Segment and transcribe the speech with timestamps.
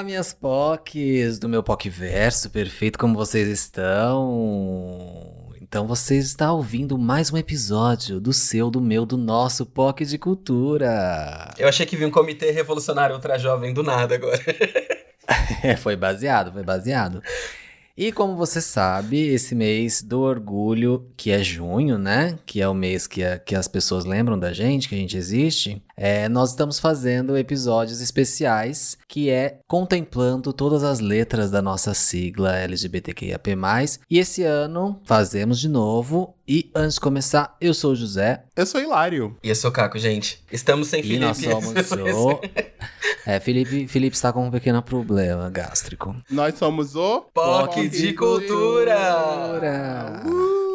[0.00, 5.52] Olá, minhas POCs do meu POCverso, perfeito como vocês estão?
[5.60, 10.16] Então você está ouvindo mais um episódio do seu, do meu, do nosso POC de
[10.16, 11.52] Cultura.
[11.58, 14.40] Eu achei que vi um comitê revolucionário ultra jovem do nada agora.
[15.62, 17.22] é, foi baseado, foi baseado.
[17.94, 22.38] E como você sabe, esse mês do orgulho, que é junho, né?
[22.46, 25.18] Que é o mês que, a, que as pessoas lembram da gente, que a gente
[25.18, 31.92] existe, é, nós estamos fazendo episódios especiais que é contemplando todas as letras da nossa
[31.92, 33.50] sigla LGBTQIAP+.
[34.08, 36.34] E esse ano fazemos de novo.
[36.48, 38.44] E antes de começar, eu sou o José.
[38.56, 39.36] Eu sou Hilário.
[39.42, 40.42] E eu sou o Caco, gente.
[40.50, 41.20] Estamos sem e Felipe.
[41.20, 42.40] nós somos o...
[43.26, 46.16] É, Felipe, Felipe está com um pequeno problema gástrico.
[46.30, 47.20] Nós somos o...
[47.34, 48.96] POC de Cultura!
[49.52, 50.69] Cultura.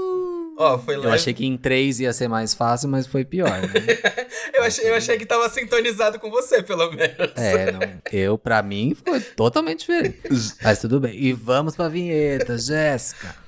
[0.58, 3.74] Ó, foi Eu achei que em três ia ser mais fácil, mas foi pior, né?
[4.54, 7.32] eu, achei, eu achei que tava sintonizado com você, pelo menos.
[7.36, 7.80] É, não.
[8.12, 10.22] Eu, pra mim, foi totalmente diferente.
[10.64, 11.16] Mas tudo bem.
[11.16, 13.45] E vamos pra vinheta, Jéssica.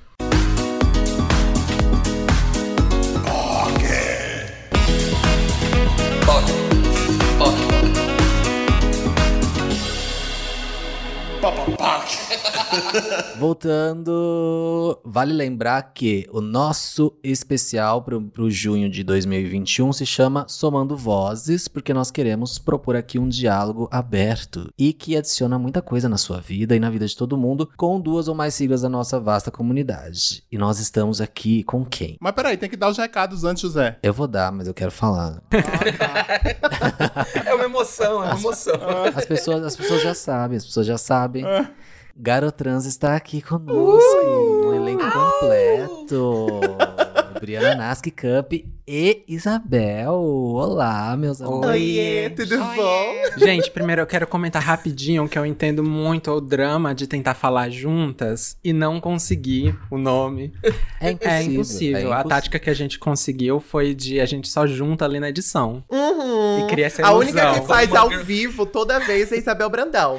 [13.38, 20.96] Voltando, vale lembrar que o nosso especial pro, pro junho de 2021 se chama Somando
[20.96, 26.18] Vozes, porque nós queremos propor aqui um diálogo aberto e que adiciona muita coisa na
[26.18, 29.20] sua vida e na vida de todo mundo com duas ou mais siglas da nossa
[29.20, 30.42] vasta comunidade.
[30.50, 32.16] E nós estamos aqui com quem?
[32.20, 33.98] Mas peraí, tem que dar os recados antes, José.
[34.02, 35.42] Eu vou dar, mas eu quero falar.
[37.44, 38.74] É uma emoção, é uma emoção.
[39.14, 41.27] As pessoas, as pessoas já sabem, as pessoas já sabem.
[41.44, 41.70] Ah.
[42.16, 46.60] Garotrans está aqui conosco, um elenco completo.
[47.40, 48.52] Briana Nasky Cup
[48.86, 50.14] e Isabel.
[50.14, 51.70] Olá, meus amores.
[51.70, 53.14] Oiê, tudo bom?
[53.36, 57.70] Gente, primeiro eu quero comentar rapidinho que eu entendo muito o drama de tentar falar
[57.70, 60.52] juntas e não conseguir o nome.
[61.00, 61.30] É impossível.
[61.30, 62.12] É impossível.
[62.12, 65.84] A tática que a gente conseguiu foi de a gente só junta ali na edição.
[65.90, 66.64] Uhum.
[66.64, 67.20] E cria essa A ilusão.
[67.20, 70.18] única que faz ao vivo toda vez é Isabel Brandão.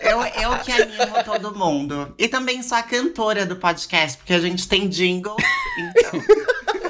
[0.00, 2.14] É, eu, eu que animo todo mundo.
[2.16, 5.36] E também sou a cantora do podcast, porque a gente tem jingles,
[5.78, 6.20] então.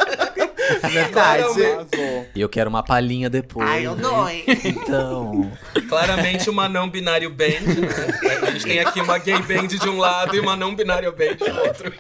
[0.83, 1.45] É verdade.
[2.35, 3.69] E eu quero uma palhinha depois.
[3.69, 4.45] Ai, eu dou, hein?
[4.65, 5.53] Então,
[5.89, 8.37] Claramente uma não binário band, né?
[8.47, 11.37] A gente tem aqui uma gay band de um lado e uma não binário band
[11.37, 11.93] do outro.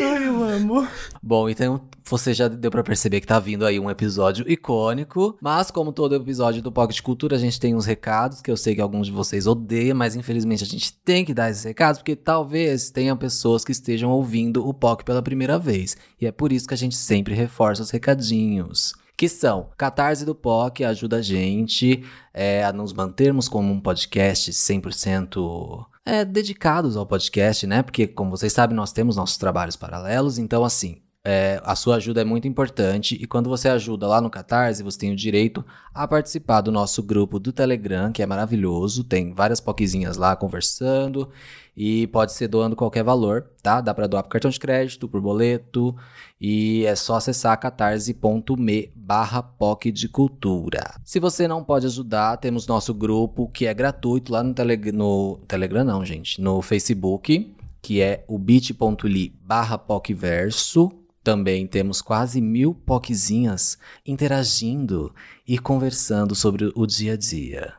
[0.00, 0.88] Ai, eu amo.
[1.22, 5.70] bom, então você já deu pra perceber que tá vindo aí um episódio icônico, mas
[5.70, 8.80] como todo episódio do Pocket Cultura, a gente tem uns recados que eu sei que
[8.80, 12.90] alguns de vocês odeiam, mas infelizmente a gente tem que dar esses recados porque talvez
[12.90, 15.96] tenham pessoas que estejam ouvindo o POC pela primeira vez.
[16.20, 18.94] E é por isso que a gente sempre reforça os recadinhos.
[19.16, 24.52] Que são Catarse do POC ajuda a gente é, a nos mantermos como um podcast
[24.52, 27.82] 100% é, dedicados ao podcast, né?
[27.82, 32.22] Porque, como vocês sabem, nós temos nossos trabalhos paralelos, então, assim, é, a sua ajuda
[32.22, 35.62] é muito importante e quando você ajuda lá no Catarse, você tem o direito
[35.92, 41.28] a participar do nosso grupo do Telegram, que é maravilhoso, tem várias poquezinhas lá conversando
[41.76, 43.82] e pode ser doando qualquer valor, tá?
[43.82, 45.94] Dá para doar por cartão de crédito, por boleto
[46.40, 50.98] e é só acessar catarse.me barra POC de cultura.
[51.04, 55.38] Se você não pode ajudar, temos nosso grupo que é gratuito lá no, tele, no
[55.46, 60.90] Telegram não, gente, no Facebook, que é o bit.ly barra POCverso.
[61.28, 65.14] Também temos quase mil POCzinhas interagindo
[65.46, 67.74] e conversando sobre o dia a dia.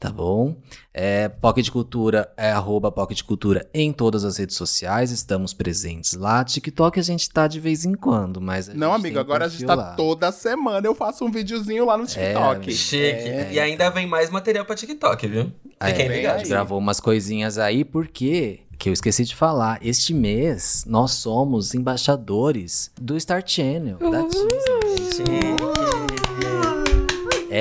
[0.00, 0.56] Tá bom?
[0.92, 6.42] É, Pocket Cultura é arroba Pocket Cultura em todas as redes sociais, estamos presentes lá.
[6.44, 8.68] TikTok a gente tá de vez em quando, mas.
[8.68, 9.94] a Não, gente amigo, tem agora a gente tá lá.
[9.94, 12.56] toda semana eu faço um videozinho lá no TikTok.
[12.56, 12.72] amigo.
[12.72, 12.98] Chique.
[12.98, 13.52] É.
[13.52, 15.52] E ainda vem mais material pra TikTok, viu?
[15.78, 16.40] É, Fiquem a ligados.
[16.42, 21.74] gente gravou umas coisinhas aí, porque, que eu esqueci de falar, este mês nós somos
[21.74, 25.47] embaixadores do Star Channel, da Disney.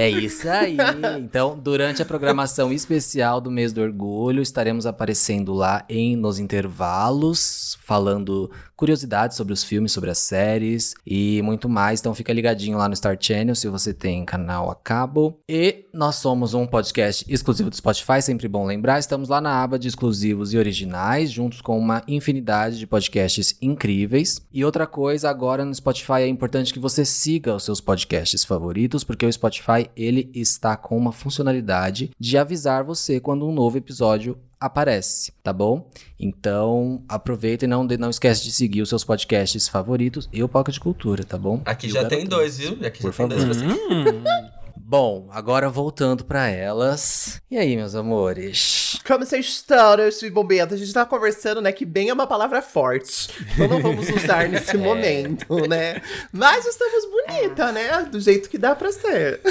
[0.08, 0.78] É isso aí.
[1.20, 7.78] Então, durante a programação especial do mês do orgulho, estaremos aparecendo lá em nos intervalos,
[7.84, 12.00] falando curiosidades sobre os filmes, sobre as séries e muito mais.
[12.00, 15.40] Então, fica ligadinho lá no Star Channel se você tem canal a cabo.
[15.50, 19.00] E nós somos um podcast exclusivo do Spotify, sempre bom lembrar.
[19.00, 24.42] Estamos lá na aba de exclusivos e originais, juntos com uma infinidade de podcasts incríveis.
[24.54, 29.04] E outra coisa, agora no Spotify é importante que você siga os seus podcasts favoritos,
[29.04, 34.38] porque o Spotify ele está com uma funcionalidade de avisar você quando um novo episódio
[34.60, 35.90] aparece, tá bom?
[36.20, 40.50] Então, aproveita e não, de- não esquece de seguir os seus podcasts favoritos e o
[40.50, 41.62] Pocket de Cultura, tá bom?
[41.66, 42.78] Aqui E já tem dois, viu?
[42.86, 43.76] Aqui Por já tem dois favor.
[43.76, 44.12] pra você.
[44.12, 44.50] Hum,
[44.90, 47.42] Bom, agora voltando pra elas.
[47.52, 48.98] E aí, meus amores?
[49.06, 50.74] Como vocês estão nesse momento?
[50.74, 53.28] A gente tá conversando, né, que bem é uma palavra forte.
[53.52, 56.02] Então não vamos usar nesse momento, né?
[56.32, 58.04] Mas estamos bonita, né?
[58.04, 59.42] Do jeito que dá pra ser.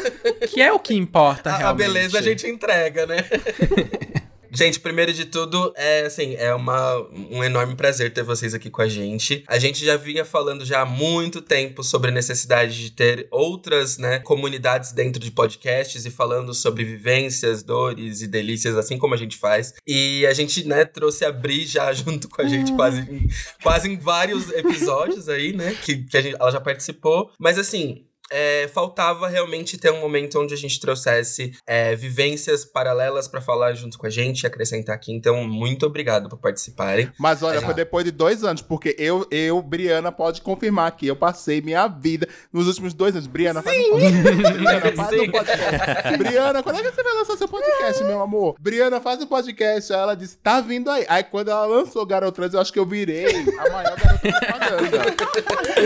[0.49, 1.87] Que é o que importa, A, a realmente.
[1.87, 3.19] beleza a gente entrega, né?
[4.57, 6.97] Gente, primeiro de tudo, é assim, é uma,
[7.31, 9.45] um enorme prazer ter vocês aqui com a gente.
[9.47, 13.99] A gente já vinha falando já há muito tempo sobre a necessidade de ter outras,
[13.99, 19.19] né, comunidades dentro de podcasts e falando sobre vivências, dores e delícias, assim como a
[19.19, 19.75] gente faz.
[19.87, 23.29] E a gente, né, trouxe a Bri já junto com a gente quase, em-
[23.63, 27.31] quase em vários episódios aí, né, que, que gente, ela já participou.
[27.39, 33.29] Mas assim, é, faltava realmente ter um momento onde a gente trouxesse é, vivências paralelas
[33.29, 35.13] pra falar junto com a gente e acrescentar aqui.
[35.13, 37.11] Então, muito obrigado por participarem.
[37.19, 37.61] Mas olha, É.
[37.61, 41.87] foi depois de dois anos, porque eu, eu, Briana, pode confirmar que eu passei minha
[41.89, 43.27] vida nos últimos dois anos.
[43.27, 44.27] Briana, faz um podcast.
[44.57, 46.17] Briana, faz um podcast.
[46.19, 48.57] Briana, quando é que você vai lançar seu podcast, meu amor?
[48.61, 49.93] Briana, faz um podcast.
[49.93, 51.05] Aí ela disse, tá vindo aí.
[51.09, 53.27] Aí quando ela lançou Garotrans, eu acho que eu virei
[53.59, 55.17] a maior garota propaganda.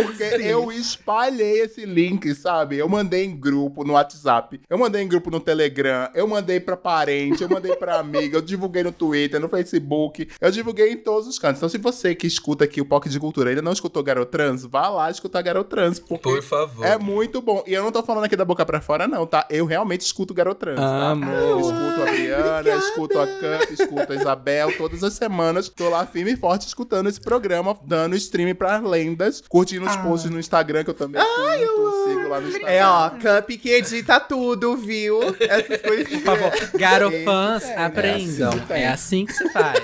[0.05, 2.77] Porque eu espalhei esse link, sabe?
[2.79, 6.77] Eu mandei em grupo no WhatsApp, eu mandei em grupo no Telegram, eu mandei pra
[6.77, 11.27] parente, eu mandei pra amiga, eu divulguei no Twitter, no Facebook, eu divulguei em todos
[11.29, 11.59] os cantos.
[11.59, 14.89] Então, se você que escuta aqui o POC de Cultura ainda não escutou Garotrans, vá
[14.89, 16.85] lá escutar Garotrans, porque Por favor.
[16.85, 17.63] é muito bom.
[17.67, 19.47] E eu não tô falando aqui da boca pra fora, não, tá?
[19.51, 21.11] Eu realmente escuto Garotrans, tá?
[21.11, 21.31] Amo.
[21.31, 25.69] Eu escuto a Briana, escuto a Camp, escuto a Isabel, todas as semanas.
[25.69, 30.31] Tô lá firme e forte escutando esse programa, dando stream pras lendas, curtindo os posts
[30.31, 32.71] no Instagram, que eu também curto, sigo lá no Instagram.
[32.71, 35.21] É, ó, Cup que edita tudo, viu?
[35.41, 36.09] Essas coisas.
[36.09, 38.53] Por favor, garofãs, é, aprendam.
[38.53, 38.73] é assim que.
[38.73, 39.81] É assim que se faz.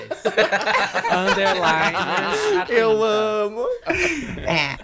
[1.11, 2.67] Underline.
[2.69, 3.65] Eu amo.
[4.45, 4.77] É.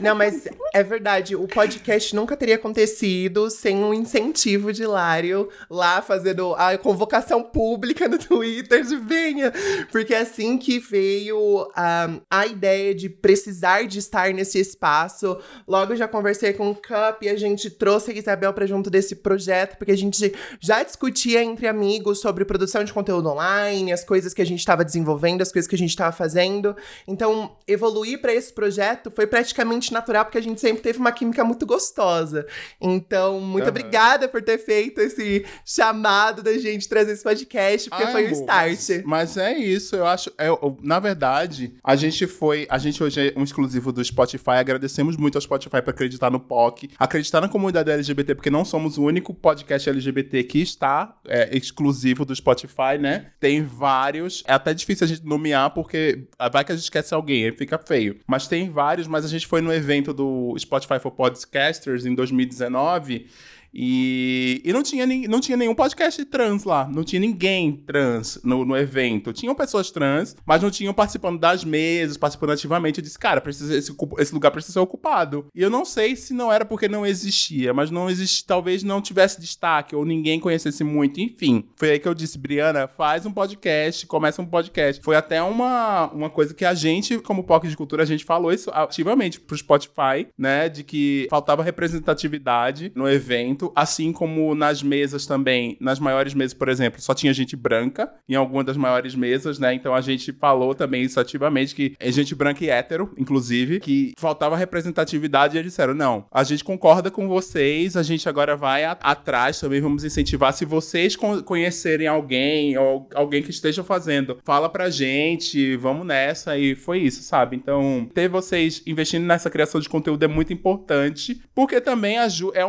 [0.00, 6.02] Não, mas é verdade, o podcast nunca teria acontecido sem um incentivo de Lário lá
[6.02, 9.52] fazendo a convocação pública no Twitter de venha.
[9.90, 15.38] Porque é assim que veio ah, a ideia de precisar de estar nesse espaço.
[15.66, 18.90] Logo eu já conversei com o Cup e a gente trouxe a Isabel pra junto
[18.90, 24.04] desse projeto, porque a gente já discutia entre amigos sobre produção de conteúdo online, as
[24.04, 26.76] coisas que a gente estava desenvolvendo, as coisas que a gente estava fazendo.
[27.08, 31.42] Então, evoluir para esse projeto foi praticamente natural, porque a gente sempre teve uma química
[31.44, 32.46] muito gostosa.
[32.80, 33.70] Então, muito Aham.
[33.70, 38.26] obrigada por ter feito esse chamado da gente trazer esse podcast, porque Ai, foi o
[38.26, 39.04] amor, start.
[39.04, 40.30] Mas, é isso, eu acho.
[40.36, 42.66] é, eu- na verdade, a gente foi.
[42.68, 44.50] A gente hoje é um exclusivo do Spotify.
[44.58, 48.98] Agradecemos muito ao Spotify por acreditar no POC, acreditar na comunidade LGBT, porque não somos
[48.98, 53.30] o único podcast LGBT que está é, exclusivo do Spotify, né?
[53.40, 54.42] Tem vários.
[54.46, 57.78] É até difícil a gente nomear, porque vai que a gente esquece alguém, aí fica
[57.78, 58.20] feio.
[58.26, 63.26] Mas tem vários, mas a gente foi no evento do Spotify for Podcasters em 2019.
[63.74, 66.88] E, e não, tinha, não tinha nenhum podcast trans lá.
[66.88, 69.32] Não tinha ninguém trans no, no evento.
[69.32, 72.98] Tinham pessoas trans, mas não tinham participando das mesas, participando ativamente.
[72.98, 75.46] Eu disse, cara, precisa, esse, esse lugar precisa ser ocupado.
[75.54, 79.00] E eu não sei se não era porque não existia, mas não existe, talvez não
[79.00, 81.20] tivesse destaque, ou ninguém conhecesse muito.
[81.20, 85.02] Enfim, foi aí que eu disse, Briana, faz um podcast, começa um podcast.
[85.02, 88.52] Foi até uma, uma coisa que a gente, como POC de Cultura, a gente falou
[88.52, 90.68] isso ativamente pro Spotify, né?
[90.68, 95.76] De que faltava representatividade no evento, assim como nas mesas também.
[95.80, 99.74] Nas maiores mesas, por exemplo, só tinha gente branca em alguma das maiores mesas, né?
[99.74, 104.12] Então a gente falou também isso ativamente, que é gente branca e hétero, inclusive, que
[104.18, 108.84] faltava representatividade e eles disseram: não, a gente concorda com vocês, a gente agora vai
[108.84, 110.52] atrás também, vamos incentivar.
[110.52, 116.56] Se vocês con- conhecerem alguém ou alguém que esteja fazendo, fala pra gente, vamos nessa.
[116.58, 117.56] E foi isso, sabe?
[117.56, 122.26] Então, ter vocês investindo nessa criação de conteúdo é muito importante, porque também é,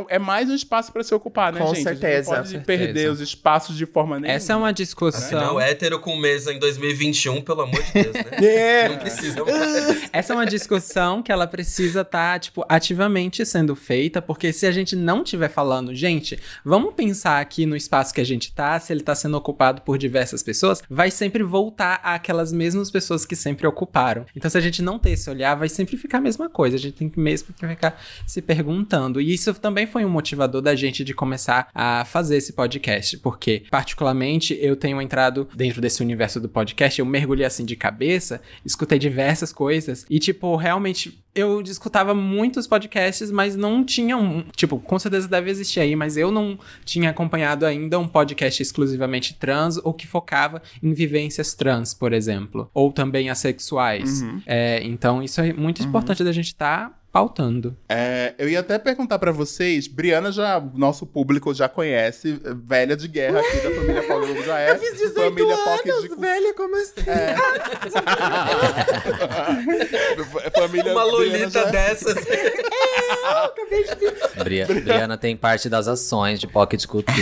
[0.09, 1.87] é mais um espaço pra se ocupar, né, Com gente?
[1.87, 2.31] A gente certeza.
[2.31, 3.11] não pode Com perder certeza.
[3.11, 4.35] os espaços de forma nenhuma.
[4.35, 5.39] Essa é uma discussão.
[5.39, 8.25] Não, hétero com mesa em 2021, pelo amor de Deus, né?
[8.45, 8.89] É.
[8.89, 10.09] Não precisa mais.
[10.13, 14.71] Essa é uma discussão que ela precisa estar, tipo, ativamente sendo feita, porque se a
[14.71, 18.93] gente não estiver falando, gente, vamos pensar aqui no espaço que a gente tá, se
[18.93, 23.65] ele tá sendo ocupado por diversas pessoas, vai sempre voltar àquelas mesmas pessoas que sempre
[23.67, 24.25] ocuparam.
[24.35, 26.75] Então, se a gente não ter esse olhar, vai sempre ficar a mesma coisa.
[26.75, 29.19] A gente tem que mesmo ficar se perguntando.
[29.21, 33.63] E isso também foi um motivador da gente de começar a fazer esse podcast, porque,
[33.69, 38.99] particularmente, eu tenho entrado dentro desse universo do podcast, eu mergulhei assim de cabeça, escutei
[38.99, 44.43] diversas coisas e, tipo, realmente eu escutava muitos podcasts, mas não tinha um.
[44.55, 49.33] Tipo, com certeza deve existir aí, mas eu não tinha acompanhado ainda um podcast exclusivamente
[49.33, 52.69] trans ou que focava em vivências trans, por exemplo.
[52.73, 54.21] Ou também assexuais.
[54.21, 54.41] Uhum.
[54.45, 57.77] É, então, isso é muito importante da gente estar pautando.
[57.87, 63.07] É, eu ia até perguntar pra vocês, Briana já, nosso público já conhece, velha de
[63.07, 64.71] guerra aqui da família Paulo já é.
[64.71, 66.93] Eu fiz 18 família anos, de velho, como assim?
[70.59, 72.15] família Uma lolita é- dessas.
[74.43, 77.17] Bri- Briana tem parte das ações de Pocket Cultura.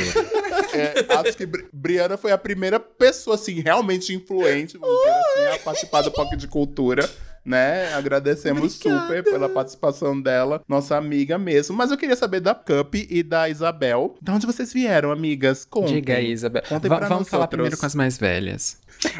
[0.74, 5.56] É, acho que Bri- Briana foi a primeira pessoa, assim, realmente influente, vamos dizer assim,
[5.56, 7.08] a participar do Pocket de Cultura.
[7.46, 7.94] Né?
[7.94, 11.76] Agradecemos super pela participação dela, nossa amiga mesmo.
[11.76, 14.16] Mas eu queria saber da Cup e da Isabel.
[14.22, 15.66] De onde vocês vieram, amigas?
[15.66, 15.96] Contem.
[15.96, 16.64] Diga aí, Isabel.
[16.68, 17.58] Contem pra vamos falar outros.
[17.58, 18.78] primeiro com as mais velhas.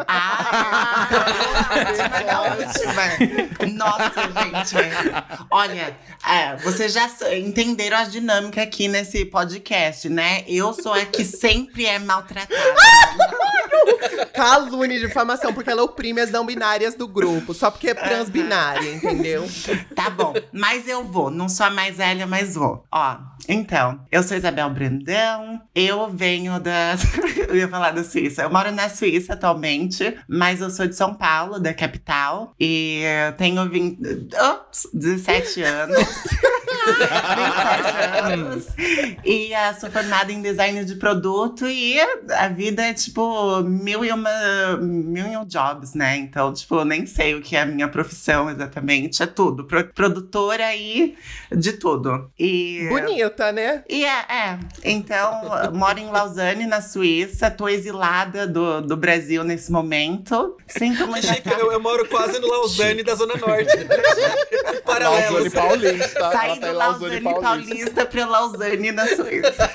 [0.08, 1.10] Ah,
[2.26, 3.74] da última.
[3.74, 4.76] Nossa, gente.
[5.52, 10.44] Olha, é, vocês já entenderam a dinâmica aqui nesse podcast, né?
[10.48, 12.56] Eu sou a que sempre é maltratada.
[14.34, 18.94] Calúnia de difamação, porque ela oprime as não binárias do grupo, só porque é transbinária,
[18.94, 19.48] entendeu?
[19.96, 21.30] Tá bom, mas eu vou.
[21.30, 22.84] Não sou a mais velha, mas vou.
[22.92, 23.18] Ó,
[23.48, 25.62] então, eu sou Isabel Brandão.
[25.76, 26.96] Eu venho da.
[27.48, 28.44] eu ia falar da Suíça.
[28.44, 32.54] Eu moro na Suíça atualmente, mas eu sou de São Paulo, da capital.
[32.60, 33.04] E
[33.38, 34.36] tenho 20.
[34.36, 36.08] Ops, 17 anos.
[36.86, 38.68] 27 anos.
[39.24, 41.98] E ah, sou formada em design de produto e
[42.32, 46.18] a vida é tipo mil e uma mil e um jobs, né?
[46.18, 49.22] Então, tipo, eu nem sei o que é a minha profissão exatamente.
[49.24, 49.66] É tudo.
[49.66, 51.16] Pro- produtora e
[51.52, 52.30] de tudo.
[52.38, 52.88] E.
[52.90, 53.84] Bonita, né?
[53.90, 54.60] E é, é.
[54.84, 55.42] Então,
[55.74, 57.50] moro em Lausanne, na Suíça.
[57.50, 60.58] Tô exilada do, do Brasil nesse momento.
[60.68, 61.24] Sinto muito.
[61.60, 63.74] Eu, eu moro quase no Lausanne da Zona Norte.
[63.78, 65.54] Lausanne Paralelos.
[65.54, 66.32] Paulista.
[66.32, 69.72] Saí do Lausanne Lausanne Paulista pra Lausanne, na Suíça.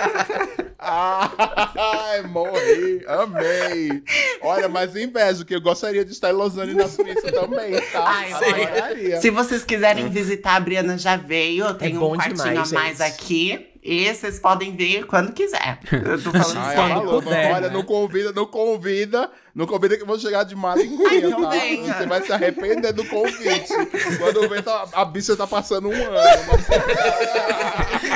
[0.81, 3.05] Ai, morri.
[3.07, 4.03] Amei.
[4.43, 8.05] Olha, mas invejo, que eu gostaria de estar em Lausanne na Suíça também, tá?
[8.07, 9.21] Ai, Adoraria.
[9.21, 11.65] Se vocês quiserem visitar, a Briana já veio.
[11.65, 13.09] Eu tenho bom um quartinho demais, a mais gente.
[13.13, 13.69] aqui.
[13.83, 15.79] E vocês podem vir quando quiser.
[15.91, 17.73] Eu tô falando Ai, Quando falou, puder, olha, né?
[17.73, 21.51] não convida, não convida, não convida que eu vou chegar de mala em então tá?
[21.51, 23.73] Você vai se arrepender do convite.
[24.17, 26.13] Quando ver, tá- a bicha tá passando um ano.
[26.47, 26.65] Mas...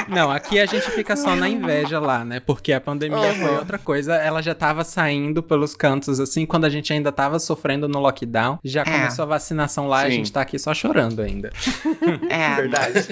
[0.07, 2.39] Não, aqui a gente fica só na inveja lá, né?
[2.39, 4.15] Porque a pandemia foi outra coisa.
[4.15, 8.61] Ela já tava saindo pelos cantos, assim, quando a gente ainda tava sofrendo no lockdown.
[8.63, 10.11] Já começou a vacinação lá, a Sim.
[10.13, 11.51] gente tá aqui só chorando ainda.
[12.31, 13.05] É, Verdade.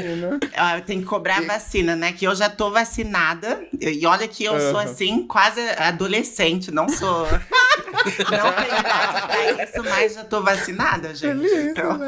[0.87, 2.13] Tenho que cobrar a vacina, né?
[2.13, 3.61] Que eu já tô vacinada.
[3.81, 4.85] E olha que eu sou, Aham.
[4.85, 6.71] assim, quase adolescente.
[6.71, 7.27] Não sou...
[8.25, 11.47] não tenho idade pra isso, mas já tô vacinada, gente.
[11.47, 11.99] Então...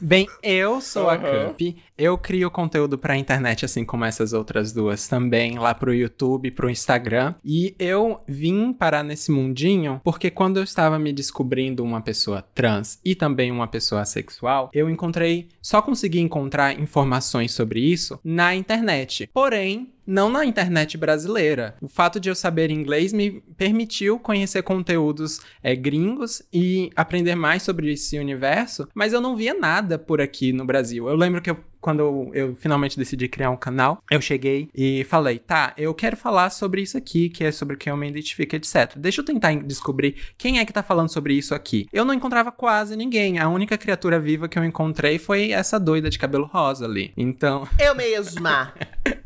[0.00, 1.16] Bem, eu sou a.
[1.16, 1.60] Cup.
[1.96, 6.68] Eu crio conteúdo pra internet, assim como essas outras duas também, lá pro YouTube, pro
[6.68, 7.36] Instagram.
[7.44, 12.98] E eu vim parar nesse mundinho porque quando eu estava me descobrindo uma pessoa trans
[13.04, 19.30] e também uma pessoa assexual, eu encontrei, só consegui encontrar informações sobre isso na internet.
[19.32, 21.76] Porém, não na internet brasileira.
[21.80, 27.62] O fato de eu saber inglês me permitiu conhecer conteúdos é, gringos e aprender mais
[27.62, 31.08] sobre esse universo, mas eu não via nada por aqui no Brasil.
[31.08, 35.04] Eu lembro que eu, quando eu, eu finalmente decidi criar um canal, eu cheguei e
[35.04, 38.08] falei, tá, eu quero falar sobre isso aqui, que é sobre o que eu me
[38.08, 38.94] identifico, etc.
[38.96, 41.86] Deixa eu tentar descobrir quem é que tá falando sobre isso aqui.
[41.92, 43.38] Eu não encontrava quase ninguém.
[43.38, 47.12] A única criatura viva que eu encontrei foi essa doida de cabelo rosa ali.
[47.18, 48.72] Então, Eu mesma.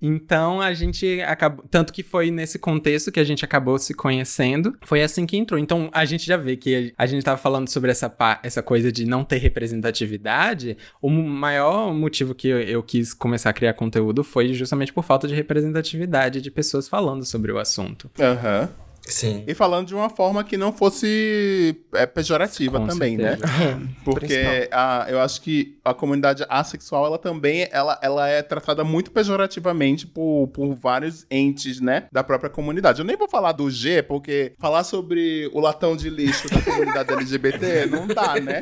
[0.00, 1.64] então a gente acabou.
[1.70, 4.76] Tanto que foi nesse contexto que a gente acabou se conhecendo.
[4.82, 5.58] Foi assim que entrou.
[5.58, 9.04] Então a gente já vê que a gente tava falando sobre essa, essa coisa de
[9.04, 10.76] não ter representatividade.
[11.00, 15.26] O maior motivo que eu, eu quis começar a criar conteúdo foi justamente por falta
[15.26, 18.10] de representatividade de pessoas falando sobre o assunto.
[18.18, 18.68] Aham.
[19.06, 19.42] Sim.
[19.46, 23.46] E falando de uma forma que não fosse é, pejorativa Com também, certeza.
[23.46, 23.88] né?
[24.04, 29.10] Porque a, eu acho que a comunidade assexual, ela também ela, ela é tratada muito
[29.10, 32.04] pejorativamente por, por vários entes, né?
[32.12, 33.00] Da própria comunidade.
[33.00, 37.12] Eu nem vou falar do G, porque falar sobre o latão de lixo da comunidade
[37.12, 38.60] LGBT não dá, né?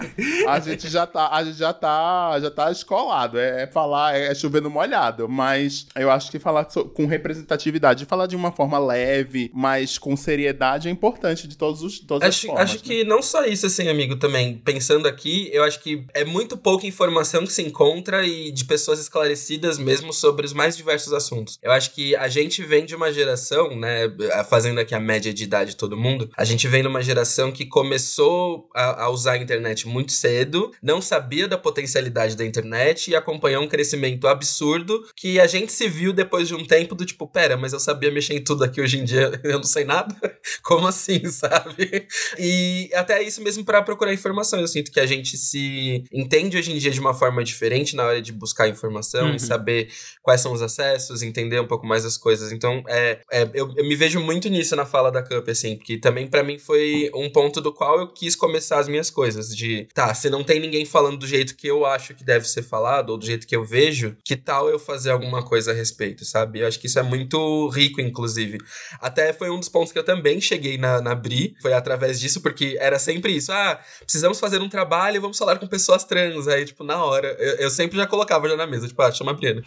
[0.49, 3.38] A gente já tá, a gente já tá, já tá escolado.
[3.38, 5.28] É, é falar, é, chovendo molhado.
[5.28, 10.16] Mas eu acho que falar so- com representatividade, falar de uma forma leve, mas com
[10.31, 12.65] seriedade é importante de todos os, todas as Acho, formas.
[12.65, 12.81] acho né?
[12.85, 14.57] que não só isso, assim, amigo, também.
[14.59, 19.01] Pensando aqui, eu acho que é muito pouca informação que se encontra e de pessoas
[19.01, 21.59] esclarecidas mesmo sobre os mais diversos assuntos.
[21.61, 24.03] Eu acho que a gente vem de uma geração, né,
[24.49, 27.51] fazendo aqui a média de idade de todo mundo, a gente vem de uma geração
[27.51, 33.11] que começou a, a usar a internet muito cedo, não sabia da potencialidade da internet
[33.11, 37.05] e acompanhou um crescimento absurdo que a gente se viu depois de um tempo do
[37.05, 39.85] tipo, pera, mas eu sabia mexer em tudo aqui hoje em dia, eu não sei
[39.85, 40.15] nada.
[40.62, 42.07] Como assim, sabe?
[42.39, 44.61] E até isso mesmo para procurar informação.
[44.61, 48.05] Eu sinto que a gente se entende hoje em dia de uma forma diferente na
[48.05, 49.35] hora de buscar informação Uhum.
[49.37, 49.89] e saber
[50.23, 52.53] quais são os acessos, entender um pouco mais as coisas.
[52.53, 55.99] Então, é, é, eu, eu me vejo muito nisso na fala da Cup, assim, porque
[55.99, 59.55] também para mim foi um ponto do qual eu quis começar as minhas coisas.
[59.55, 62.62] De, tá, se não tem ninguém falando do jeito que eu acho que deve ser
[62.62, 66.25] falado, ou do jeito que eu vejo, que tal eu fazer alguma coisa a respeito,
[66.25, 66.61] sabe?
[66.61, 68.59] Eu acho que isso é muito rico, inclusive.
[69.00, 72.40] Até foi um dos pontos que eu também cheguei na, na Bri, foi através disso,
[72.40, 73.52] porque era sempre isso.
[73.52, 76.49] Ah, precisamos fazer um trabalho vamos falar com pessoas trans.
[76.49, 79.31] Aí, tipo, na hora, eu, eu sempre já colocava já na mesa, tipo, ah, chama
[79.31, 79.62] a Briana.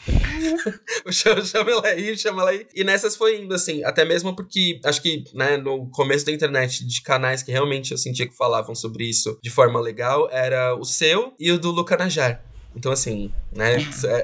[1.12, 2.68] chama, ela aí, chama ela aí.
[2.76, 6.86] E nessas foi indo, assim, até mesmo porque acho que, né, no começo da internet,
[6.86, 10.84] de canais que realmente eu sentia que falavam sobre isso de forma legal, era o
[10.84, 12.53] seu e o do Luca Najar.
[12.76, 13.78] Então, assim, né,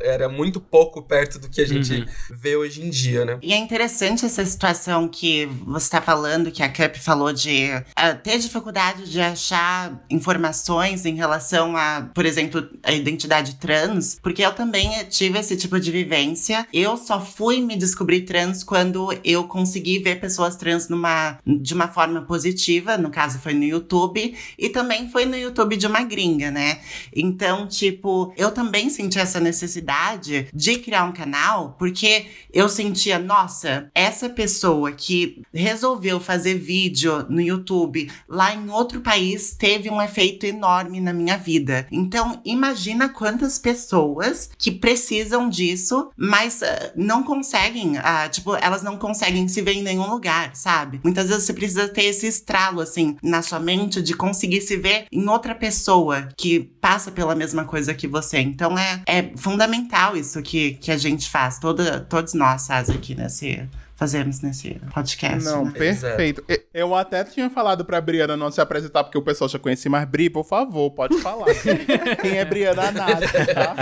[0.04, 2.06] era muito pouco perto do que a gente Uhum.
[2.32, 3.38] vê hoje em dia, né?
[3.42, 8.14] E é interessante essa situação que você está falando, que a Cup falou de ah,
[8.14, 14.54] ter dificuldade de achar informações em relação a, por exemplo, a identidade trans, porque eu
[14.54, 16.68] também tive esse tipo de vivência.
[16.74, 21.88] Eu só fui me descobrir trans quando eu consegui ver pessoas trans numa, de uma
[21.88, 26.52] forma positiva, no caso foi no YouTube, e também foi no YouTube de uma gringa,
[26.52, 26.80] né?
[27.16, 33.92] Então, tipo, eu também senti essa necessidade de criar um canal, porque eu sentia, nossa,
[33.94, 40.46] essa pessoa que resolveu fazer vídeo no YouTube lá em outro país teve um efeito
[40.46, 41.86] enorme na minha vida.
[41.92, 48.98] Então, imagina quantas pessoas que precisam disso, mas ah, não conseguem, ah, tipo, elas não
[48.98, 51.02] conseguem se ver em nenhum lugar, sabe?
[51.04, 55.08] Muitas vezes você precisa ter esse estralo, assim, na sua mente de conseguir se ver
[55.12, 58.29] em outra pessoa que passa pela mesma coisa que você.
[58.38, 63.16] Então é, é fundamental isso que, que a gente faz, toda, todos nós faz aqui
[63.16, 63.68] nesse.
[64.00, 65.44] Fazemos nesse podcast.
[65.44, 65.72] Não, né?
[65.72, 66.42] perfeito.
[66.48, 69.92] E- Eu até tinha falado pra Briana não se apresentar, porque o pessoal já conhecia,
[69.92, 71.48] mas Bri, por favor, pode falar.
[72.22, 73.76] Quem é Briana Nada, tá?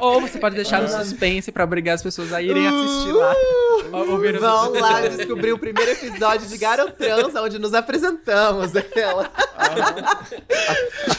[0.00, 3.34] Ou você pode deixar no suspense pra obrigar as pessoas a irem assistir lá.
[3.92, 8.70] Os Vão lá descobrir o primeiro episódio de Garotrans, onde nos apresentamos.
[8.94, 9.28] Ela.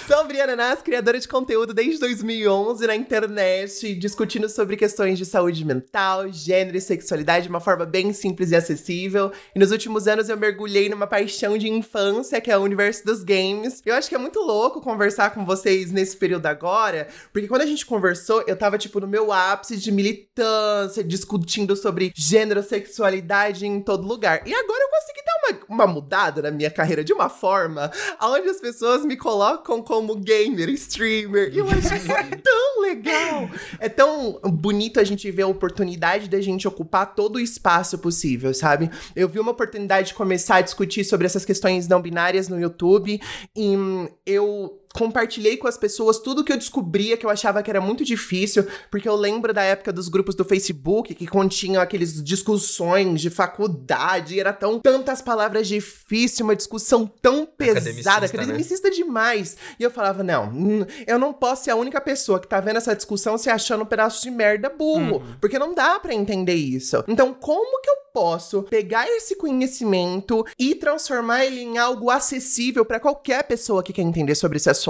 [0.07, 5.65] Sou Briana Nas, criadora de conteúdo desde 2011 na internet, discutindo sobre questões de saúde
[5.65, 9.31] mental, gênero e sexualidade de uma forma bem simples e acessível.
[9.55, 13.23] E nos últimos anos eu mergulhei numa paixão de infância, que é o universo dos
[13.23, 13.81] games.
[13.85, 17.65] Eu acho que é muito louco conversar com vocês nesse período agora, porque quando a
[17.65, 23.81] gente conversou, eu tava, tipo, no meu ápice de militância, discutindo sobre gênero, sexualidade em
[23.81, 24.41] todo lugar.
[24.45, 28.49] E agora eu consegui dar uma, uma mudada na minha carreira de uma forma onde
[28.49, 31.53] as pessoas me colocam como gamer, streamer.
[31.53, 32.07] E eu acho isso
[32.43, 33.49] tão legal.
[33.79, 38.53] É tão bonito a gente ver a oportunidade da gente ocupar todo o espaço possível,
[38.53, 38.89] sabe?
[39.15, 43.19] Eu vi uma oportunidade de começar a discutir sobre essas questões não binárias no YouTube
[43.55, 47.69] e hum, eu compartilhei com as pessoas tudo que eu descobria que eu achava que
[47.69, 52.23] era muito difícil, porque eu lembro da época dos grupos do Facebook que continham aqueles
[52.23, 58.25] discussões de faculdade, era tão tantas palavras difíceis, uma discussão tão pesada, Academicista, né?
[58.25, 59.57] academicista demais.
[59.79, 62.77] E eu falava, não, hum, eu não posso ser a única pessoa que tá vendo
[62.77, 67.03] essa discussão se achando um pedaço de merda burro, porque não dá pra entender isso.
[67.07, 72.97] Então, como que eu posso pegar esse conhecimento e transformar ele em algo acessível pra
[72.97, 74.84] qualquer pessoa que quer entender sobre esse assunto.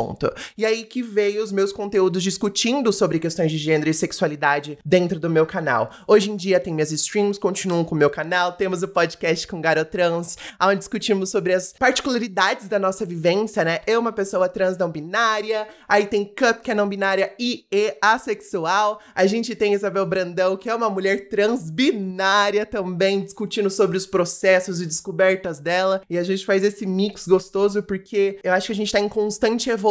[0.57, 5.19] E aí que veio os meus conteúdos discutindo sobre questões de gênero e sexualidade dentro
[5.19, 5.89] do meu canal.
[6.07, 9.61] Hoje em dia tem minhas streams, continuam com o meu canal, temos o podcast com
[9.61, 13.79] Garotrans, onde discutimos sobre as particularidades da nossa vivência, né?
[13.87, 17.95] Eu, uma pessoa trans não binária, aí tem Cup, que é não binária e, e
[18.01, 23.97] assexual, a gente tem Isabel Brandão, que é uma mulher trans binária também, discutindo sobre
[23.97, 28.67] os processos e descobertas dela, e a gente faz esse mix gostoso porque eu acho
[28.67, 29.84] que a gente tá em constante evolução,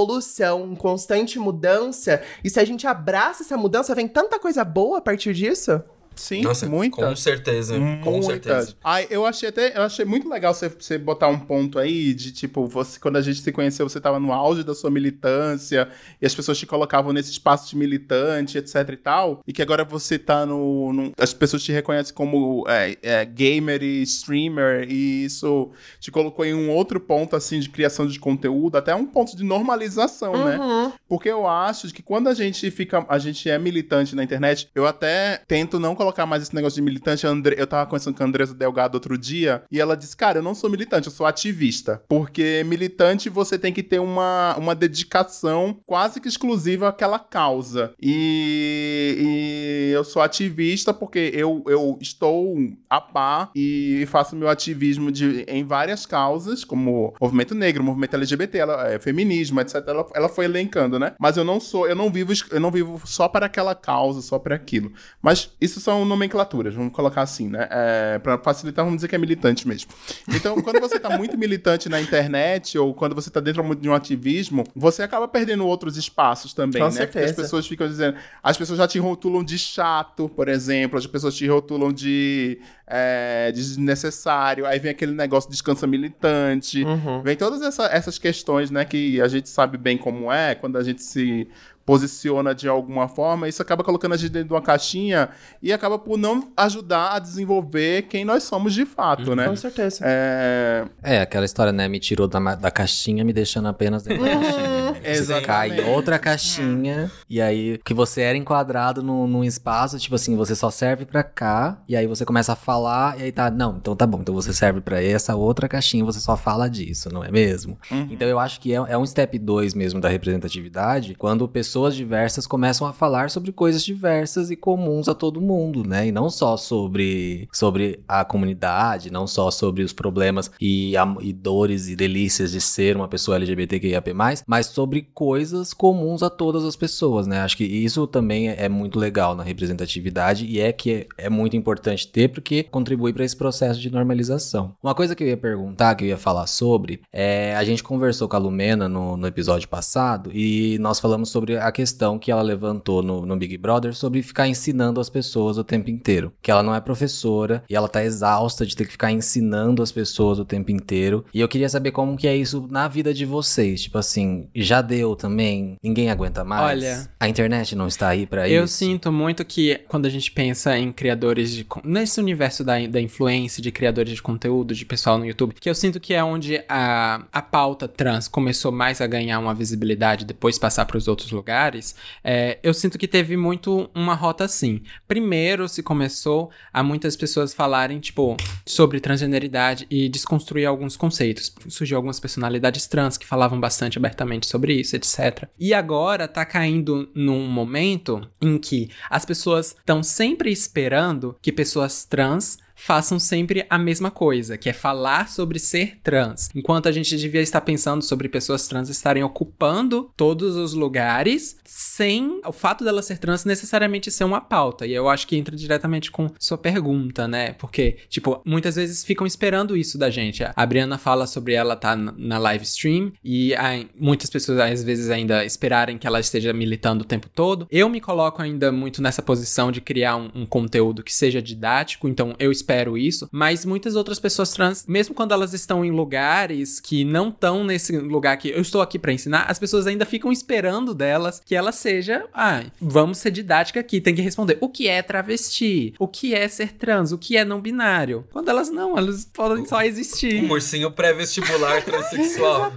[0.66, 5.00] em constante mudança, e se a gente abraça essa mudança, vem tanta coisa boa a
[5.00, 5.82] partir disso.
[6.16, 6.96] Sim, Nossa, muita.
[6.96, 7.74] com certeza.
[8.02, 8.26] Com Muitas.
[8.26, 8.76] certeza.
[8.82, 12.32] Ai, eu achei até, eu achei muito legal você, você botar um ponto aí de
[12.32, 15.88] tipo, você, quando a gente se conheceu, você tava no auge da sua militância
[16.20, 19.84] e as pessoas te colocavam nesse espaço de militante, etc e tal, e que agora
[19.84, 20.92] você tá no.
[20.92, 26.44] no- as pessoas te reconhecem como é, é, gamer e streamer, e isso te colocou
[26.44, 30.58] em um outro ponto assim de criação de conteúdo, até um ponto de normalização, né?
[30.58, 30.92] Uhum.
[31.08, 34.86] Porque eu acho que quando a gente fica, a gente é militante na internet, eu
[34.86, 37.24] até tento não colocar mais esse negócio de militante.
[37.56, 40.54] Eu tava conversando com a Andresa Delgado outro dia e ela disse: Cara, eu não
[40.54, 42.02] sou militante, eu sou ativista.
[42.08, 47.92] Porque militante você tem que ter uma, uma dedicação quase que exclusiva àquela causa.
[48.00, 52.56] E, e eu sou ativista porque eu, eu estou
[52.88, 58.58] a par e faço meu ativismo de, em várias causas, como movimento negro, movimento LGBT,
[58.58, 59.76] ela, é, feminismo, etc.
[59.86, 61.14] Ela, ela foi elencando, né?
[61.18, 64.38] Mas eu não sou, eu não vivo, eu não vivo só para aquela causa, só
[64.38, 64.92] para aquilo.
[65.22, 67.68] Mas isso são nomenclaturas, vamos colocar assim, né?
[67.70, 69.90] É, para facilitar, vamos dizer que é militante mesmo.
[70.34, 73.92] Então, quando você tá muito militante na internet ou quando você tá dentro de um
[73.94, 77.00] ativismo, você acaba perdendo outros espaços também, Com né?
[77.04, 77.30] Porque certeza.
[77.32, 81.34] as pessoas ficam dizendo, as pessoas já te rotulam de chato, por exemplo, as pessoas
[81.34, 87.22] te rotulam de, é, de desnecessário, aí vem aquele negócio de descansa militante, Uhum.
[87.22, 90.82] vem todas essa- essas questões, né, que a gente sabe bem como é, quando a
[90.82, 91.48] gente se
[91.84, 95.28] posiciona de alguma forma, isso acaba colocando a gente dentro de uma caixinha
[95.62, 99.46] e acaba por não ajudar a desenvolver quem nós somos de fato, né?
[99.48, 100.02] Com certeza.
[100.06, 101.86] É, É, aquela história, né?
[101.88, 104.73] Me tirou da, da caixinha, me deixando apenas dentro da caixinha.
[105.04, 105.46] Você Exatamente.
[105.46, 110.54] cai outra caixinha, e aí que você era enquadrado num, num espaço, tipo assim, você
[110.54, 113.94] só serve pra cá, e aí você começa a falar, e aí tá, não, então
[113.94, 117.30] tá bom, então você serve pra essa outra caixinha, você só fala disso, não é
[117.30, 117.78] mesmo?
[117.90, 118.08] Uhum.
[118.10, 122.46] Então eu acho que é, é um step 2 mesmo da representatividade, quando pessoas diversas
[122.46, 126.06] começam a falar sobre coisas diversas e comuns a todo mundo, né?
[126.08, 131.32] E não só sobre, sobre a comunidade, não só sobre os problemas e, a- e
[131.32, 134.12] dores e delícias de ser uma pessoa LGBTQIAP+,
[134.46, 137.40] mas sobre coisas comuns a todas as pessoas, né?
[137.40, 141.30] Acho que isso também é, é muito legal na representatividade e é que é, é
[141.30, 144.74] muito importante ter porque contribui para esse processo de normalização.
[144.82, 148.28] Uma coisa que eu ia perguntar, que eu ia falar sobre, é a gente conversou
[148.28, 152.42] com a Lumena no, no episódio passado e nós falamos sobre a questão que ela
[152.42, 156.32] levantou no, no Big Brother sobre ficar ensinando as pessoas o tempo inteiro.
[156.42, 159.92] Que ela não é professora e ela tá exausta de ter que ficar ensinando as
[159.92, 161.24] pessoas o tempo inteiro.
[161.32, 163.82] E eu queria saber como que é isso na vida de vocês.
[163.82, 165.74] Tipo assim, já deu também?
[165.82, 166.78] Ninguém aguenta mais?
[166.78, 168.74] Olha, A internet não está aí Eu isso?
[168.74, 171.66] sinto muito que quando a gente pensa em criadores de.
[171.82, 175.74] nesse universo da, da influência, de criadores de conteúdo, de pessoal no YouTube, que eu
[175.74, 180.58] sinto que é onde a, a pauta trans começou mais a ganhar uma visibilidade depois
[180.58, 181.94] passar para os outros lugares.
[182.22, 184.82] é, eu sinto que teve muito uma rota assim.
[185.08, 191.54] Primeiro se começou a muitas pessoas falarem, tipo, sobre transgeneridade e desconstruir alguns conceitos.
[191.68, 195.48] Surgiu algumas personalidades trans que falavam bastante abertamente sobre isso, etc.
[195.58, 202.04] E agora tá caindo num momento em que as pessoas estão sempre esperando que pessoas
[202.04, 206.50] trans façam sempre a mesma coisa, que é falar sobre ser trans.
[206.54, 212.42] Enquanto a gente devia estar pensando sobre pessoas trans estarem ocupando todos os lugares sem
[212.44, 214.86] o fato dela ser trans necessariamente ser uma pauta.
[214.86, 217.54] E eu acho que entra diretamente com sua pergunta, né?
[217.54, 220.44] Porque, tipo, muitas vezes ficam esperando isso da gente.
[220.54, 223.54] A Briana fala sobre ela tá na- live stream e
[223.98, 227.66] muitas pessoas às vezes ainda esperarem que ela esteja militando o tempo todo.
[227.70, 232.06] Eu me coloco ainda muito nessa posição de criar um, um conteúdo que seja didático,
[232.06, 236.80] então eu espero isso, mas muitas outras pessoas trans, mesmo quando elas estão em lugares
[236.80, 240.30] que não estão nesse lugar que eu estou aqui pra ensinar, as pessoas ainda ficam
[240.32, 244.88] esperando delas que ela seja, ah, vamos ser didática aqui, tem que responder o que
[244.88, 248.24] é travesti, o que é ser trans, o que é não binário.
[248.32, 250.42] Quando elas não, elas podem só existir.
[250.44, 252.72] Um ursinho pré-vestibular transexual.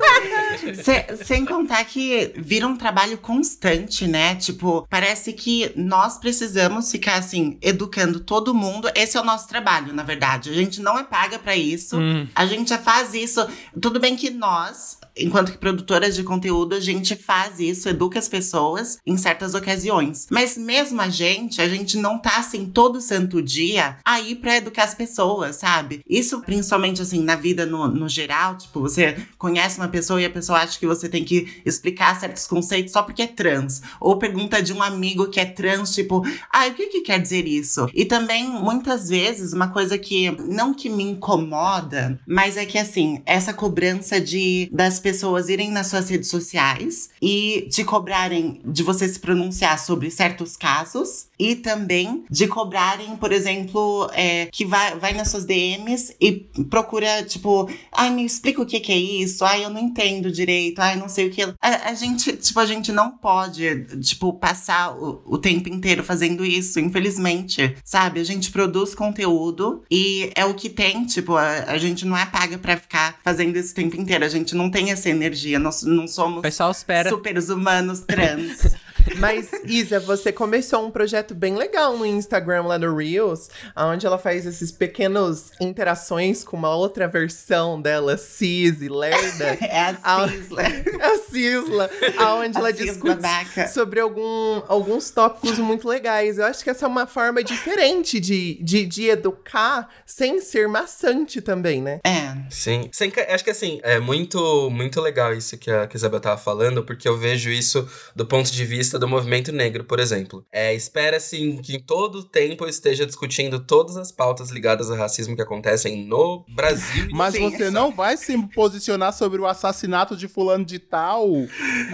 [0.83, 4.35] Se- sem contar que vira um trabalho constante, né?
[4.35, 8.89] Tipo, parece que nós precisamos ficar assim, educando todo mundo.
[8.95, 10.49] Esse é o nosso trabalho, na verdade.
[10.49, 11.97] A gente não é paga pra isso.
[11.97, 12.27] Hum.
[12.35, 13.47] A gente já faz isso.
[13.81, 18.29] Tudo bem que nós, enquanto que produtoras de conteúdo, a gente faz isso, educa as
[18.29, 20.27] pessoas em certas ocasiões.
[20.29, 24.83] Mas mesmo a gente, a gente não tá assim todo santo dia aí pra educar
[24.83, 26.01] as pessoas, sabe?
[26.07, 30.29] Isso principalmente assim na vida no, no geral, tipo, você conhece uma pessoa e a
[30.29, 33.81] pessoa acha que você tem que explicar certos conceitos só porque é trans.
[33.99, 37.47] Ou pergunta de um amigo que é trans, tipo, ah, o que, que quer dizer
[37.47, 37.89] isso?
[37.93, 43.21] E também, muitas vezes, uma coisa que não que me incomoda, mas é que assim,
[43.25, 45.06] essa cobrança de das pessoas
[45.49, 51.27] irem nas suas redes sociais e te cobrarem de você se pronunciar sobre certos casos
[51.39, 56.31] e também de cobrarem, por exemplo, é, que vai, vai nas suas DMs e
[56.69, 60.79] procura, tipo, ai, me explica o que, que é isso, ai, eu não entendo direito,
[60.79, 61.41] ai, não sei o que.
[61.43, 66.43] A, a gente, tipo, a gente não pode, tipo, passar o, o tempo inteiro fazendo
[66.43, 68.19] isso, infelizmente, sabe?
[68.19, 72.25] A gente produz conteúdo e é o que tem, tipo, a, a gente não é
[72.25, 75.59] paga pra ficar fazendo isso o tempo inteiro, a gente não tem essa energia.
[75.59, 77.09] Nós não somos pessoal espera.
[77.09, 78.75] super humanos trans.
[79.17, 84.17] Mas, Isa, você começou um projeto bem legal no Instagram, lá no Reels, onde ela
[84.17, 89.57] faz esses pequenos interações com uma outra versão dela, cis e lerda.
[89.67, 90.63] É a Cisla.
[91.01, 93.67] a Cisla, aonde A ela Cisla discute Baca.
[93.67, 96.37] sobre algum, alguns tópicos muito legais.
[96.37, 101.41] Eu acho que essa é uma forma diferente de, de, de educar sem ser maçante
[101.41, 101.99] também, né?
[102.03, 102.35] É.
[102.49, 102.89] Sim.
[102.91, 106.37] Sem acho que assim, é muito, muito legal isso que a, que a Isabel tava
[106.37, 110.45] falando, porque eu vejo isso do ponto de vista do movimento negro, por exemplo.
[110.51, 114.97] É, Espera-se que em todo o tempo eu esteja discutindo todas as pautas ligadas ao
[114.97, 117.07] racismo que acontecem no Brasil.
[117.13, 117.49] Mas Sim.
[117.49, 121.27] você não vai se posicionar sobre o assassinato de fulano de tal?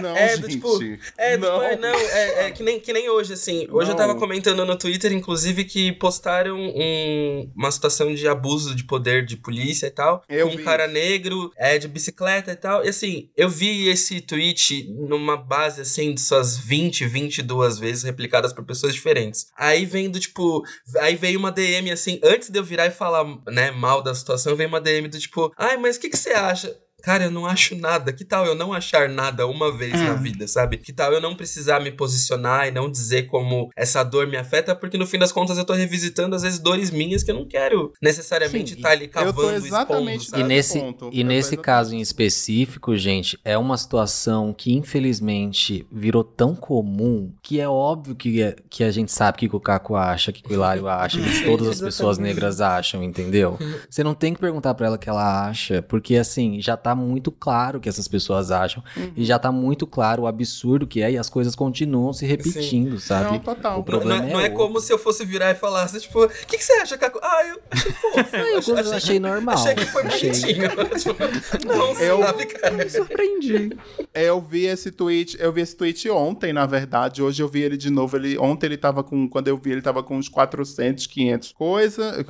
[0.00, 0.56] Não, É, do gente.
[0.56, 0.78] tipo,
[1.18, 1.48] É, não.
[1.58, 3.66] não, é, não, é, é que, nem, que nem hoje, assim.
[3.70, 4.20] Hoje eu tava Não.
[4.20, 9.86] comentando no Twitter, inclusive, que postaram um- uma situação de abuso de poder de polícia
[9.86, 10.22] e tal.
[10.28, 12.84] Eu um vi cara negro, é, de bicicleta e tal.
[12.84, 18.52] E assim, eu vi esse tweet numa base, assim, de suas 20, 22 vezes replicadas
[18.52, 19.46] por pessoas diferentes.
[19.56, 20.62] Aí vem do tipo.
[20.98, 24.56] Aí veio uma DM, assim, antes de eu virar e falar, né, mal da situação,
[24.56, 26.76] veio uma DM do tipo, ai, mas o que, que você acha?
[27.04, 28.12] Cara, eu não acho nada.
[28.12, 30.14] Que tal eu não achar nada uma vez na Ah.
[30.14, 30.78] vida, sabe?
[30.78, 34.74] Que tal eu não precisar me posicionar e não dizer como essa dor me afeta,
[34.74, 37.46] porque no fim das contas eu tô revisitando, às vezes, dores minhas que eu não
[37.46, 40.42] quero necessariamente estar ali Eu cavando, tô exatamente expondo, E sabe?
[40.54, 41.10] nesse, ponto.
[41.12, 47.32] e Eu nesse caso em específico, gente, é uma situação que infelizmente virou tão comum
[47.42, 50.52] que é óbvio que, é- que a gente sabe que o Caco acha, que o
[50.52, 53.58] Hilário acha, que todas as pessoas negras acham, entendeu?
[53.88, 56.93] Você não tem que perguntar pra ela o que ela acha, porque assim, já tá
[56.94, 58.82] muito claro o que essas pessoas acham.
[59.16, 62.98] E já tá muito claro o absurdo que é e as coisas continuam se repetindo,
[63.00, 63.32] sabe?
[63.32, 63.74] Não, total.
[63.74, 66.00] O Não, problema não é, é não é como se eu fosse virar e falasse,
[66.00, 67.18] tipo, o que, que você acha, Caco?
[67.22, 68.14] Ah, eu achei fofo.
[68.34, 69.54] Ah, eu achei, achei, normal.
[69.54, 70.68] achei que foi Achei- bonitinho.
[70.98, 72.74] Tipo, não, Eu- sabe, cara?
[72.74, 73.70] Me surpreendi.
[74.12, 77.22] Eu vi esse tweet, eu vi esse tweet ontem, na verdade.
[77.22, 78.16] Hoje eu vi ele de novo.
[78.16, 82.24] Ele, ontem ele tava com, quando eu vi, ele tava com uns 400, 500 coisa,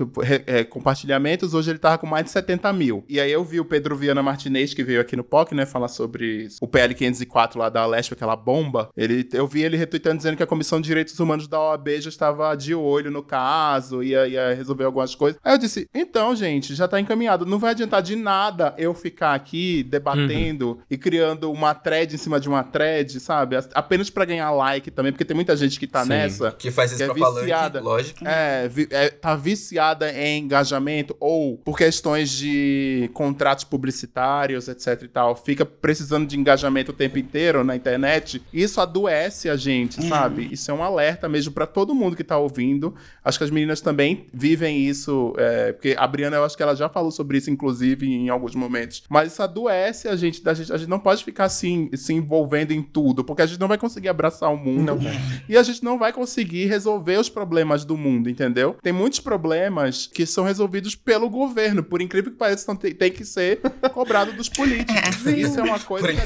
[0.46, 1.54] é, compartilhamentos.
[1.54, 3.04] Hoje ele tava com mais de 70 mil.
[3.08, 4.22] E aí eu vi o Pedro Viana
[4.54, 8.14] Martinez, que veio aqui no POC, né, falar sobre o PL 504 lá da Lespe,
[8.14, 8.88] aquela bomba.
[8.96, 12.08] Ele, eu vi ele retweetando dizendo que a Comissão de Direitos Humanos da OAB já
[12.08, 15.40] estava de olho no caso, ia, ia resolver algumas coisas.
[15.42, 17.44] Aí eu disse, então, gente, já tá encaminhado.
[17.44, 22.38] Não vai adiantar de nada eu ficar aqui debatendo e criando uma thread em cima
[22.38, 23.56] de uma thread, sabe?
[23.74, 26.10] Apenas pra ganhar like também, porque tem muita gente que tá Sim.
[26.10, 26.52] nessa.
[26.52, 27.80] Que faz esse Que é viciada.
[27.80, 28.26] lógico.
[28.26, 34.04] É, vi- é, tá viciada em engajamento ou por questões de contratos publicitários,
[34.52, 38.42] etc e tal, fica precisando de engajamento o tempo inteiro na internet.
[38.52, 40.48] Isso adoece a gente, sabe?
[40.52, 42.94] Isso é um alerta mesmo pra todo mundo que tá ouvindo.
[43.24, 46.74] Acho que as meninas também vivem isso, é, porque a Briana, eu acho que ela
[46.74, 49.02] já falou sobre isso, inclusive, em alguns momentos.
[49.08, 50.72] Mas isso adoece a gente, da gente.
[50.72, 53.78] A gente não pode ficar assim, se envolvendo em tudo, porque a gente não vai
[53.78, 54.94] conseguir abraçar o mundo.
[54.94, 54.98] Não.
[55.48, 58.76] E a gente não vai conseguir resolver os problemas do mundo, entendeu?
[58.82, 63.24] Tem muitos problemas que são resolvidos pelo governo, por incrível que pareça, tem, tem que
[63.24, 63.60] ser
[63.92, 65.26] cobrado dos políticos.
[65.26, 66.20] Isso é uma coisa que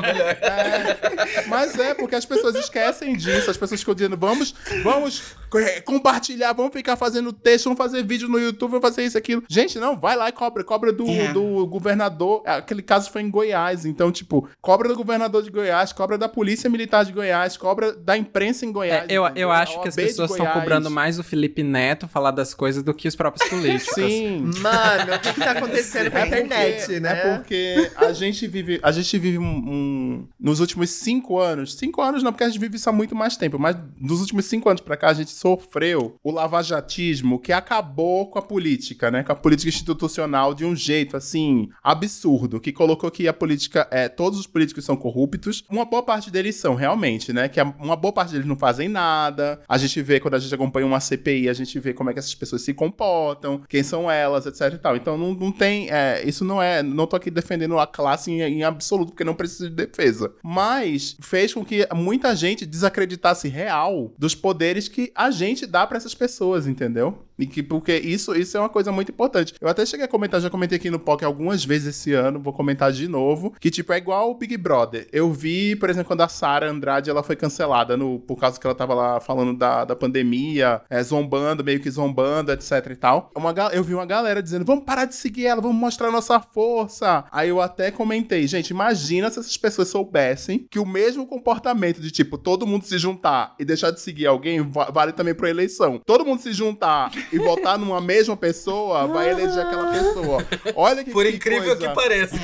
[0.00, 0.36] melhor.
[0.40, 3.50] é, mas é, porque as pessoas esquecem disso.
[3.50, 5.39] As pessoas ficam dizendo, vamos, vamos é,
[5.84, 9.42] compartilhar, vamos ficar fazendo texto, vamos fazer vídeo no YouTube, vamos fazer isso, aquilo.
[9.48, 10.62] Gente, não, vai lá e cobra.
[10.64, 11.32] Cobra do, É.
[11.32, 12.42] do governador.
[12.46, 13.84] Aquele caso foi em Goiás.
[13.84, 18.16] Então, tipo, cobra do governador de Goiás, cobra da Polícia Militar de Goiás, cobra da
[18.16, 19.04] imprensa em Goiás.
[19.08, 19.42] É, eu, entendeu?
[19.42, 22.94] eu acho que as pessoas estão cobrando mais o Felipe Neto falar das coisas do
[22.94, 23.94] que os próprios políticos.
[23.94, 24.50] Sim.
[24.60, 27.10] Mano, o que, que tá acontecendo com a internet, porque, né?
[27.10, 32.00] É porque a gente vive, a gente vive um, um- nos últimos cinco anos, cinco
[32.02, 34.68] anos não, porque a gente vive isso há muito mais tempo, mas nos últimos cinco
[34.68, 39.22] anos pra cá a gente sofreu o lavajatismo que acabou com a política, né?
[39.22, 44.06] Com a política institucional de um jeito assim absurdo, que colocou que a política é
[44.08, 45.64] todos os políticos são corruptos.
[45.70, 47.48] Uma boa parte deles são realmente, né?
[47.48, 49.62] Que uma boa parte deles não fazem nada.
[49.66, 52.18] A gente vê quando a gente acompanha uma CPI, a gente vê como é que
[52.18, 54.94] essas pessoas se comportam, quem são elas, etc e tal.
[54.94, 58.42] Então não, não tem, é, isso não é, não tô aqui defendendo a classe em,
[58.42, 60.34] em absoluto, porque não precisa de defesa.
[60.42, 65.96] Mas fez com que muita gente desacreditasse real dos poderes que a gente dá pra
[65.96, 67.18] essas pessoas, entendeu?
[67.40, 69.54] E que, porque isso, isso é uma coisa muito importante.
[69.60, 72.52] Eu até cheguei a comentar, já comentei aqui no POC algumas vezes esse ano, vou
[72.52, 75.08] comentar de novo, que tipo, é igual o Big Brother.
[75.12, 78.66] Eu vi, por exemplo, quando a Sara Andrade ela foi cancelada no, por causa que
[78.66, 83.30] ela tava lá falando da, da pandemia, é, zombando, meio que zombando, etc e tal.
[83.36, 87.24] Uma, eu vi uma galera dizendo, vamos parar de seguir ela, vamos mostrar nossa força.
[87.32, 92.10] Aí eu até comentei, gente, imagina se essas pessoas soubessem que o mesmo comportamento de,
[92.10, 96.00] tipo, todo mundo se juntar e deixar de seguir alguém va- vale também pra eleição.
[96.04, 100.46] Todo mundo se juntar e votar numa mesma pessoa, vai eleger aquela pessoa.
[100.74, 101.88] Olha que Por que incrível coisa.
[101.88, 102.36] que pareça.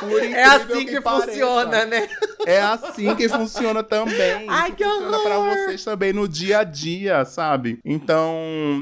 [0.00, 1.26] Por É incrível assim que, pareça.
[1.26, 2.08] funciona, né?
[2.46, 4.46] É assim que funciona também.
[4.48, 5.54] Ai, que funciona pra horror!
[5.54, 7.78] vocês também no dia a dia, sabe?
[7.84, 8.34] Então,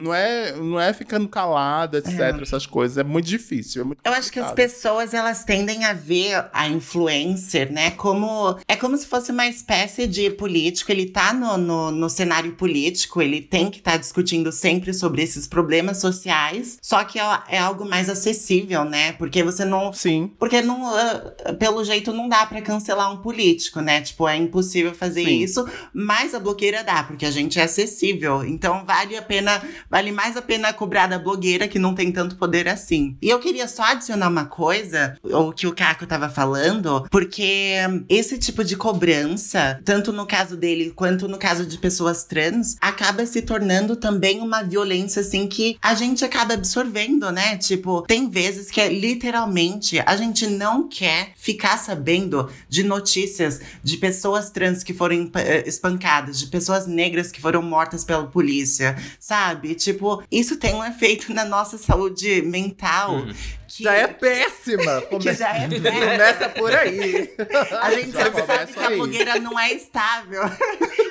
[0.02, 2.98] não é, não é ficando calada, etc, essas coisas.
[2.98, 3.82] É muito difícil.
[3.82, 8.56] É muito Eu acho que as pessoas elas tendem a ver a influencer, né, como
[8.68, 10.90] é como se fosse uma espécie de político.
[10.92, 15.46] Ele tá no, no, no cenário político, ele tem que estar discutindo sempre sobre esses
[15.46, 16.78] problemas sociais.
[16.80, 19.12] Só que é, é algo mais acessível, né?
[19.12, 20.30] Porque você não Sim.
[20.38, 24.00] porque não, ah, pelo jeito não dá pra cancelar um político, né?
[24.00, 25.38] Tipo, é impossível fazer Sim.
[25.38, 28.44] isso, mas a blogueira dá, porque a gente é acessível.
[28.44, 32.36] Então vale a pena, vale mais a pena cobrar da blogueira que não tem tanto
[32.36, 33.16] poder assim.
[33.20, 38.38] E eu queria só adicionar uma coisa, o que o Caco tava falando, porque esse
[38.38, 43.42] tipo de cobrança, tanto no caso dele quanto no caso de pessoas trans, acaba se
[43.42, 47.56] tornando também uma violência assim que a gente acaba absorvendo, né?
[47.56, 53.96] Tipo, tem vezes que é literalmente a gente não quer ficar sabendo de notícias de
[53.96, 59.74] pessoas trans que foram eh, espancadas, de pessoas negras que foram mortas pela polícia, sabe?
[59.74, 63.24] Tipo, isso tem um efeito na nossa saúde mental.
[63.76, 65.00] Que, Já é péssima.
[65.00, 65.90] que Come- já é péssimo.
[65.90, 67.34] Começa por aí.
[67.80, 68.96] A gente Já sabe que a aí.
[68.96, 70.42] blogueira não é estável.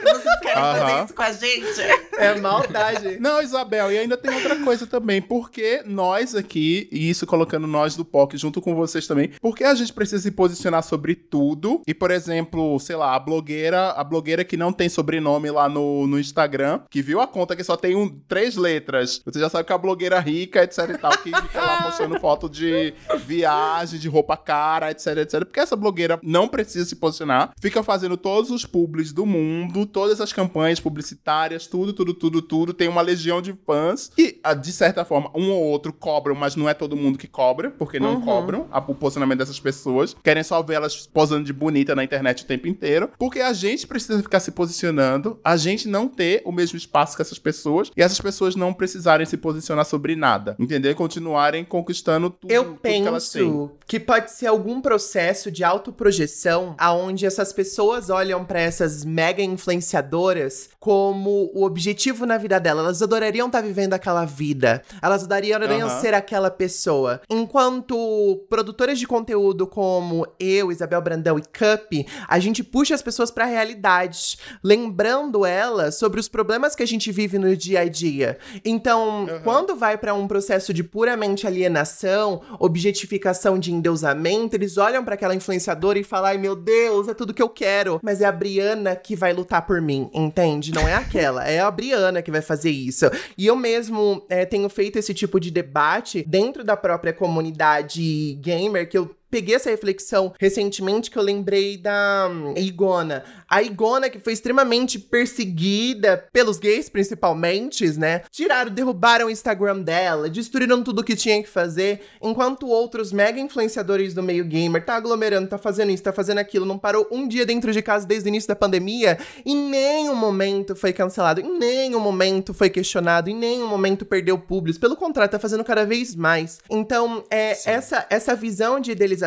[0.04, 1.04] Vocês querem fazer Aham.
[1.06, 1.82] isso com a gente?
[2.18, 3.20] É maldade.
[3.20, 5.22] Não, Isabel, e ainda tem outra coisa também.
[5.22, 9.74] Porque nós aqui, e isso colocando nós do POC junto com vocês também, porque a
[9.74, 11.82] gente precisa se posicionar sobre tudo.
[11.88, 16.06] E, por exemplo, sei lá, a blogueira, a blogueira que não tem sobrenome lá no,
[16.06, 19.20] no Instagram, que viu a conta que só tem um, três letras.
[19.26, 22.20] Você já sabe que é a blogueira rica, etc e tal, que fica lá postando
[22.20, 22.94] foto de
[23.26, 25.40] viagem, de roupa cara, etc, etc.
[25.46, 30.20] Porque essa blogueira não precisa se posicionar, fica fazendo todos os publis do mundo, todas
[30.22, 32.74] as campanhas publicitárias, tudo, tudo, tudo, tudo.
[32.74, 36.56] Tem uma legião de fãs e, ah, de certa forma, um ou outro cobram, mas
[36.56, 38.22] não é todo mundo que cobra, porque não Uhum.
[38.22, 40.16] cobram a- o posicionamento dessas pessoas.
[40.24, 43.88] Querem só ver elas posando de bonita na internet o tempo inteiro, porque a gente
[43.88, 48.02] precisa ficar se posicionando, a gente não ter o mesmo espaço que essas pessoas e
[48.02, 50.94] essas pessoas não precisarem se posicionar sobre nada, entendeu?
[50.96, 53.44] Continuarem conquistando tudo, Eu tudo que elas têm.
[53.44, 59.44] penso que pode ser algum processo de autoprojeção aonde essas pessoas olham pra essas mega
[59.44, 62.82] influenciadoras como o objetivo na vida dela.
[62.82, 64.82] Elas adorariam estar vivendo aquela vida.
[65.02, 66.00] Elas adorariam Aham.
[66.02, 67.22] ser aquela pessoa.
[67.30, 73.30] Enquanto produtoras de conteúdo como eu, Isabel Brandão e Cup, a gente puxa as pessoas
[73.30, 78.38] pra realidade, lembrando elas sobre os problemas que a gente vive no dia a dia.
[78.66, 85.16] Então, quando vai pra um processo de puramente alienação, objetificação de endeusamento, eles olham pra
[85.16, 88.00] aquela influenciadora e falam: ai meu Deus, é tudo que eu quero.
[88.04, 90.72] Mas é a Briana que vai lutar por mim, entende?
[90.72, 93.06] Não é aquela, é a Briana que vai fazer isso.
[93.38, 98.88] E eu mesmo é, tenho feito esse tipo de debate dentro da própria comunidade gamer,
[98.88, 103.24] que eu peguei essa reflexão recentemente que eu lembrei da hum, Igona.
[103.50, 108.22] A Igona, que foi extremamente perseguida pelos gays, principalmente, né?
[108.30, 114.14] Tiraram, derrubaram o Instagram dela, destruíram tudo que tinha que fazer, enquanto outros mega influenciadores
[114.14, 117.46] do meio gamer tá aglomerando, tá fazendo isso, tá fazendo aquilo, não parou um dia
[117.46, 122.00] dentro de casa desde o início da pandemia, em nenhum momento foi cancelado, em nenhum
[122.00, 124.78] momento foi questionado, em nenhum momento perdeu públicos.
[124.78, 126.60] Pelo contrário, tá fazendo cada vez mais.
[126.70, 129.21] Então, é essa, essa visão de idealização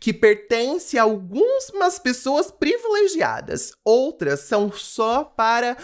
[0.00, 3.72] que pertence a algumas pessoas privilegiadas.
[3.84, 5.76] Outras são só para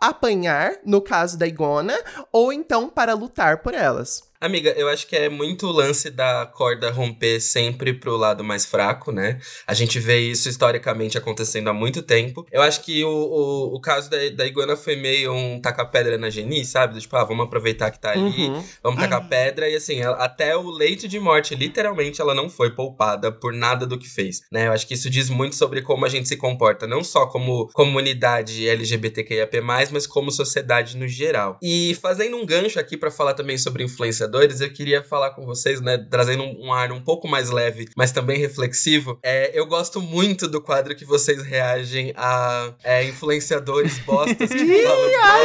[0.00, 1.98] apanhar, no caso da Igona,
[2.32, 4.31] ou então para lutar por elas.
[4.44, 8.66] Amiga, eu acho que é muito o lance da corda romper sempre pro lado mais
[8.66, 9.38] fraco, né?
[9.68, 12.44] A gente vê isso historicamente acontecendo há muito tempo.
[12.50, 16.18] Eu acho que o, o, o caso da, da Iguana foi meio um tacar pedra
[16.18, 16.98] na Geni, sabe?
[16.98, 18.64] Tipo, ah, vamos aproveitar que tá ali, Uhum.
[18.82, 19.68] vamos tacar pedra.
[19.68, 23.86] E assim, ela- até o leito de morte, literalmente, ela não foi poupada por nada
[23.86, 24.66] do que fez, né?
[24.66, 27.68] Eu acho que isso diz muito sobre como a gente se comporta, não só como
[27.72, 29.60] comunidade LGBTQIAP+,
[29.92, 31.58] mas como sociedade no geral.
[31.62, 33.84] E fazendo um gancho aqui pra falar também sobre
[34.32, 37.88] influenciadores, eu queria falar com vocês, né, trazendo um, um ar um pouco mais leve,
[37.94, 39.18] mas também reflexivo.
[39.22, 45.10] É, eu gosto muito do quadro que vocês reagem a é, influenciadores bostas que falam
[45.10, 45.44] bosta.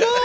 [0.00, 0.17] Eu amo.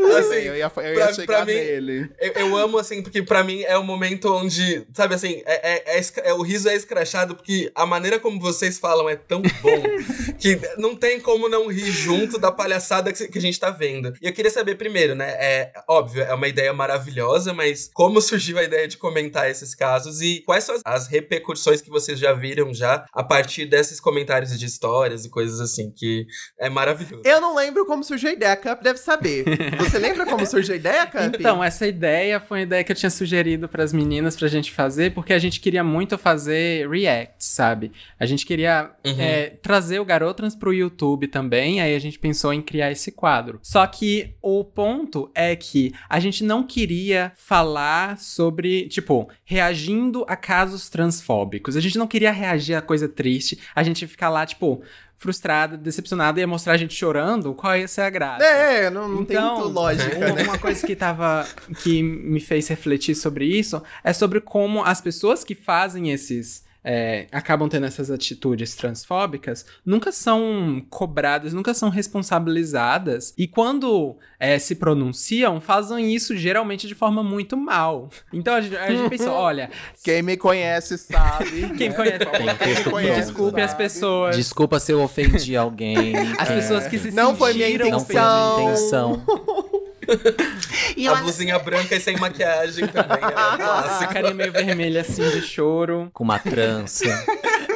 [0.00, 2.10] Assim, também, eu ia, eu ia pra- chegar pra mim- nele.
[2.20, 5.98] Eu, eu amo, assim, porque pra mim é o momento onde, sabe assim, é, é-
[5.98, 9.82] é é- o riso é escrachado, porque a maneira como vocês falam é tão bom
[10.38, 14.12] que não tem como não rir junto da palhaçada que, que a gente tá vendo.
[14.20, 15.30] E eu queria saber primeiro, né?
[15.38, 20.20] É óbvio, é uma ideia maravilhosa, mas como surgiu a ideia de comentar esses casos
[20.20, 24.58] e quais são as, as repercussões que vocês já viram já a partir desses comentários
[24.58, 26.26] de histórias e coisas assim, que
[26.58, 27.22] é maravilhoso.
[27.24, 29.44] Eu não lembro como surgiu a ideia, a Cup deve saber.
[29.78, 31.34] Você lembra como surgiu a ideia, Camp?
[31.38, 35.12] Então, essa ideia foi uma ideia que eu tinha sugerido pras meninas pra gente fazer,
[35.12, 37.90] porque a gente queria muito fazer react, sabe?
[38.18, 39.16] A gente queria Uhum.
[39.18, 43.58] é, trazer o Garotrans pro YouTube também, aí a gente pensou em criar esse quadro.
[43.62, 50.36] Só que o ponto é que a gente não queria falar sobre, tipo, reagindo a
[50.36, 51.76] casos transfóbicos.
[51.76, 54.82] A gente não queria reagir a coisa triste, a gente ia ficar lá, tipo,
[55.20, 58.42] frustrada, decepcionada, ia mostrar a gente chorando, qual ia ser a graça?
[58.42, 60.42] É, não, não tem Então, muito lógica, Uma, né?
[60.44, 61.46] uma coisa que tava.
[61.82, 66.64] que me fez refletir sobre isso é sobre como as pessoas que fazem esses.
[66.84, 73.34] É, acabam tendo essas atitudes transfóbicas, nunca são cobradas, nunca são responsabilizadas.
[73.36, 78.08] E quando é, se pronunciam, fazem isso geralmente de forma muito mal.
[78.32, 79.70] Então a gente, a gente pensou: olha,
[80.02, 81.68] Quem me conhece sabe.
[81.76, 81.94] Quem né?
[81.94, 83.82] conhece- quem me conhece desculpe as sabe.
[83.82, 84.36] pessoas.
[84.36, 86.14] Desculpa se eu ofendi alguém.
[86.38, 89.22] As É, pessoas que se Não foi minha sentiram Não foi a minha intenção.
[90.96, 93.18] E A blusinha branca e sem maquiagem também.
[93.22, 94.12] É A clássico.
[94.12, 96.10] carinha meio vermelha assim de choro.
[96.12, 97.04] Com uma trança.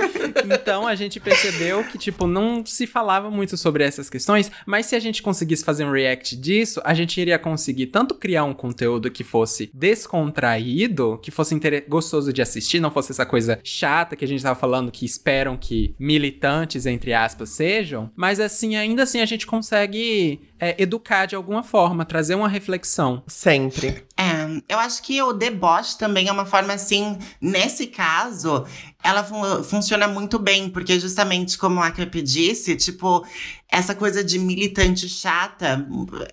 [0.45, 4.97] Então a gente percebeu que, tipo, não se falava muito sobre essas questões, mas se
[4.97, 9.11] a gente conseguisse fazer um react disso, a gente iria conseguir tanto criar um conteúdo
[9.11, 11.55] que fosse descontraído, que fosse
[11.89, 15.57] gostoso de assistir, não fosse essa coisa chata que a gente tava falando que esperam
[15.57, 21.35] que militantes, entre aspas, sejam, mas assim, ainda assim a gente consegue é, educar de
[21.35, 23.23] alguma forma, trazer uma reflexão.
[23.27, 24.05] Sempre.
[24.17, 28.65] É, eu acho que o deboche também é uma forma assim, nesse caso,
[29.03, 33.27] ela fun- funciona muito bem, porque justamente como a Cap disse, tipo,
[33.69, 35.85] essa coisa de militante chata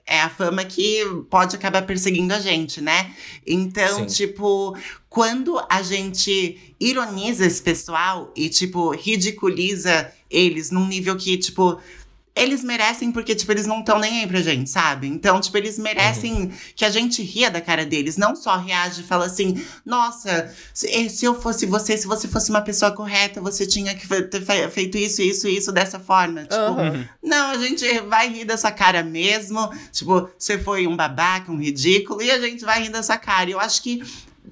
[0.06, 3.16] é a fama que pode acabar perseguindo a gente, né?
[3.48, 4.28] Então, Sim.
[4.28, 4.78] tipo,
[5.10, 11.80] quando a gente ironiza esse pessoal e, tipo, ridiculiza eles num nível que, tipo,
[12.36, 15.06] eles merecem porque, tipo, eles não estão nem aí pra gente, sabe?
[15.08, 19.04] Então, tipo, eles merecem que a gente ria da cara deles, não só reage e
[19.04, 23.68] fala assim, nossa, se, se eu fosse você, se você fosse uma pessoa correta, você
[23.68, 26.44] tinha que ter fe- feito isso, isso, isso dessa forma.
[26.44, 27.10] Tipo, Aham.
[27.22, 29.70] não, a gente vai rir dessa cara mesmo.
[29.92, 33.50] Tipo, você foi um babaca, um ridículo, e a gente vai rir dessa cara.
[33.50, 34.02] E eu acho que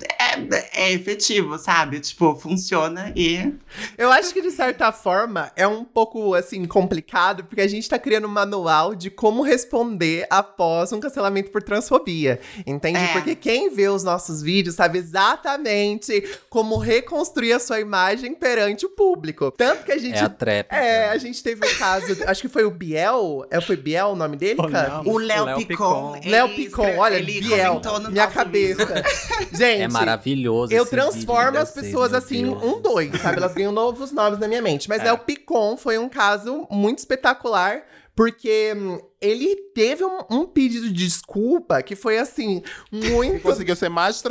[0.04, 2.00] é, é efetivo, sabe?
[2.00, 3.54] Tipo, funciona e.
[3.98, 8.00] Eu acho que, de certa forma, é um pouco, assim, complicado, porque a gente tá
[8.00, 12.40] criando um manual de como responder após um cancelamento por transfobia.
[12.66, 13.00] Entende?
[13.00, 13.14] É.
[13.14, 18.90] Porque quem vê os nossos vídeos sabe exatamente como reconstruir a sua imagem perante o
[18.90, 19.52] público.
[19.52, 20.18] Tanto que a gente.
[20.18, 20.68] É a trap.
[20.72, 23.46] É, a gente teve o caso, acho que foi o Biel.
[23.50, 25.02] É, foi Biel o nome dele, cara?
[25.06, 26.20] O Léo Picon.
[26.26, 29.04] Léo Picon, olha, ele Biel, comentou no minha cabeça.
[29.52, 30.74] Gente, É maravilhoso.
[30.74, 33.38] eu transformo as pessoas assim, um dois, sabe?
[33.38, 34.88] Elas ganham novos nomes na minha mente.
[34.90, 35.08] Mas É.
[35.08, 35.14] é.
[35.14, 37.84] o Picon foi um caso muito espetacular,
[38.16, 42.62] porque hum, ele teve um, um pedido de desculpa que foi assim,
[42.92, 43.42] muito.
[43.42, 44.22] Conseguiu ser mais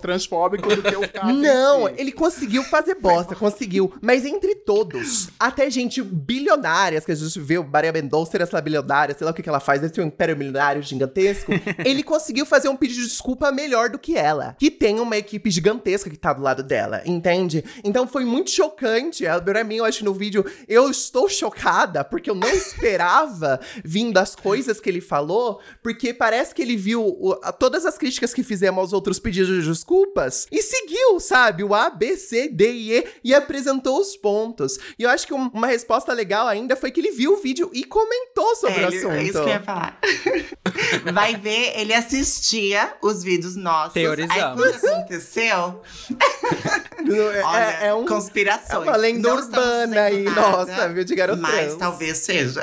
[0.00, 1.94] transfóbico do que o em Não, si.
[1.96, 3.92] ele conseguiu fazer bosta, conseguiu.
[4.00, 9.14] Mas entre todos, até gente bilionárias, que a gente viu, Maria Mendonça era essa bilionária,
[9.16, 11.52] sei lá o que, que ela faz, esse um império milionário gigantesco.
[11.84, 14.56] ele conseguiu fazer um pedido de desculpa melhor do que ela.
[14.58, 17.64] Que tem uma equipe gigantesca que tá do lado dela, entende?
[17.84, 19.26] Então foi muito chocante.
[19.26, 22.48] A- Pra mim, eu acho que no vídeo, eu estou chocada, porque eu não
[22.82, 27.84] esperava vindo as coisas que ele falou, porque parece que ele viu o- a- todas
[27.84, 31.62] as críticas que fizemos aos outros pedidos de desculpas e seguiu, sabe?
[31.62, 34.78] O A, B, C, D e E e apresentou os pontos.
[34.98, 37.70] E eu acho que um- uma resposta legal ainda foi que ele viu o vídeo
[37.74, 39.10] e comentou sobre É, o assunto.
[39.12, 39.98] É isso que eu ia falar.
[41.12, 43.92] Vai ver, ele assistia os vídeos nossos.
[43.94, 44.32] Teorizando.
[44.64, 45.82] Aí quando aconteceu,
[47.02, 48.82] É, olha, é um, é conspirações.
[48.88, 52.62] uma lenda Não urbana aí, nada, nossa, viu, de garoto Mas talvez seja.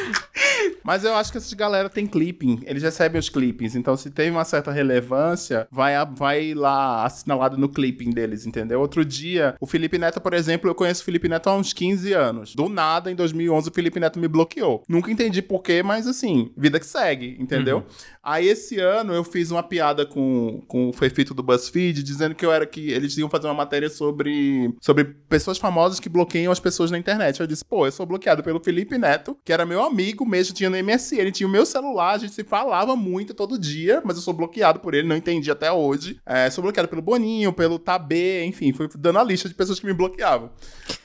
[0.83, 2.61] Mas eu acho que essas galera tem clipping.
[2.65, 3.75] Eles recebem os clippings.
[3.75, 8.79] Então, se tem uma certa relevância, vai, vai lá assinalado no clipping deles, entendeu?
[8.79, 12.13] Outro dia, o Felipe Neto, por exemplo, eu conheço o Felipe Neto há uns 15
[12.13, 12.55] anos.
[12.55, 14.83] Do nada, em 2011, o Felipe Neto me bloqueou.
[14.87, 17.85] Nunca entendi porquê, mas assim, vida que segue, entendeu?
[18.23, 22.45] Aí, esse ano, eu fiz uma piada com, com o prefeito do BuzzFeed, dizendo que
[22.45, 26.59] eu era que eles iam fazer uma matéria sobre, sobre pessoas famosas que bloqueiam as
[26.59, 27.39] pessoas na internet.
[27.39, 30.69] Eu disse, pô, eu sou bloqueado pelo Felipe Neto, que era meu amigo mesmo, tinha
[30.69, 34.21] no MSN, tinha o meu celular, a gente se falava muito todo dia, mas eu
[34.21, 36.19] sou bloqueado por ele, não entendi até hoje.
[36.25, 39.85] É, sou bloqueado pelo Boninho, pelo Tabê, enfim, fui dando a lista de pessoas que
[39.85, 40.49] me bloqueavam.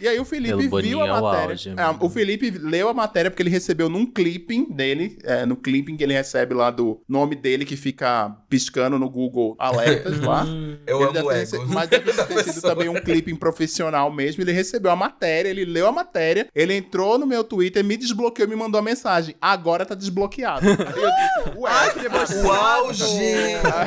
[0.00, 1.50] E aí o Felipe Pelo viu Boninho a é o matéria.
[1.50, 5.56] auge, É, o Felipe leu a matéria porque ele recebeu num clipping dele, é, no
[5.56, 10.44] clipping que ele recebe lá do nome dele que fica piscando no Google alertas lá.
[10.86, 14.42] Eu Ele amo deve ter Mas deve ter sido também um clipping profissional mesmo.
[14.42, 18.46] Ele recebeu a matéria, ele leu a matéria, ele entrou no meu Twitter, me desbloqueou
[18.46, 19.34] e me mandou a mensagem.
[19.40, 20.66] Agora tá desbloqueado.
[20.68, 22.46] Aí eu disse, ué, Ai, que debochado.
[22.46, 23.04] O auge!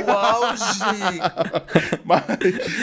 [0.07, 1.19] O auge!
[2.03, 2.23] mas,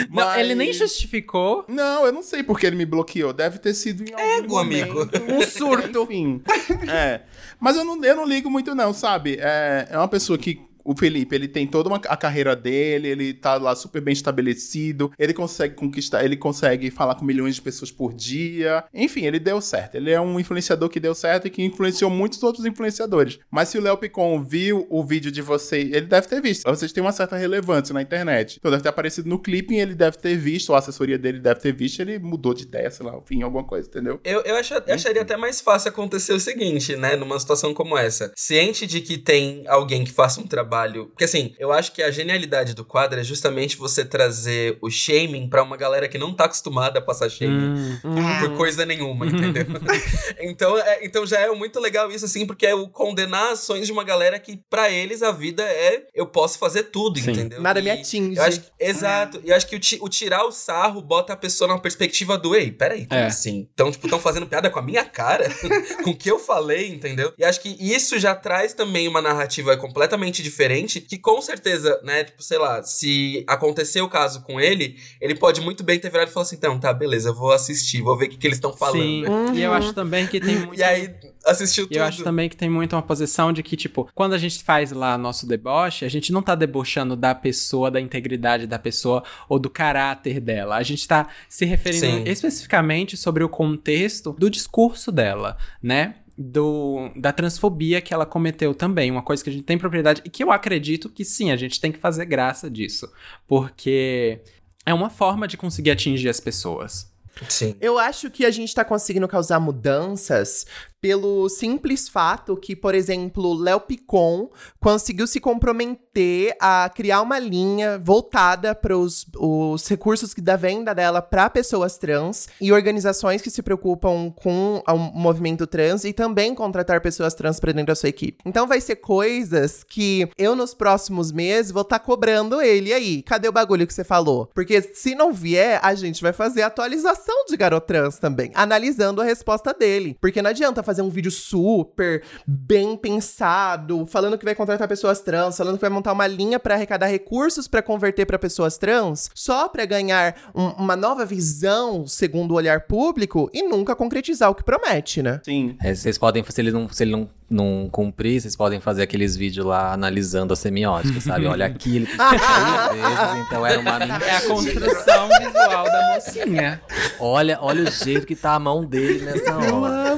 [0.09, 1.65] Não, mas- ele nem justificou.
[1.67, 3.33] Não, eu não sei porque ele me bloqueou.
[3.33, 4.93] Deve ter sido em algum Ego, amigo.
[4.93, 5.23] momento.
[5.31, 6.03] Um surto.
[6.03, 6.41] Enfim.
[6.89, 7.21] É.
[7.59, 9.37] Mas eu não, eu não ligo muito, não, sabe?
[9.39, 10.61] É, é uma pessoa que.
[10.87, 15.11] O Felipe, ele tem toda uma, a carreira dele, ele tá lá super bem estabelecido,
[15.19, 18.83] ele consegue conquistar, ele consegue falar com milhões de pessoas por dia.
[18.93, 19.95] Enfim, ele deu certo.
[19.95, 23.39] Ele é um influenciador que deu certo e que influenciou muitos outros influenciadores.
[23.51, 26.63] Mas se o Léo Picon viu o vídeo de vocês, ele deve ter visto.
[26.63, 28.57] Vocês têm uma certa relevância na internet.
[28.59, 31.39] Então deve ter aparecido no clipe e ele deve ter visto, ou a assessoria dele
[31.39, 34.19] deve ter visto, ele mudou de ideia, sei lá, enfim, alguma coisa, entendeu?
[34.23, 37.15] Eu, eu acha- acharia até mais fácil acontecer o seguinte, né?
[37.15, 38.31] Numa situação como essa.
[38.35, 40.76] Ciente de que tem alguém que faça um trabalho.
[41.07, 45.49] Porque assim, eu acho que a genialidade do quadro é justamente você trazer o shaming
[45.49, 47.99] pra uma galera que não tá acostumada a passar shaming.
[48.03, 48.39] Hum.
[48.41, 49.65] Por coisa nenhuma, entendeu?
[50.39, 53.91] então, é, então já é muito legal isso, assim, porque é o condenar ações de
[53.91, 57.31] uma galera que, pra eles, a vida é eu posso fazer tudo, Sim.
[57.31, 57.61] entendeu?
[57.61, 58.37] Nada me E- atinge.
[58.37, 59.41] Eu acho que- exato.
[59.43, 62.55] E eu acho que o, o tirar o sarro bota a pessoa numa perspectiva do
[62.55, 63.25] ei, peraí, como É.
[63.25, 63.67] assim?
[63.73, 65.47] Então, tipo, estão fazendo piada com a minha cara?
[66.03, 67.33] com o que eu falei, entendeu?
[67.37, 70.66] E acho que isso já traz também uma narrativa completamente diferente,
[71.01, 75.61] que com certeza, né, tipo, sei lá, se acontecer o caso com ele, ele pode
[75.61, 78.25] muito bem ter virado e falar assim, então, tá, beleza, eu vou assistir, vou ver
[78.25, 78.97] o que, que eles estão falando.
[78.97, 79.25] Sim.
[79.25, 79.53] Uhum.
[79.53, 80.79] E eu acho também que tem muito.
[80.79, 81.13] E aí,
[81.45, 81.97] assistiu E tudo.
[81.97, 84.91] eu acho também que tem muito uma posição de que, tipo, quando a gente faz
[84.91, 89.59] lá nosso deboche, a gente não tá debochando da pessoa, da integridade da pessoa ou
[89.59, 90.75] do caráter dela.
[90.75, 92.23] A gente tá se referindo Sim.
[92.25, 96.15] especificamente sobre o contexto do discurso dela, né?
[96.37, 100.29] Do, da transfobia que ela cometeu também, uma coisa que a gente tem propriedade e
[100.29, 103.11] que eu acredito que sim, a gente tem que fazer graça disso,
[103.47, 104.39] porque
[104.85, 107.11] é uma forma de conseguir atingir as pessoas.
[107.49, 107.75] Sim.
[107.81, 110.65] Eu acho que a gente tá conseguindo causar mudanças
[111.01, 117.99] pelo simples fato que, por exemplo, Léo Picon conseguiu se comprometer a criar uma linha
[117.99, 123.49] voltada para os os recursos que da venda dela para pessoas trans e organizações que
[123.49, 128.09] se preocupam com o movimento trans e também contratar pessoas trans para dentro da sua
[128.09, 128.43] equipe.
[128.45, 133.21] Então vai ser coisas que eu nos próximos meses vou estar cobrando ele aí.
[133.23, 134.49] Cadê o bagulho que você falou?
[134.53, 139.73] Porque se não vier, a gente vai fazer atualização de Garotrans também, analisando a resposta
[139.73, 140.17] dele.
[140.19, 145.55] Porque não adianta fazer um vídeo super bem pensado, falando que vai contratar pessoas trans,
[145.57, 149.67] falando que vai montar uma linha para arrecadar recursos para converter para pessoas trans, só
[149.69, 154.63] para ganhar um- uma nova visão segundo o olhar público e nunca concretizar o que
[154.63, 155.41] promete, né?
[155.43, 155.77] Sim.
[155.83, 159.35] É, vocês podem, se ele não, se ele não, não cumprir, vocês podem fazer aqueles
[159.35, 161.45] vídeos lá analisando a semiótica, sabe?
[161.45, 164.25] Olha aqui, ele vezes, então era uma mentira.
[164.25, 166.81] É a construção visual da mocinha.
[167.19, 170.17] Olha, olha o jeito que tá a mão dele nessa hora.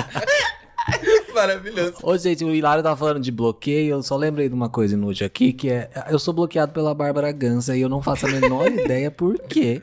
[1.41, 1.93] Maravilhoso.
[2.03, 5.25] Ô, gente, o Hilário tava falando de bloqueio, eu só lembrei de uma coisa inútil
[5.25, 8.67] aqui, que é, eu sou bloqueado pela Bárbara Gança e eu não faço a menor
[8.71, 9.81] ideia por quê.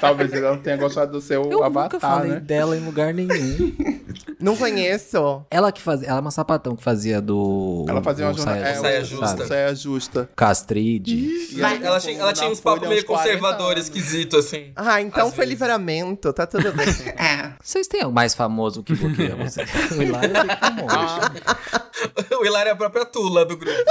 [0.00, 2.40] Talvez ele não tenha gostado do seu Eu nunca avatar, falei né?
[2.40, 3.74] dela em lugar nenhum.
[4.38, 5.42] Não conheço.
[5.50, 7.86] Ela que fazia, ela é uma sapatão que fazia do...
[7.88, 8.60] Ela fazia uma do jornada.
[8.60, 9.26] saia, Saia o- justa.
[9.28, 9.46] sabe?
[9.46, 10.30] Saia justa.
[10.36, 11.14] Castride.
[11.16, 14.72] E ela, Ela tinha, ela tinha uns papos meio conservadores, esquisito, assim.
[14.76, 15.50] Ah, então foi vezes.
[15.50, 16.86] livramento, tá tudo bem.
[17.16, 17.52] É.
[17.62, 19.62] Vocês têm algo mais famoso que bloqueia você?
[19.96, 22.36] o Hilário eu sei monte.
[22.38, 23.76] O Hilário é a própria Tula do grupo.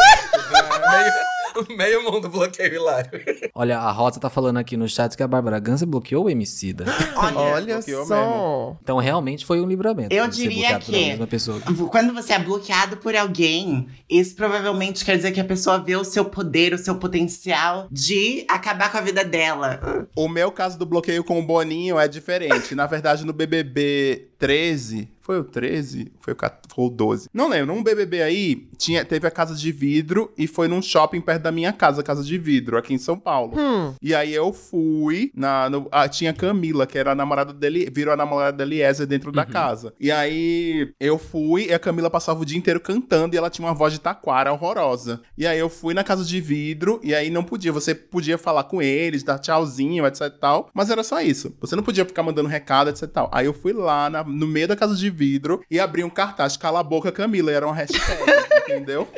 [0.91, 1.13] meio,
[1.75, 3.09] meio mundo bloqueia o Hilário.
[3.53, 6.85] Olha, a Rosa tá falando aqui no chat que a Bárbara Gança bloqueou o Emicida.
[7.15, 8.77] Olha, Olha bloqueou só.
[8.81, 10.13] Então realmente foi um livramento.
[10.13, 11.59] Eu diria que- mesma pessoa.
[11.91, 16.03] Quando você é bloqueado por alguém, isso provavelmente quer dizer que a pessoa vê o
[16.03, 20.07] seu poder, o seu potencial de acabar com a vida dela.
[20.15, 22.75] O meu caso do bloqueio com o Boninho é diferente.
[22.75, 26.11] Na verdade, no BBB 13, foi o 13?
[26.19, 27.29] Foi o 14, foi o 12.
[27.33, 27.73] Não lembro.
[27.73, 31.51] Num BBB aí, tinha, teve a Casa de Vidro e foi num shopping perto da
[31.51, 33.53] minha casa, Casa de Vidro, aqui em São Paulo.
[33.57, 33.93] Hum.
[34.01, 38.13] E aí eu fui, na, no- ah, tinha Camila, que era a namorada dele, virou
[38.13, 39.93] a namorada da Eliezer dentro da casa.
[39.99, 43.67] E aí eu fui e a Camila passava o dia inteiro cantando e ela tinha
[43.67, 45.21] uma voz de taquara horrorosa.
[45.37, 48.63] E aí eu fui na casa de vidro e aí não podia, você podia falar
[48.63, 51.55] com eles, dar tchauzinho, etc e tal, mas era só isso.
[51.61, 53.29] Você não podia ficar mandando recado, etc e tal.
[53.31, 56.57] Aí eu fui lá na- no meio da casa de vidro e abri um cartaz,
[56.57, 58.01] cala a boca Camila, e era uma hashtag,
[58.65, 59.07] entendeu?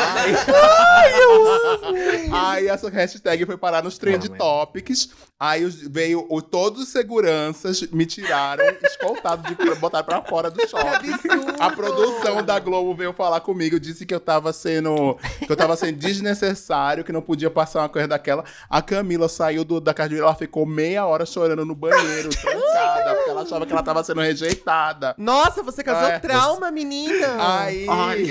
[0.00, 0.32] Aí,
[2.32, 4.36] Aí essa hashtag foi parar nos Trend Não.
[4.36, 5.10] Topics.
[5.38, 11.12] Aí veio o, todos os seguranças me tiraram, escoltado de botar pra fora do shopping.
[11.58, 15.16] A produção da Globo veio falar comigo, disse que eu tava sendo.
[15.38, 18.44] que eu tava sendo desnecessário, que não podia passar uma coisa daquela.
[18.68, 23.30] A Camila saiu do- da casa ela ficou meia hora chorando no banheiro, trancada, porque
[23.30, 25.14] ela achava que ela tava sendo rejeitada.
[25.16, 27.28] Nossa, você causou É, trauma, menina.
[27.38, 27.86] Aí,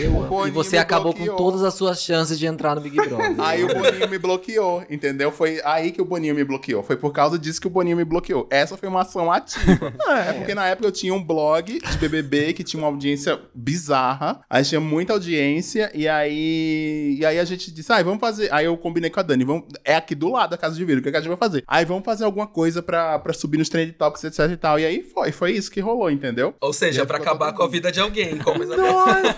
[0.07, 1.36] o E você acabou bloqueou.
[1.36, 3.09] com todas as suas chances de entrar no Big Brother.
[3.38, 5.32] Aí o Boninho me bloqueou, entendeu?
[5.32, 6.84] Foi aí que o Boninho me bloqueou.
[6.84, 8.47] Foi por causa disso que o Boninho me bloqueou.
[8.49, 9.93] Essa foi uma ação ativa.
[10.10, 14.41] é porque na época eu tinha um blog de BBB que tinha uma audiência bizarra.
[14.49, 18.53] Aí tinha muita audiência e aí e aí a gente disse: "Ah, vamos fazer".
[18.53, 21.01] Aí eu combinei com a Dani, vamos é aqui do lado da casa de vidro,
[21.01, 21.64] o que, que a gente vai fazer?
[21.68, 24.80] Aí vamos fazer alguma coisa pra, pra subir nos trend topics, etc e tal.
[24.80, 26.53] E aí foi, foi isso que rolou, entendeu?
[26.62, 28.66] Ou seja, pra acabar com a vida de alguém, como.
[28.66, 29.34] Nossa!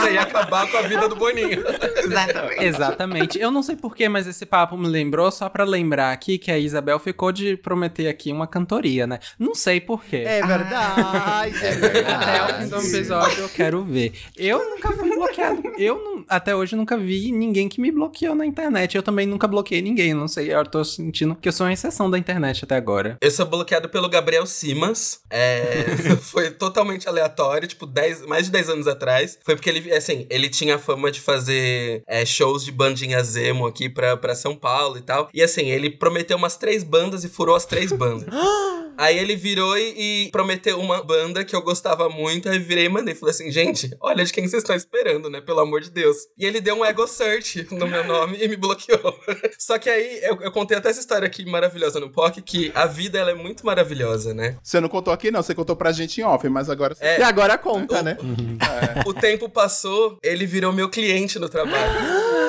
[0.00, 1.62] Você ia acabar com a vida do Boninho.
[1.96, 2.64] Exatamente.
[2.86, 3.38] Exatamente.
[3.38, 6.58] Eu não sei porquê, mas esse papo me lembrou, só pra lembrar aqui que a
[6.58, 9.18] Isabel ficou de prometer aqui uma cantoria, né?
[9.38, 10.18] Não sei porquê.
[10.26, 11.56] É verdade.
[11.64, 12.70] É Até o fim verdade.
[12.70, 14.12] do episódio eu quero ver.
[14.36, 15.62] Eu nunca fui bloqueado.
[15.78, 18.96] Eu não- até hoje nunca vi ninguém que me bloqueou na internet.
[18.96, 20.14] Eu também nunca bloqueei ninguém.
[20.14, 23.16] Não sei, eu tô sentindo que eu sou uma exceção da internet até agora.
[23.20, 25.20] Eu sou bloqueado pelo Gabriel Simas.
[25.30, 25.84] É,
[26.22, 29.38] foi totalmente aleatório, tipo, 10, mais de 10 anos atrás.
[29.44, 33.88] Foi porque ele, assim, ele tinha fama de fazer é, shows de bandinha emo aqui
[33.88, 35.28] pra, pra São Paulo e tal.
[35.32, 38.28] E assim, ele prometeu umas três bandas e furou as três bandas.
[38.98, 42.48] Aí ele virou e, e prometeu uma banda que eu gostava muito.
[42.48, 43.14] Aí virei e mandei.
[43.14, 45.40] Falei assim, gente, olha de quem vocês estão esperando, né?
[45.40, 46.16] Pelo amor de Deus.
[46.36, 49.16] E ele deu um ego search no meu nome e me bloqueou.
[49.56, 52.86] Só que aí eu, eu contei até essa história aqui maravilhosa no POC, que a
[52.86, 54.56] vida ela é muito maravilhosa, né?
[54.60, 57.20] Você não contou aqui não, você contou pra gente em off, mas agora você É.
[57.20, 58.16] E agora conta, né?
[59.06, 61.92] O tempo passou, ele virou meu cliente no trabalho.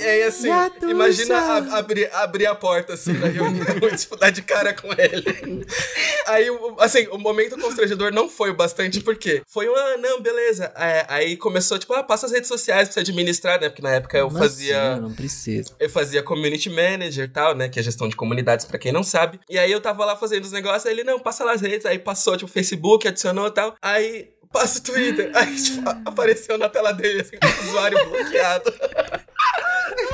[0.00, 0.90] E aí, assim, Gatuxa!
[0.90, 4.88] imagina a- abrir, abrir a porta, assim, na reunião e, tipo, dar de cara com
[4.92, 5.66] ele.
[6.26, 10.20] Aí, o- assim, o momento constrangedor não foi o bastante, porque foi um, ah, não,
[10.20, 10.72] beleza.
[10.76, 13.68] É, aí começou, tipo, ah, passa as redes sociais pra você administrar, né?
[13.68, 14.92] Porque na época eu Como fazia...
[14.92, 15.00] assim?
[15.02, 15.74] Não precisa.
[15.78, 17.68] Eu fazia community manager e tal, né?
[17.68, 19.40] Que é gestão de comunidades, pra quem não sabe.
[19.48, 21.84] E aí eu tava lá fazendo os negócios, aí ele, não, passa lá as redes.
[21.86, 23.74] Aí passou, tipo, Facebook, adicionou e tal.
[23.82, 25.30] Aí passa o Twitter.
[25.34, 27.36] Aí, tipo, apareceu na tela dele, assim,
[27.68, 28.72] usuário bloqueado.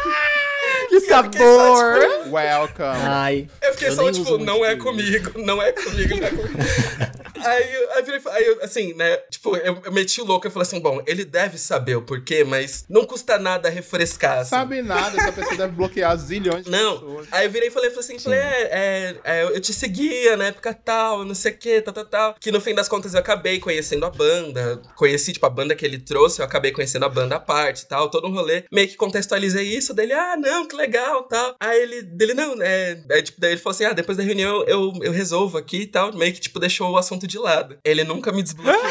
[0.88, 1.98] Que sabor!
[2.30, 3.02] welcome.
[3.02, 3.48] Ai.
[3.62, 7.15] Eu fiquei Eu só, tipo, não é comigo, não é comigo, não é comigo.
[7.46, 10.66] Aí, eu- aí, virei- aí assim, né, tipo, eu, eu meti o louco e falei
[10.66, 14.50] assim, bom, ele deve saber o porquê, mas não custa nada refrescar, assim.
[14.50, 16.94] Sabe nada, essa pessoa deve bloquear zilhões de Não.
[16.94, 17.28] pessoas.
[17.30, 20.46] Aí eu virei e falei, falei assim, falei, é, é, é, eu te seguia na
[20.46, 22.34] época tal, não sei o que, tal, tal, tal.
[22.40, 24.80] Que no fim das contas eu acabei conhecendo a banda.
[24.96, 27.86] Conheci, tipo, a banda que ele trouxe, eu acabei conhecendo a banda à parte e
[27.86, 28.64] tal, todo um rolê.
[28.72, 31.54] Meio que contextualizei isso, dele, ah, não, que legal, tal.
[31.60, 34.62] Aí ele, dele, não, é, é, tipo, daí ele falou assim, ah, depois da reunião
[34.66, 36.12] eu, eu resolvo aqui e tal.
[36.14, 37.78] Meio que, tipo, deixou o assunto de lado.
[37.84, 38.76] Ele nunca me desbloqueou.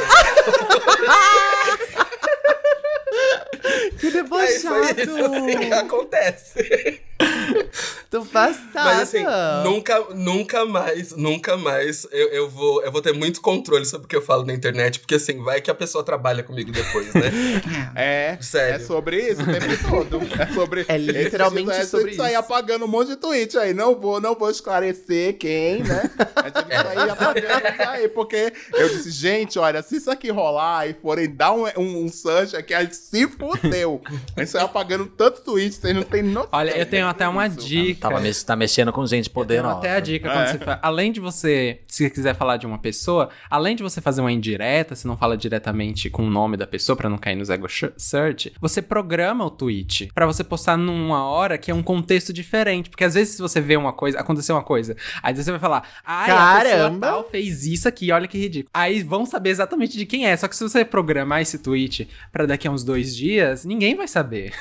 [3.99, 5.01] Que Aí foi debochado!
[5.01, 7.01] isso que acontece.
[8.09, 8.65] Tô passada.
[8.73, 9.23] Mas assim,
[9.63, 14.07] nunca, nunca mais, nunca mais eu, eu, vou, eu vou ter muito controle sobre o
[14.07, 17.31] que eu falo na internet, porque assim, vai que a pessoa trabalha comigo depois, né?
[17.95, 18.15] É.
[18.15, 18.75] É, Sério.
[18.75, 20.21] é sobre isso o tempo todo.
[20.39, 20.85] É sobre.
[20.87, 22.23] É literalmente dias, sobre isso.
[22.23, 23.73] apagando um monte de tweet aí.
[23.73, 26.09] Não vou, não vou esclarecer quem, né?
[26.35, 30.29] Mas teve que sair apagando isso aí, porque eu disse, gente, olha, se isso aqui
[30.31, 34.01] rolar e forem dar um, um, um search aqui, a gente se fudeu.
[34.35, 36.49] A gente saiu apagando tanto tweet, vocês não tem noção.
[36.51, 37.64] Olha, eu tenho até uma Isso.
[37.67, 38.01] Dica.
[38.01, 39.77] Tava mex- tá mexendo com gente poderosa.
[39.77, 40.47] até a dica quando É.
[40.51, 40.79] você fa...
[40.81, 44.95] Além de você, se quiser falar de uma pessoa, além de você fazer uma indireta,
[44.95, 47.91] se não fala diretamente com o nome da pessoa pra não cair nos ego sh-
[47.97, 52.89] search, você programa o tweet pra você postar numa hora que é um contexto diferente,
[52.89, 55.83] porque às vezes se você vê uma coisa, aconteceu uma coisa, aí você vai falar:
[56.05, 57.07] "Ai, a pessoa Caramba!
[57.07, 58.69] tal fez isso aqui, olha que ridículo".
[58.73, 62.45] Aí vão saber exatamente de quem é, só que se você programar esse tweet pra
[62.45, 64.53] daqui a uns dois dias, ninguém vai saber.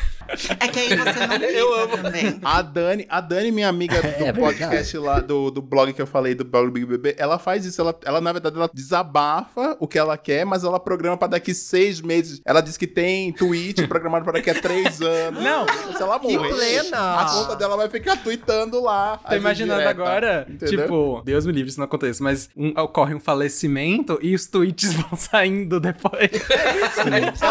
[0.60, 2.38] É que aí você não Eu liga também.
[2.42, 6.06] A Dani, a Dani, minha amiga do É podcast lá, do, do blog que eu
[6.06, 7.80] falei, do blog Big Bebê, ela faz isso.
[7.80, 11.52] Ela, ela, na verdade, ela desabafa o que ela quer, mas ela programa pra daqui
[11.54, 12.40] seis meses.
[12.44, 15.42] Ela diz que tem tweet programado pra daqui a três anos.
[15.42, 15.66] Não.
[15.96, 17.20] Se ela Que morrer, plena!
[17.20, 19.18] a conta dela vai ficar tweetando lá.
[19.28, 20.82] Tô imaginando direta, agora, entendeu?
[20.82, 24.92] tipo, Deus me livre se não aconteça, mas um- ocorre um falecimento e os tweets
[24.94, 26.30] vão saindo depois.
[26.96, 27.44] Ela disse,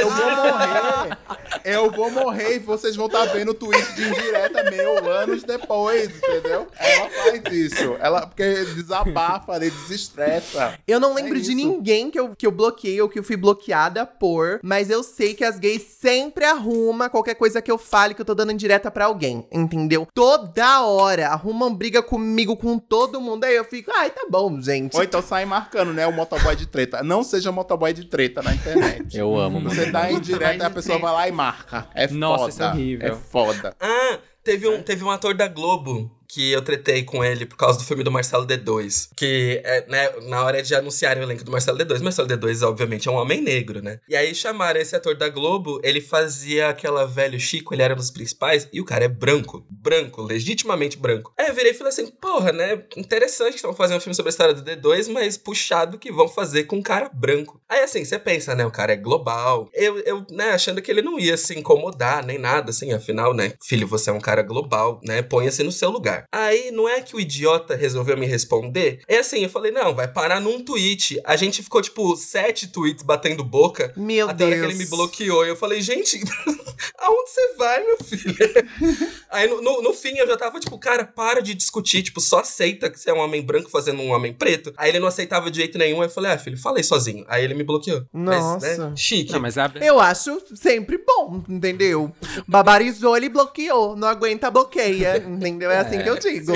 [0.00, 1.18] eu vou morrer.
[1.64, 6.10] Eu vou morrer e vocês vão estar vendo o tweet de indireta meu anos depois,
[6.16, 6.66] entendeu?
[6.78, 7.96] Ela faz isso.
[8.00, 10.78] Ela, porque desabafa, ele desestressa.
[10.86, 13.36] Eu não lembro É de ninguém que eu, que eu bloqueei ou que eu fui
[13.36, 18.14] bloqueada por, mas eu sei que as gays sempre arrumam qualquer coisa que eu fale
[18.14, 20.06] que eu tô dando indireta pra alguém, entendeu?
[20.14, 24.96] Toda hora arrumam briga comigo, com todo mundo, aí eu fico, ai, tá bom, gente.
[24.96, 26.06] Ou então sai marcando, né?
[26.06, 27.02] O motoboy de treta.
[27.02, 29.16] Não seja motoboy de treta na internet.
[29.16, 29.74] Eu amo, mano.
[29.74, 31.86] Você dá indireta e a pessoa vai lá e marca.
[31.94, 32.50] É Nossa, foda.
[32.50, 33.12] isso é horrível.
[33.12, 33.76] É foda.
[33.80, 37.78] Ah, teve um, teve um ator da Globo que eu tretei com ele por causa
[37.78, 39.08] do filme do Marcelo D2.
[39.16, 43.08] Que, é, né, na hora de anunciarem o elenco do Marcelo D2, Marcelo D2, obviamente,
[43.08, 43.98] é um homem negro, né?
[44.08, 47.96] E aí chamaram esse ator da Globo, ele fazia aquela velho Chico, ele era um
[47.96, 49.66] dos principais, e o cara é branco.
[49.68, 51.32] Branco, legitimamente branco.
[51.36, 52.84] Aí eu virei e falei assim, porra, né?
[52.96, 56.28] Interessante que estão fazendo um filme sobre a história do D2, mas puxado que vão
[56.28, 57.60] fazer com um cara branco.
[57.68, 58.64] Aí assim, você pensa, né?
[58.64, 59.68] O cara é global.
[59.72, 63.52] Eu, eu, né, achando que ele não ia se incomodar, nem nada, assim, afinal, né?
[63.62, 65.22] Filho, você é um cara global, né?
[65.22, 66.19] Ponha-se no seu lugar.
[66.32, 69.02] Aí, não é que o idiota resolveu me responder?
[69.08, 71.20] É assim, eu falei, não, vai parar num tweet.
[71.24, 73.92] A gente ficou, tipo, sete tweets batendo boca.
[73.96, 74.60] Meu até Deus.
[74.60, 75.44] que ele me bloqueou.
[75.44, 76.20] E eu falei, gente,
[76.98, 78.36] aonde você vai, meu filho?
[79.30, 82.02] Aí, no, no, no fim, eu já tava, tipo, cara, para de discutir.
[82.02, 84.72] Tipo, só aceita que você é um homem branco fazendo um homem preto.
[84.76, 86.00] Aí ele não aceitava de jeito nenhum.
[86.00, 87.24] Aí eu falei, ah, filho, falei sozinho.
[87.28, 88.04] Aí ele me bloqueou.
[88.12, 88.88] Mas, Nossa.
[88.90, 89.32] né, chique.
[89.32, 89.84] Não, mas abre.
[89.84, 92.12] Eu acho sempre bom, entendeu?
[92.46, 93.96] Babarizou, ele bloqueou.
[93.96, 95.18] Não aguenta, bloqueia.
[95.18, 95.70] Entendeu?
[95.70, 96.52] É assim que eu digo.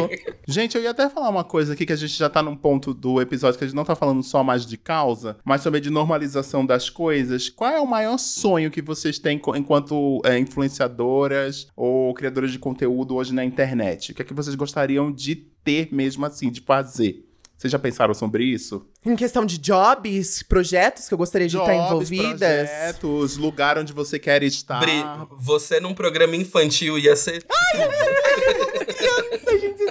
[0.46, 2.92] Gente, eu ia até falar uma coisa aqui que a gente já tá num ponto
[2.92, 5.90] do episódio que a gente não tá falando só mais de causa, mas também de
[5.90, 7.48] normalização das coisas.
[7.48, 13.14] Qual é o maior sonho que vocês têm enquanto é, influenciadoras ou criadoras de conteúdo
[13.14, 14.12] hoje na internet?
[14.12, 17.24] O que é que vocês gostariam de ter mesmo assim, de fazer?
[17.64, 18.84] Vocês já pensaram sobre isso?
[19.06, 22.68] Em questão de jobs, projetos que eu gostaria de estar Jobs, envolvidas.
[22.68, 24.80] projetos, lugar onde você quer estar.
[24.80, 25.02] Bri,
[25.38, 27.42] você num programa infantil ia ser.
[28.86, 29.82] criança, gente,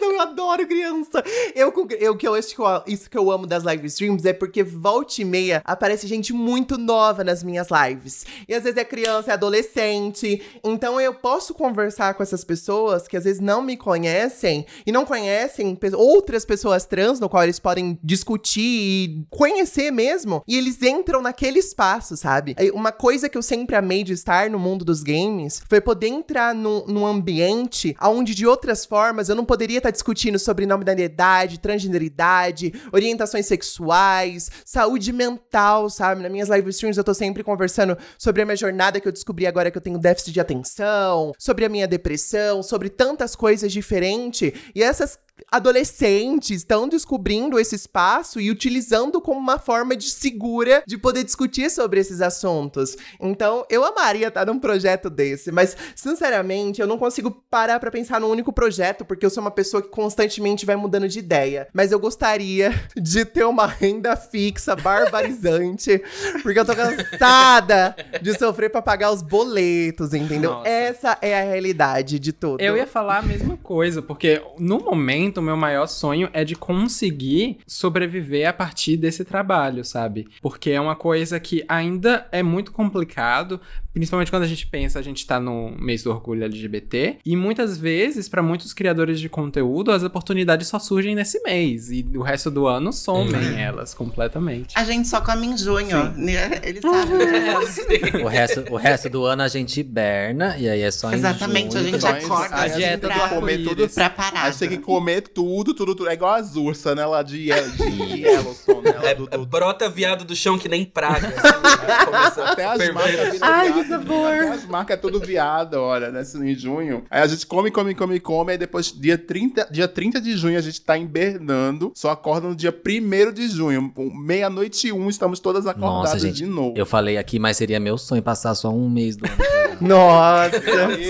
[0.00, 1.22] eu adoro criança.
[1.54, 4.62] Eu, eu que eu acho que isso que eu amo das live streams é porque
[4.62, 8.24] volta e meia aparece gente muito nova nas minhas lives.
[8.48, 10.42] E às vezes é criança, é adolescente.
[10.62, 15.04] Então eu posso conversar com essas pessoas que às vezes não me conhecem e não
[15.04, 20.42] conhecem pe- outras pessoas trans no qual eles podem discutir e conhecer mesmo.
[20.46, 22.54] E eles entram naquele espaço, sabe?
[22.72, 26.54] Uma coisa que eu sempre amei de estar no mundo dos games foi poder entrar
[26.54, 31.58] num, num ambiente onde, de outras formas, eu não poderia estar discutindo sobre não binariedade,
[31.58, 36.22] transgeneridade, orientações sexuais, saúde mental, sabe?
[36.22, 39.46] Nas minhas live streams eu tô sempre conversando sobre a minha jornada que eu descobri
[39.46, 44.52] agora que eu tenho déficit de atenção, sobre a minha depressão, sobre tantas coisas diferentes.
[44.74, 45.18] E essas
[45.50, 51.70] adolescentes estão descobrindo esse espaço e utilizando como uma forma de segura de poder discutir
[51.70, 52.96] sobre esses assuntos.
[53.20, 58.20] Então, eu amaria estar num projeto desse, mas sinceramente, eu não consigo parar pra pensar
[58.20, 61.68] num único projeto, porque eu sou uma pessoa que constantemente vai mudando de ideia.
[61.72, 66.02] Mas eu gostaria de ter uma renda fixa barbarizante,
[66.42, 70.50] porque eu tô cansada de sofrer pra pagar os boletos, entendeu?
[70.50, 70.68] Nossa.
[70.68, 72.60] Essa é a realidade de tudo.
[72.60, 76.54] Eu ia falar a mesma coisa, porque no momento o meu maior sonho é de
[76.54, 80.26] conseguir sobreviver a partir desse trabalho, sabe?
[80.40, 83.60] Porque é uma coisa que ainda é muito complicado,
[83.92, 87.76] principalmente quando a gente pensa, a gente tá no mês do orgulho LGBT, e muitas
[87.78, 92.50] vezes, para muitos criadores de conteúdo, as oportunidades só surgem nesse mês, e o resto
[92.50, 94.74] do ano somem elas completamente.
[94.76, 96.12] A gente só come em junho.
[96.16, 96.60] né?
[96.62, 97.14] Ele sabe.
[98.24, 101.72] O resto, o resto do ano a gente hiberna e aí é só em Exatamente,
[101.74, 104.52] junho a gente vai- acorda A dieta pra, do comer tudo pra parar.
[104.52, 106.08] você tem que comer tudo, tudo, tudo.
[106.08, 107.04] É igual as ursas, né?
[107.04, 108.92] Lá de, de Yellowstone, né?
[108.92, 111.28] Lá É, do, do, brota viado do chão que nem praga.
[111.28, 114.26] assim, começa a Até as marcas Ai, viado, que sabor.
[114.32, 116.20] Até as marcas é tudo viado, olha, né?
[116.20, 117.04] assim, Em junho.
[117.10, 118.52] Aí a gente come, come, come, come.
[118.52, 121.92] Aí depois, dia 30, dia 30 de junho, a gente tá hibernando.
[121.94, 123.92] Só acorda no dia 1 de junho.
[124.14, 126.74] Meia-noite e um, estamos todas acordadas Nossa, gente, de novo.
[126.76, 129.54] Eu falei aqui, mas seria meu sonho passar só um mês do ano.
[129.80, 130.60] Nossa!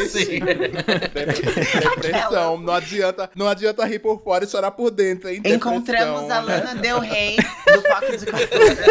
[0.08, 0.40] Sim.
[2.00, 2.58] Depressão.
[2.58, 5.40] Não adianta, não adianta rir por fora e chorar por dentro, hein?
[5.44, 6.56] Encontramos a né?
[6.58, 7.36] Lana Del Rey
[7.72, 8.84] do Toque de Cultura.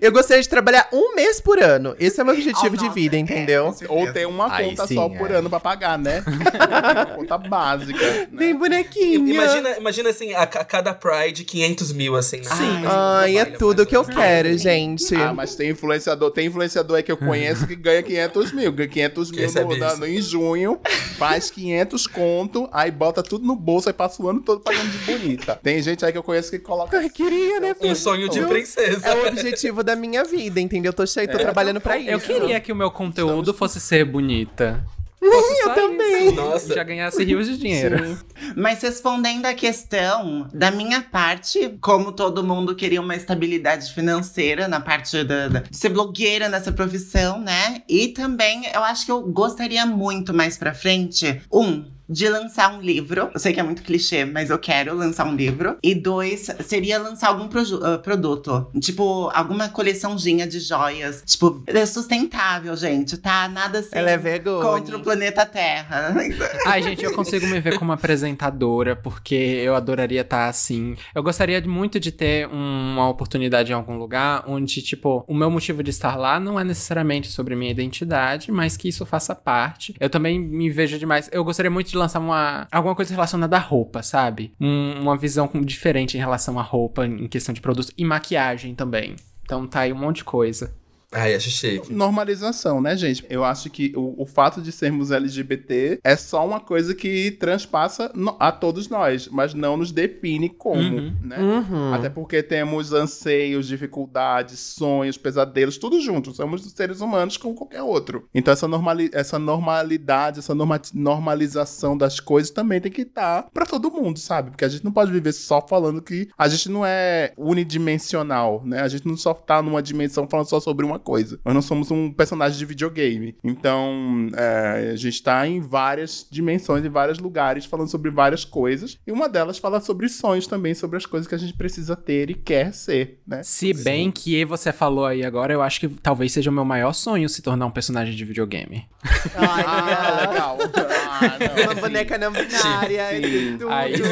[0.00, 1.94] Eu gostaria de trabalhar um mês por ano.
[1.98, 3.72] Esse é o meu objetivo Oh, de nossa, vida, é, entendeu?
[3.72, 3.92] certeza.
[3.92, 5.36] Ou ter uma Aí conta sim, só por é.
[5.36, 6.22] ano pra pagar, né?
[6.26, 7.98] uma conta básica.
[8.04, 8.28] Né?
[8.32, 9.28] Bem bonequinho.
[9.28, 12.38] Imagina, imagina assim, a, ca- cada Pride 500 mil, assim.
[12.40, 12.64] na- Sim.
[12.64, 12.90] Imagina,
[13.20, 15.14] Ai, é tudo que eu quero, gente.
[15.14, 18.72] Ah, mas tem influenciador, tem influenciador aí que eu conheço que ganha 500 mil.
[18.72, 19.96] Ganha 500 Que mil no, isso.
[19.98, 20.80] no- em junho,
[21.18, 24.98] faz 500 conto, aí bota tudo no bolso, aí passa o ano todo pagando de
[24.98, 25.58] bonita.
[25.62, 26.96] Tem gente aí que eu conheço que coloca.
[26.98, 27.74] Ai, queria, né?
[27.82, 29.06] Um sonho de Eu- princesa.
[29.08, 30.92] É o objetivo da minha vida, entendeu?
[30.92, 32.10] Tô cheio, tô trabalhando pra isso.
[32.10, 34.84] Eu queria que o meu conteúdo fosse ser bonita.
[35.20, 36.32] eu também.
[36.32, 36.72] Nossa.
[36.72, 38.18] E já ganhasse rios de dinheiro.
[38.56, 44.80] Mas respondendo à questão, da minha parte, como todo mundo queria uma estabilidade financeira na
[44.80, 47.82] parte da, da- de ser blogueira nessa profissão, né?
[47.88, 52.80] E também eu acho que eu gostaria muito mais pra frente, um, de lançar um
[52.80, 53.30] livro.
[53.32, 55.78] Eu sei que é muito clichê, mas eu quero lançar um livro.
[55.82, 58.70] E dois, seria lançar algum uh, produto.
[58.80, 61.22] Tipo, alguma coleçãozinha de joias.
[61.24, 63.48] Tipo, é sustentável, gente, tá?
[63.48, 63.90] Nada assim.
[63.92, 64.62] Ela é vegana.
[64.62, 66.14] Contra o planeta Terra.
[66.66, 70.94] Ai, gente, eu consigo me ver como apresentadora, porque eu adoraria estar assim.
[71.14, 75.82] Eu gostaria muito de ter uma oportunidade em algum lugar onde, tipo, o meu motivo
[75.82, 79.94] de estar lá não é necessariamente sobre minha identidade, mas que isso faça parte.
[79.98, 81.30] Eu também me vejo demais.
[81.32, 84.54] Eu gostaria muito de lançar uma alguma coisa relacionada à roupa, sabe?
[84.60, 89.16] Um, uma visão diferente em relação à roupa, em questão de produtos e maquiagem também.
[89.42, 90.74] Então tá aí um monte de coisa.
[91.12, 91.92] Ai, acho chique.
[91.92, 93.24] Normalização, né, gente?
[93.28, 98.10] Eu acho que o, o fato de sermos LGBT é só uma coisa que transpassa
[98.14, 101.16] no, a todos nós, mas não nos define como, Uhum.
[101.22, 101.38] né?
[101.38, 101.94] Uhum.
[101.94, 106.32] Até porque temos anseios, dificuldades, sonhos, pesadelos, tudo junto.
[106.34, 108.26] Somos seres humanos como qualquer outro.
[108.34, 113.66] Então essa, normali essa normalidade, essa norma normalização das coisas também tem que estar pra
[113.66, 114.50] todo mundo, sabe?
[114.50, 118.80] Porque a gente não pode viver só falando que a gente não é unidimensional, né?
[118.80, 121.38] A gente não só tá numa dimensão falando só sobre uma coisa.
[121.44, 123.36] Nós não somos um personagem de videogame.
[123.44, 128.98] Então, é, a gente tá em várias dimensões, em vários lugares, falando sobre várias coisas.
[129.06, 132.30] E uma delas fala sobre sonhos também, sobre as coisas que a gente precisa ter
[132.30, 133.42] e quer ser, né?
[133.42, 136.92] Se bem que você falou aí agora, eu acho que talvez seja o meu maior
[136.92, 138.86] sonho se tornar um personagem de videogame.
[139.34, 140.58] Ai, Ah, legal.
[140.64, 141.80] Ah, não, Uma sim.
[141.80, 143.08] boneca não binária.
[143.10, 143.70] Sim, tudo.
[143.70, 144.02] Aí sim,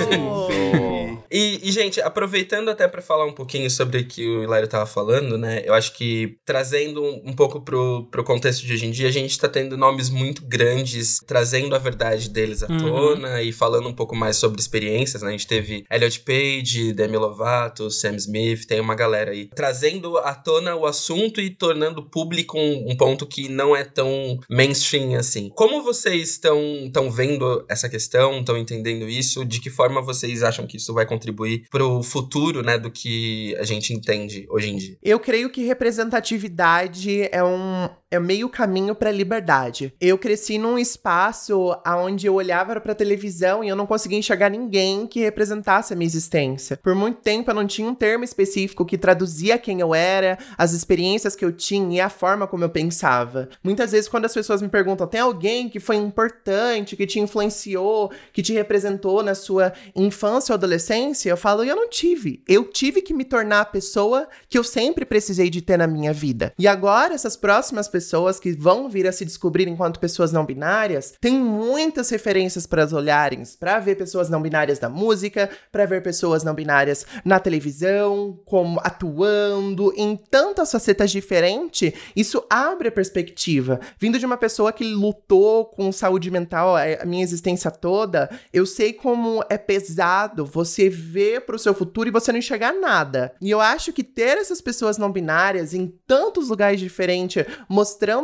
[1.31, 4.87] E, e, gente, aproveitando até pra falar um pouquinho sobre o que o Hilário tava
[4.87, 5.63] falando, né?
[5.65, 9.13] Eu acho que trazendo um, um pouco pro, pro contexto de hoje em dia, a
[9.13, 12.79] gente tá tendo nomes muito grandes, trazendo a verdade deles à Uhum.
[12.79, 15.29] tona e falando um pouco mais sobre experiências, né?
[15.29, 20.35] A gente teve Elliot Page, Demi Lovato, Sam Smith, tem uma galera aí trazendo à
[20.35, 25.51] tona o assunto e tornando público um, um ponto que não é tão mainstream assim.
[25.55, 26.61] Como vocês estão
[26.93, 29.45] tão vendo essa questão, estão entendendo isso?
[29.45, 33.65] De que forma vocês acham que isso vai contribuir pro futuro, né, do que a
[33.65, 34.99] gente entende hoje em dia?
[35.03, 39.95] Eu creio que representatividade é um é meio caminho pra liberdade.
[40.01, 45.07] Eu cresci num espaço onde eu olhava pra televisão e eu não conseguia enxergar ninguém
[45.07, 46.77] que representasse a minha existência.
[46.77, 50.73] Por muito tempo eu não tinha um termo específico que traduzia quem eu era, as
[50.73, 53.49] experiências que eu tinha e a forma como eu pensava.
[53.63, 58.11] Muitas vezes quando as pessoas me perguntam, tem alguém que foi importante, que te influenciou,
[58.33, 62.43] que te representou na sua infância ou adolescência, eu falo, eu não tive.
[62.49, 66.13] Eu tive que me tornar a pessoa que eu sempre precisei de ter na minha
[66.13, 66.53] vida.
[66.59, 68.00] E agora essas próximas pessoas
[68.41, 73.43] que vão vir a se descobrir enquanto pessoas não binárias, tem muitas referências para olharem,
[73.59, 78.81] para ver pessoas não binárias na música, para ver pessoas não binárias na televisão, como
[78.83, 81.93] atuando em tantas facetas diferentes.
[82.15, 83.81] Isso abre a perspectiva.
[83.99, 88.67] Vindo de uma pessoa que lutou com saúde mental a a minha existência toda, eu
[88.67, 93.33] sei como é pesado você ver pro seu futuro e você não enxergar nada.
[93.41, 97.45] E eu acho que ter essas pessoas não binárias em tantos lugares diferentes,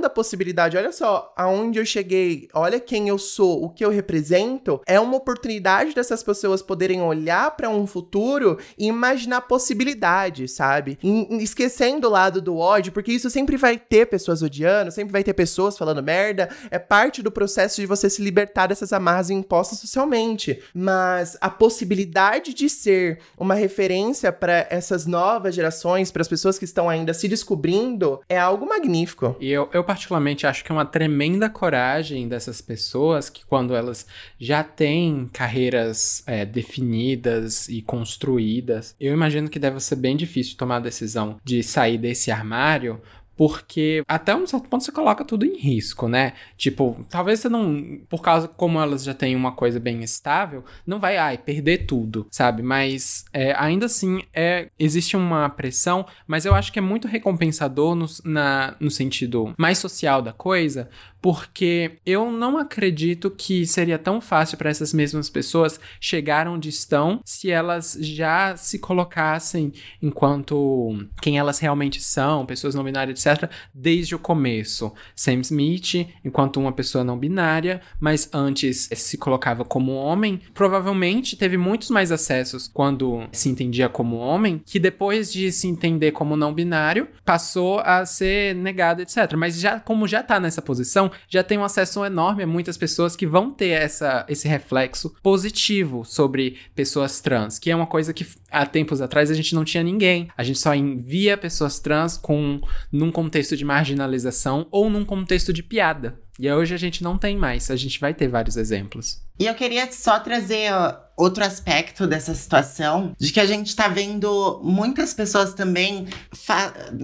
[0.04, 4.80] a possibilidade, olha só, aonde eu cheguei, olha quem eu sou, o que eu represento,
[4.86, 10.98] é uma oportunidade dessas pessoas poderem olhar para um futuro e imaginar possibilidades, sabe?
[11.02, 15.24] E- esquecendo o lado do ódio, porque isso sempre vai ter pessoas odiando, sempre vai
[15.24, 19.78] ter pessoas falando merda, é parte do processo de você se libertar dessas amarras impostas
[19.78, 20.62] socialmente.
[20.74, 26.64] Mas a possibilidade de ser uma referência para essas novas gerações, para as pessoas que
[26.64, 29.36] estão ainda se descobrindo, é algo magnífico.
[29.40, 34.06] E eu, eu particularmente acho que é uma tremenda coragem dessas pessoas que quando elas
[34.38, 40.76] já têm carreiras é, definidas e construídas, eu imagino que deve ser bem difícil tomar
[40.76, 43.00] a decisão de sair desse armário
[43.36, 46.32] porque até um certo ponto você coloca tudo em risco, né?
[46.56, 50.98] Tipo, talvez você não, por causa como elas já têm uma coisa bem estável, não
[50.98, 52.62] vai, ai, perder tudo, sabe?
[52.62, 57.94] Mas é, ainda assim, é, existe uma pressão, mas eu acho que é muito recompensador
[57.94, 60.88] no, na, no sentido mais social da coisa,
[61.20, 67.20] porque eu não acredito que seria tão fácil para essas mesmas pessoas chegar onde estão
[67.24, 73.25] se elas já se colocassem enquanto quem elas realmente são, pessoas não binárias, etc.,
[73.74, 74.92] desde o começo.
[75.14, 81.56] Sam Smith, enquanto uma pessoa não binária, mas antes se colocava como homem, provavelmente teve
[81.56, 86.52] muitos mais acessos quando se entendia como homem, que depois de se entender como não
[86.52, 89.34] binário, passou a ser negado, etc.
[89.36, 93.16] Mas já como já tá nessa posição, já tem um acesso enorme a muitas pessoas
[93.16, 98.26] que vão ter essa, esse reflexo positivo sobre pessoas trans, que é uma coisa que
[98.56, 100.28] há tempos atrás a gente não tinha ninguém.
[100.36, 105.62] A gente só envia pessoas trans com num contexto de marginalização ou num contexto de
[105.62, 106.18] piada.
[106.38, 109.20] E hoje a gente não tem mais, a gente vai ter vários exemplos.
[109.38, 110.70] E eu queria só trazer
[111.16, 116.06] outro aspecto dessa situação, de que a gente tá vendo muitas pessoas também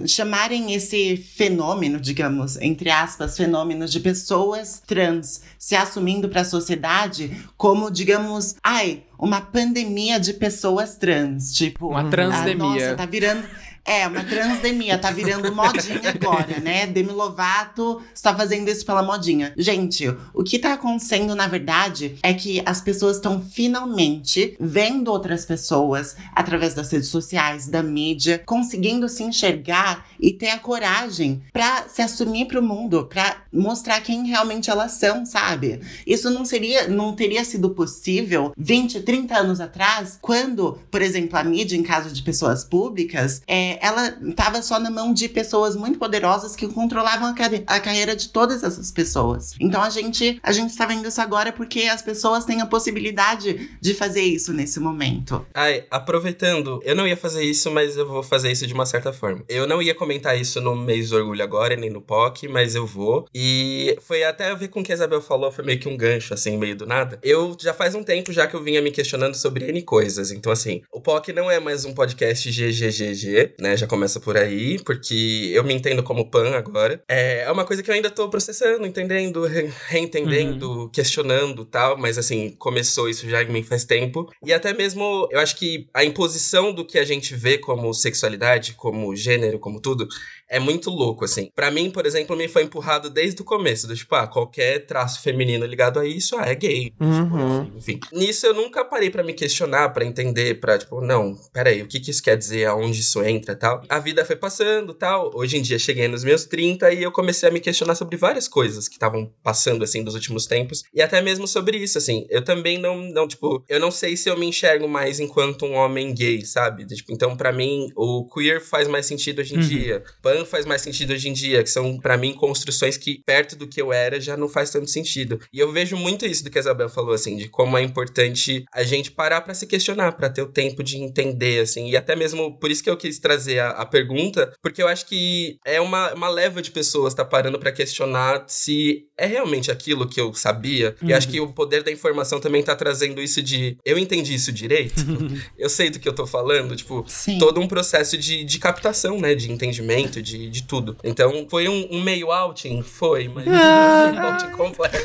[0.07, 7.35] chamarem esse fenômeno, digamos, entre aspas, fenômeno de pessoas trans se assumindo para a sociedade
[7.57, 12.65] como, digamos, ai, uma pandemia de pessoas trans, tipo, uma transdemia.
[12.65, 13.47] Ah, nossa, tá virando
[13.85, 16.87] é, uma transdemia, tá virando modinha agora, né?
[16.87, 19.53] Demi Lovato está fazendo isso pela modinha.
[19.57, 25.45] Gente, o que tá acontecendo, na verdade, é que as pessoas estão finalmente vendo outras
[25.45, 31.87] pessoas através das redes sociais, da mídia, conseguindo se enxergar e ter a coragem para
[31.89, 35.81] se assumir pro mundo, para mostrar quem realmente elas são, sabe?
[36.07, 41.43] Isso não seria, não teria sido possível 20, 30 anos atrás, quando, por exemplo, a
[41.43, 45.99] mídia, em caso de pessoas públicas, é, ela estava só na mão de pessoas muito
[45.99, 49.53] poderosas que controlavam a, a, carreira de todas essas pessoas.
[49.59, 53.71] Então a gente a gente está vendo isso agora porque as pessoas têm a possibilidade
[53.79, 55.45] de fazer isso nesse momento.
[55.53, 59.13] Ai, aproveitando, eu não ia fazer isso, mas eu vou fazer isso de uma certa
[59.13, 59.43] forma.
[59.47, 62.85] Eu não ia comentar isso no mês do orgulho agora, nem no POC, mas eu
[62.85, 63.27] vou.
[63.33, 65.97] E foi até a ver com o que a Isabel falou, foi meio que um
[65.97, 67.19] gancho, assim, meio do nada.
[67.23, 70.31] Eu já faz um tempo já que eu vinha me questionando sobre N coisas.
[70.31, 73.77] Então, assim, o POC não é mais um podcast GGGG, né?
[73.77, 77.01] Já começa por aí, porque eu me entendo como pan agora.
[77.07, 80.89] É, é uma coisa que eu ainda tô processando, entendendo, re reentendendo, uhum.
[80.89, 84.29] questionando tal, mas assim, começou isso já em mim faz tempo.
[84.45, 88.73] E até mesmo, eu acho que a imposição do que a gente vê como sexualidade,
[88.73, 90.07] como gênero, como tudo,
[90.53, 91.49] é muito louco, assim.
[91.55, 95.19] Para mim, por exemplo, me foi empurrado desde o começo, do tipo, ah, qualquer traço
[95.19, 96.91] feminino ligado a isso, ah, é gay.
[96.91, 97.65] Tipo, uhum.
[97.65, 97.99] Tipo, enfim.
[98.11, 101.99] Nisso eu nunca parei para me questionar, para entender, para tipo, não, peraí, o que
[101.99, 103.81] que isso quer dizer, aonde isso entra tal.
[103.89, 105.31] A vida foi passando tal.
[105.33, 108.47] Hoje em dia cheguei nos meus 30 e eu comecei a me questionar sobre várias
[108.47, 110.83] coisas que estavam passando, assim, dos últimos tempos.
[110.93, 112.27] E até mesmo sobre isso, assim.
[112.29, 115.73] Eu também não, não, tipo, eu não sei se eu me enxergo mais enquanto um
[115.73, 116.85] homem gay, sabe?
[116.85, 119.67] Tipo, então, para mim, o queer faz mais sentido hoje em uhum.
[119.67, 120.03] dia.
[120.21, 123.67] Pan faz mais sentido hoje em dia, que são, para mim, construções que, perto do
[123.67, 125.39] que eu era, já não faz tanto sentido.
[125.51, 128.63] E eu vejo muito isso do que a Isabel falou, assim, de como é importante
[128.73, 131.89] a gente parar para se questionar, para ter o tempo de entender, assim.
[131.89, 135.05] E até mesmo por isso que eu quis trazer a, a pergunta, porque eu acho
[135.05, 140.07] que é uma, uma leva de pessoas tá parando para questionar se é realmente aquilo
[140.07, 140.95] que eu sabia.
[141.01, 141.09] Uhum.
[141.09, 144.51] E acho que o poder da informação também tá trazendo isso de eu entendi isso
[144.51, 145.01] direito,
[145.57, 147.37] eu sei do que eu tô falando, tipo, Sim.
[147.37, 150.97] todo um processo de, de captação, né, de entendimento, de, de tudo.
[151.03, 152.81] Então, foi um, um meio outing?
[152.81, 154.11] Foi, mas ah.
[154.13, 154.97] um outing completo.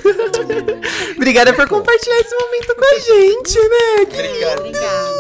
[1.17, 4.03] Obrigada por compartilhar esse momento com a gente, né?
[4.03, 4.61] Obrigado.
[4.61, 5.19] Obrigado.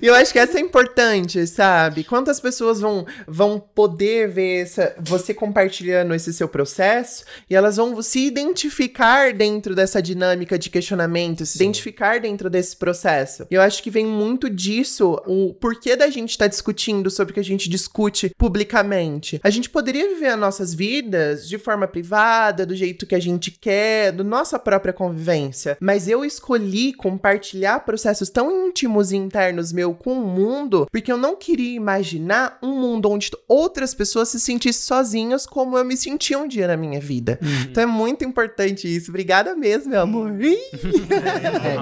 [0.00, 2.04] E eu acho que essa é importante, sabe?
[2.04, 8.00] Quantas pessoas vão, vão poder ver essa, você compartilhando esse seu processo e elas vão
[8.00, 11.64] se identificar dentro dessa dinâmica de questionamento, se Sim.
[11.64, 13.46] identificar dentro desse processo.
[13.50, 17.32] E eu acho que vem muito disso o porquê da gente estar tá discutindo sobre
[17.32, 19.40] o que a gente discute publicamente.
[19.42, 23.50] A gente poderia viver as nossas vidas de forma privada, do jeito que a gente
[23.50, 25.76] quer, do nossa própria convivência.
[25.80, 31.16] Mas eu escolhi compartilhar processos tão íntimos e internos meu com o mundo porque eu
[31.16, 36.34] não queria imaginar um mundo onde outras pessoas se sentissem sozinhas como eu me senti
[36.34, 37.38] um dia na minha vida.
[37.42, 37.62] Uhum.
[37.70, 39.10] Então é muito importante isso.
[39.10, 40.32] Obrigada mesmo, meu amor.
[40.40, 40.56] é,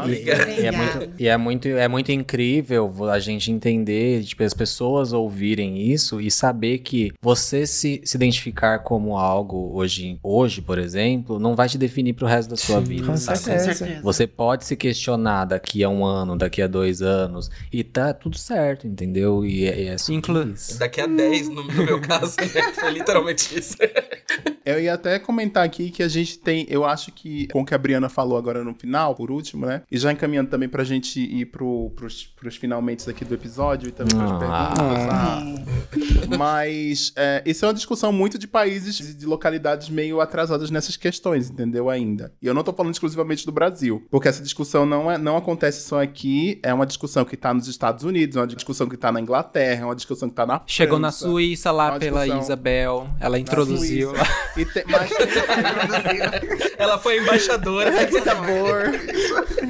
[0.09, 4.55] e, e, é muito, e é muito, é muito incrível a gente entender, tipo, as
[4.55, 10.79] pessoas ouvirem isso e saber que você se, se identificar como algo hoje, hoje, por
[10.79, 13.07] exemplo, não vai te definir pro resto da sua vida.
[13.07, 14.01] Com certeza.
[14.03, 18.37] Você pode se questionar daqui a um ano, daqui a dois anos, e tá tudo
[18.37, 19.45] certo, entendeu?
[19.45, 20.79] E é, é Inclu isso.
[20.79, 22.73] Daqui a 10, no, no meu caso, né?
[22.75, 23.77] Foi literalmente isso.
[24.65, 27.75] Eu ia até comentar aqui que a gente tem, eu acho que, com o que
[27.75, 29.83] a Briana falou agora no final, por último, né?
[29.91, 33.93] E já encaminhando também pra gente ir pro, pros, pros finalmente aqui do episódio e
[33.93, 34.75] também pras ah.
[34.75, 35.09] perguntas.
[35.11, 36.18] Ah.
[36.37, 41.51] Mas é, isso é uma discussão muito de países, de localidades meio atrasadas nessas questões,
[41.51, 41.89] entendeu?
[41.89, 42.33] Ainda.
[42.41, 45.87] E eu não tô falando exclusivamente do Brasil, porque essa discussão não, é, não acontece
[45.87, 49.13] só aqui, é uma discussão que tá nos Estados Unidos, é uma discussão que tá
[49.13, 52.21] na Inglaterra, é uma discussão que tá na Chegou França, na Suíça lá é pela
[52.21, 52.43] discussão...
[52.43, 54.25] Isabel, ela introduziu lá.
[54.55, 54.85] Te...
[54.87, 55.11] Mas...
[56.79, 57.93] ela foi embaixadora.
[58.23, 58.83] sabor.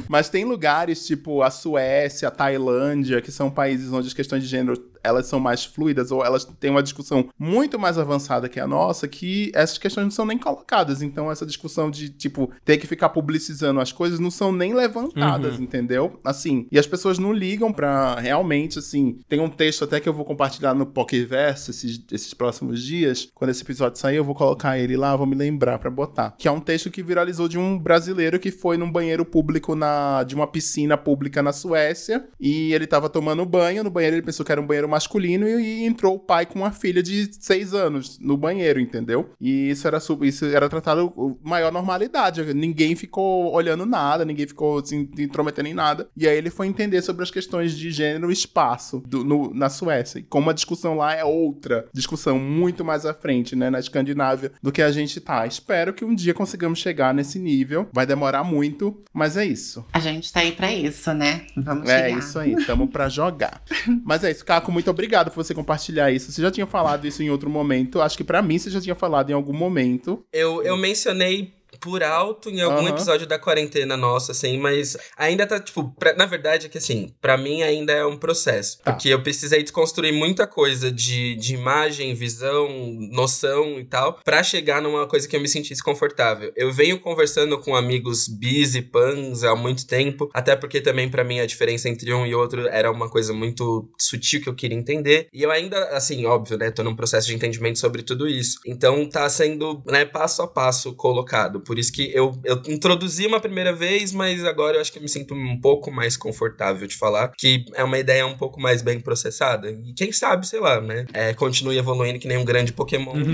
[0.09, 4.49] Mas tem lugares tipo a Suécia, a Tailândia, que são países onde as questões de
[4.49, 8.67] gênero elas são mais fluidas ou elas têm uma discussão muito mais avançada que a
[8.67, 11.03] nossa, que essas questões não são nem colocadas.
[11.03, 15.57] Então, essa discussão de, tipo, ter que ficar publicizando as coisas não são nem levantadas,
[15.57, 15.63] Uhum.
[15.65, 16.19] entendeu?
[16.25, 19.19] Assim, e as pessoas não ligam pra realmente, assim.
[19.29, 23.29] Tem um texto até que eu vou compartilhar no Pokéverse esses, esses próximos dias.
[23.35, 26.35] Quando esse episódio sair, eu vou colocar ele lá, vou me lembrar pra botar.
[26.39, 30.23] Que é um texto que viralizou de um brasileiro que foi num banheiro público na,
[30.25, 32.27] de uma piscina pública na Suécia.
[32.41, 33.83] E ele tava tomando banho.
[33.85, 36.71] No banheiro ele pensou que era um banheiro masculino e, entrou o pai com uma
[36.73, 39.31] filha de seis anos no banheiro, entendeu?
[39.41, 42.43] E isso era, isso era tratado com maior normalidade.
[42.55, 46.09] Ninguém ficou olhando nada, ninguém ficou se intrometendo em nada.
[46.17, 49.69] E aí ele foi entender sobre as questões de gênero e espaço do- no- na
[49.69, 50.19] Suécia.
[50.19, 54.53] E como a discussão lá é outra discussão muito mais à frente, né, na Escandinávia,
[54.63, 55.47] do que a gente tá.
[55.47, 57.89] Espero que um dia consigamos chegar nesse nível.
[57.93, 59.85] Vai demorar muito, mas é isso.
[59.93, 61.47] A gente tá aí pra isso, né?
[61.57, 62.19] Vamos É chegar.
[62.19, 63.63] isso aí, tamo pra jogar.
[64.05, 66.31] Mas é isso, Caco, muito obrigado por você compartilhar isso.
[66.31, 68.01] Você já tinha falado isso em outro momento.
[68.01, 70.25] Acho que pra mim você já tinha falado em algum momento.
[70.33, 72.89] Eu, eu mencionei por alto em algum Aham.
[72.91, 77.15] episódio da quarentena nossa, assim, mas ainda tá, tipo, pra- na verdade é que, assim,
[77.21, 78.79] pra mim ainda é um processo.
[78.83, 78.93] Tá.
[78.93, 82.69] Porque eu precisei desconstruir muita coisa de, de imagem, visão,
[83.11, 86.53] noção e tal, pra chegar numa coisa que eu me sentisse confortável.
[86.57, 91.25] Eu venho conversando com amigos bis e pans há muito tempo, até porque também pra
[91.25, 94.77] mim a diferença entre um e outro era uma coisa muito sutil que eu queria
[94.79, 95.29] entender.
[95.33, 98.59] E eu ainda, assim, óbvio, né, tô num processo de entendimento sobre tudo isso.
[98.67, 101.61] Então tá sendo, né, passo a passo colocado.
[101.69, 105.03] Por isso que eu, eu introduzi uma primeira vez, mas agora eu acho que eu
[105.03, 108.81] me sinto um pouco mais confortável de falar, que é uma ideia um pouco mais
[108.81, 109.71] bem processada.
[109.71, 113.13] E quem sabe, sei lá, né, é, continue evoluindo que nem um grande Pokémon.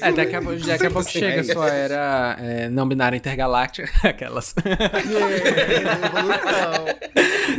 [0.00, 3.90] É, daqui a, pouco- daqui a pouco chega a sua era é, não binária intergaláctica,
[4.08, 4.54] aquelas.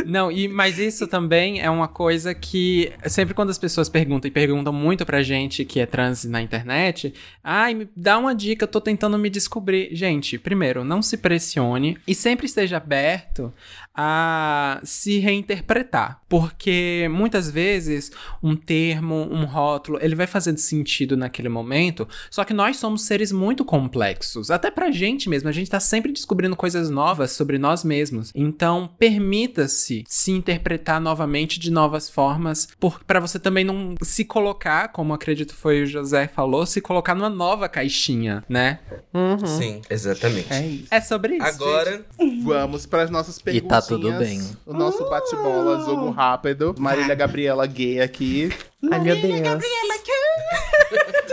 [0.05, 4.31] Não, e, mas isso também é uma coisa que sempre quando as pessoas perguntam, e
[4.31, 7.13] perguntam muito pra gente que é trans na internet,
[7.43, 9.89] ai, me dá uma dica, eu tô tentando me descobrir.
[9.95, 10.04] Gente,
[10.39, 13.53] primeiro, não se pressione e sempre esteja aberto
[13.95, 21.49] a se reinterpretar, porque muitas vezes um termo, um rótulo, ele vai fazendo sentido naquele
[21.49, 25.79] momento, só que nós somos seres muito complexos, até pra gente mesmo, a gente tá
[25.79, 28.31] sempre descobrindo coisas novas sobre nós mesmos.
[28.35, 32.67] Então, permita-se se interpretar novamente de novas formas,
[33.07, 37.29] para você também não se colocar, como acredito foi o José falou, se colocar numa
[37.29, 38.79] nova caixinha, né?
[39.13, 39.45] Uhum.
[39.45, 40.51] Sim, exatamente.
[40.51, 40.87] É isso.
[40.91, 41.45] É sobre isso.
[41.45, 41.55] gente.
[41.55, 42.05] Agora,
[42.43, 43.84] Vamos para as nossas E perguntas.
[43.87, 44.41] Tudo bem.
[44.65, 46.75] O nosso bate-bola, jogo rápido.
[46.77, 48.49] Marília Gabriela gay aqui.
[48.91, 49.63] Ai, meu Deus.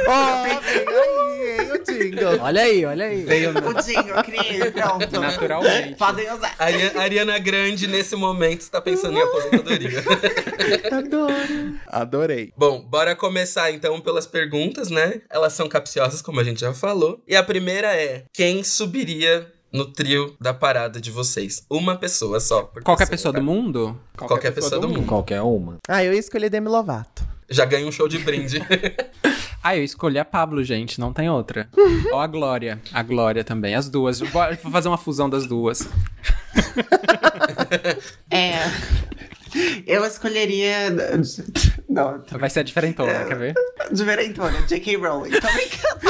[0.04, 2.40] Ó, vem aí, hein, o jingle.
[2.40, 3.22] Olha aí, olha aí.
[3.24, 5.20] Veio O jingle, eu criei, pronto.
[5.20, 5.94] naturalmente.
[5.96, 6.54] Podem usar.
[6.58, 10.02] Ari- a Ariana Grande, nesse momento, está pensando em aposentadoria.
[10.90, 11.74] Adoro.
[11.86, 12.52] Adorei.
[12.56, 15.20] Bom, bora começar então pelas perguntas, né?
[15.30, 17.22] Elas são capciosas, como a gente já falou.
[17.28, 21.64] E a primeira é: quem subiria no trio da parada de vocês?
[21.70, 22.62] Uma pessoa só.
[22.62, 23.44] por Qualquer pessoa do tá?
[23.44, 23.98] mundo?
[24.16, 25.06] Qualquer, pessoa, do mundo.
[25.06, 25.78] Qualquer uma.
[25.88, 27.26] Ah, eu ia escolher Demi Lovato.
[27.48, 28.58] Já ganha um show de brinde.
[29.64, 31.68] Ah, eu escolhi a Pablo, gente, não tem outra.
[32.10, 32.82] Ou a Glória.
[32.92, 34.18] A Glória também, as duas.
[34.18, 34.42] Vou
[34.72, 35.88] fazer uma fusão das duas.
[38.28, 38.54] É.
[39.86, 40.90] Eu escolheria.
[41.92, 43.54] Não, Vai ser a diferentona, quer ver?
[43.92, 44.96] diferentona, J.K.
[44.96, 45.30] Rowling.
[45.30, 46.02] Tô brincando.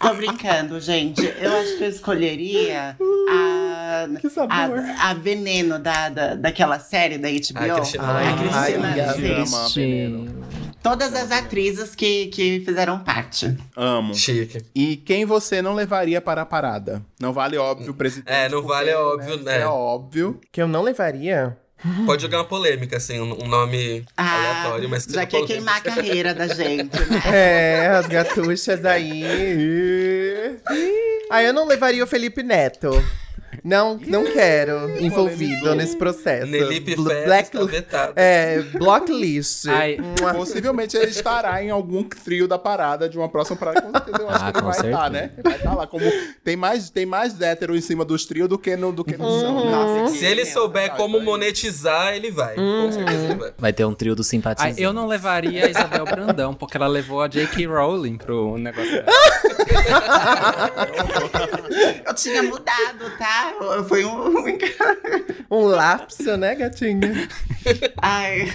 [0.00, 1.22] Tô brincando, gente.
[1.40, 2.96] Eu acho que eu escolheria
[3.30, 4.06] a.
[4.20, 4.50] Que sabor.
[4.52, 7.60] A, a veneno da, da, daquela série da HBO.
[7.60, 8.40] Ai, Cristina a Ramos.
[8.40, 10.49] Cristina, Ai, ama veneno.
[10.82, 13.54] Todas as atrizes que, que fizeram parte.
[13.76, 14.14] Amo.
[14.14, 14.64] Chique.
[14.74, 17.02] E quem você não levaria para a parada?
[17.20, 18.32] Não vale óbvio, presidente.
[18.32, 19.60] É, não porque, vale óbvio, isso né?
[19.60, 20.40] É óbvio.
[20.50, 21.56] Que eu não levaria.
[22.04, 25.46] Pode jogar uma polêmica, assim, um nome aleatório, mas Ah, já quer polêmico.
[25.54, 27.22] queimar a carreira da gente, né?
[27.32, 29.22] É, as gatuchas aí.
[31.30, 32.90] Aí eu não levaria o Felipe Neto.
[33.64, 36.46] Não, não quero envolvido nesse processo.
[36.46, 37.50] Nelipe Black,
[38.16, 39.66] é, blocklist.
[39.68, 39.98] Ai.
[40.34, 43.82] Possivelmente ele estará em algum trio da parada de uma próxima parada.
[43.82, 44.94] Com certeza eu acho Ah, que ele vai certeza.
[44.96, 45.30] estar, né?
[45.36, 45.86] Ele vai estar lá.
[45.86, 46.04] Como
[46.44, 49.24] tem mais, tem mais hétero em cima dos trios do que no, do que no
[49.26, 49.40] Uhum.
[49.40, 49.64] são.
[49.70, 51.24] Nossa, Se ele souber como vai.
[51.26, 52.56] monetizar, ele vai.
[52.56, 52.86] Uhum.
[52.86, 53.52] Com certeza ele vai.
[53.58, 54.78] Vai ter um trio do ai, simpatizantes.
[54.78, 57.66] eu não levaria a Isabel Brandão, porque ela levou a J.K.
[57.66, 59.02] Rowling pro negócio.
[62.06, 63.39] Eu tinha mudado, tá?
[63.88, 64.34] Foi um.
[65.52, 67.28] Um lapso, né, gatinha?
[68.00, 68.52] Ai.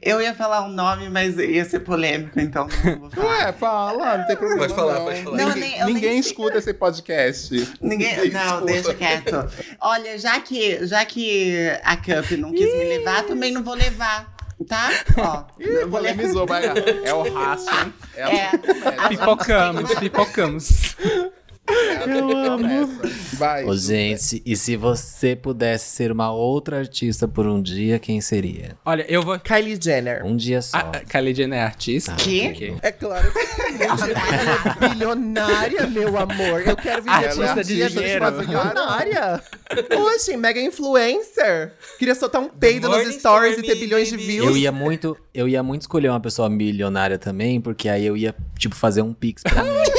[0.00, 3.26] Eu ia falar um nome, mas ia ser polêmico, então não vou falar.
[3.46, 4.60] Ué, fala, não tem problema.
[4.62, 5.04] Pode falar, não.
[5.06, 5.36] pode falar.
[5.36, 6.30] Não, Ninguém, nem- ninguém sei.
[6.30, 7.74] escuta esse podcast.
[7.80, 8.16] Ninguém.
[8.30, 8.66] Não, Desculpa.
[8.66, 9.52] deixa quieto.
[9.80, 14.32] Olha, já que, já que a Cup não quis me levar, também não vou levar.
[14.68, 14.90] Tá?
[15.18, 15.44] Ó.
[15.58, 15.88] levar.
[15.90, 16.66] Polemizou, vai.
[17.04, 17.92] É o raço, hein?
[18.16, 18.50] É, É.
[18.96, 20.94] a- Pipocamos, pipocamos.
[22.06, 22.98] Eu amo.
[23.34, 23.64] Vai.
[23.64, 28.76] Ô, gente, e se você pudesse ser uma outra artista por um dia, quem seria?
[28.84, 29.38] Olha, eu vou.
[29.38, 30.24] Kylie Jenner.
[30.24, 30.76] Um dia só.
[30.76, 32.12] A, a Kylie Jenner é artista?
[32.14, 32.74] Que?
[32.82, 36.62] É claro que bilionária, meu amor.
[36.66, 38.30] Eu quero viver Artista de dia dinheiro.
[38.32, 39.42] bilionária.
[40.14, 41.72] Oxe, mega influencer.
[41.98, 44.48] Queria soltar um peido nos stories e ter bilhões de views.
[44.50, 48.34] Eu ia muito, eu ia muito escolher uma pessoa milionária também, porque aí eu ia,
[48.58, 49.70] tipo, fazer um pix pra mim.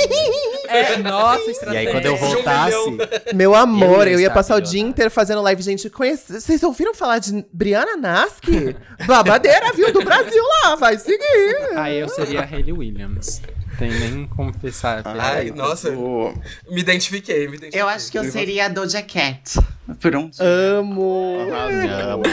[0.68, 1.80] É, nossa, E estratégia.
[1.90, 3.08] aí quando eu um voltasse, milhão.
[3.34, 5.62] Meu amor, Eu ia eu ia passar o dia inteiro fazendo live.
[5.62, 6.40] Gente, conhece...
[6.40, 8.76] vocês ouviram falar de Brianna Nasky?
[9.06, 9.92] Babadeira, viu?
[9.92, 11.58] Do Brasil lá, vai seguir.
[11.76, 13.42] Aí eu seria a Hayley Williams.
[13.80, 15.02] Tem nem como pensar.
[15.06, 16.32] Ai, nossa, Ô,
[16.70, 17.82] me identifiquei, me identifiquei.
[17.82, 19.58] Eu acho que eu seria a Doja Cat.
[19.90, 20.44] Um dia.
[20.46, 21.38] Amo.
[21.52, 22.24] arrasou.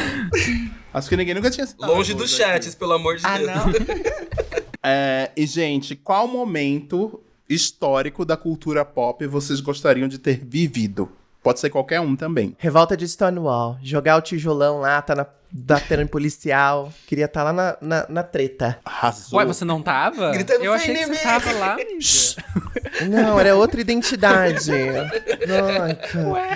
[0.93, 1.91] Acho que ninguém nunca tinha citado.
[1.93, 2.43] Longe dos aqui.
[2.43, 3.51] chats, pelo amor de Ah, Deus.
[3.51, 3.65] não?
[4.83, 7.21] É, e, gente, qual momento
[7.51, 11.11] histórico da cultura pop vocês gostariam de ter vivido?
[11.43, 12.55] Pode ser qualquer um também.
[12.59, 13.79] Revolta de Stonewall.
[13.83, 16.93] Jogar o tijolão lá, tá na, batendo em policial.
[17.07, 18.79] Queria estar lá na, na, na treta.
[18.85, 19.39] Arrasou.
[19.39, 20.31] Ué, você não tava?
[20.33, 21.77] Gritando, eu achei "Vem que você mim!" tava lá.
[23.09, 24.71] Não, era outra identidade.
[25.49, 26.51] Nossa.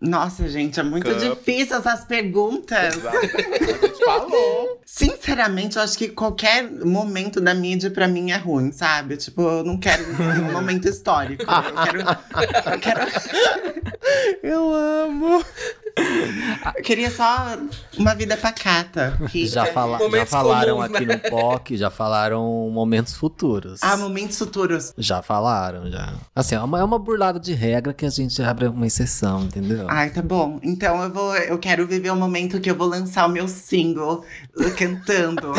[0.00, 1.18] Nossa, gente, é muito Cup.
[1.18, 2.96] difícil essas perguntas.
[2.96, 3.16] Exato.
[3.18, 4.80] A gente falou.
[4.86, 9.16] Sinceramente, eu acho que qualquer momento da mídia pra mim é ruim, sabe?
[9.18, 11.42] Tipo, eu não quero um momento histórico.
[11.42, 12.00] Eu quero.
[12.00, 13.00] Eu, quero,
[14.42, 15.44] Eu amo.
[16.76, 17.56] eu queria só
[17.96, 19.18] uma vida pacata.
[19.34, 21.20] já, fala, já Momentos falaram comuns, aqui né?
[21.22, 23.80] no POC, já falaram momentos futuros.
[23.82, 24.92] Ah, momentos futuros.
[24.96, 26.14] Já falaram, já.
[26.34, 29.86] Assim, é uma, é uma burlada de regra que a gente abre uma exceção, entendeu?
[29.88, 30.58] Ai, tá bom.
[30.62, 31.36] Então eu vou.
[31.36, 34.24] Eu quero viver o momento que eu vou lançar o meu single
[34.56, 35.52] uh, cantando.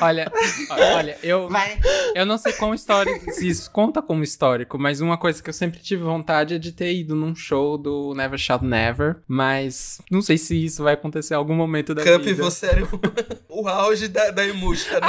[0.00, 0.30] Olha,
[0.96, 1.78] olha, eu, Vai.
[2.14, 5.54] eu não sei quão histórico, se isso conta como histórico, mas uma coisa que eu
[5.54, 10.20] sempre tive vontade é de ter ido num show do Never Shout Never, mas não
[10.22, 12.42] sei se isso vai acontecer em algum momento da Cup, vida.
[12.42, 12.88] você era o,
[13.62, 15.08] o auge da, da emuxa, né?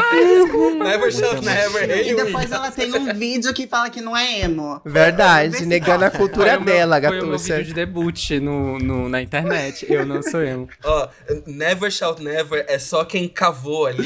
[0.83, 1.89] Never shall Muito never.
[1.89, 4.81] Hey, E depois ela tem um vídeo que fala que não é emo.
[4.85, 9.85] Verdade, negando a cultura dela, Foi o meu vídeo de debut no, no- na internet.
[9.89, 10.67] Eu não sou emo.
[10.83, 11.07] Ó,
[11.45, 14.05] never shall never é só quem cavou ali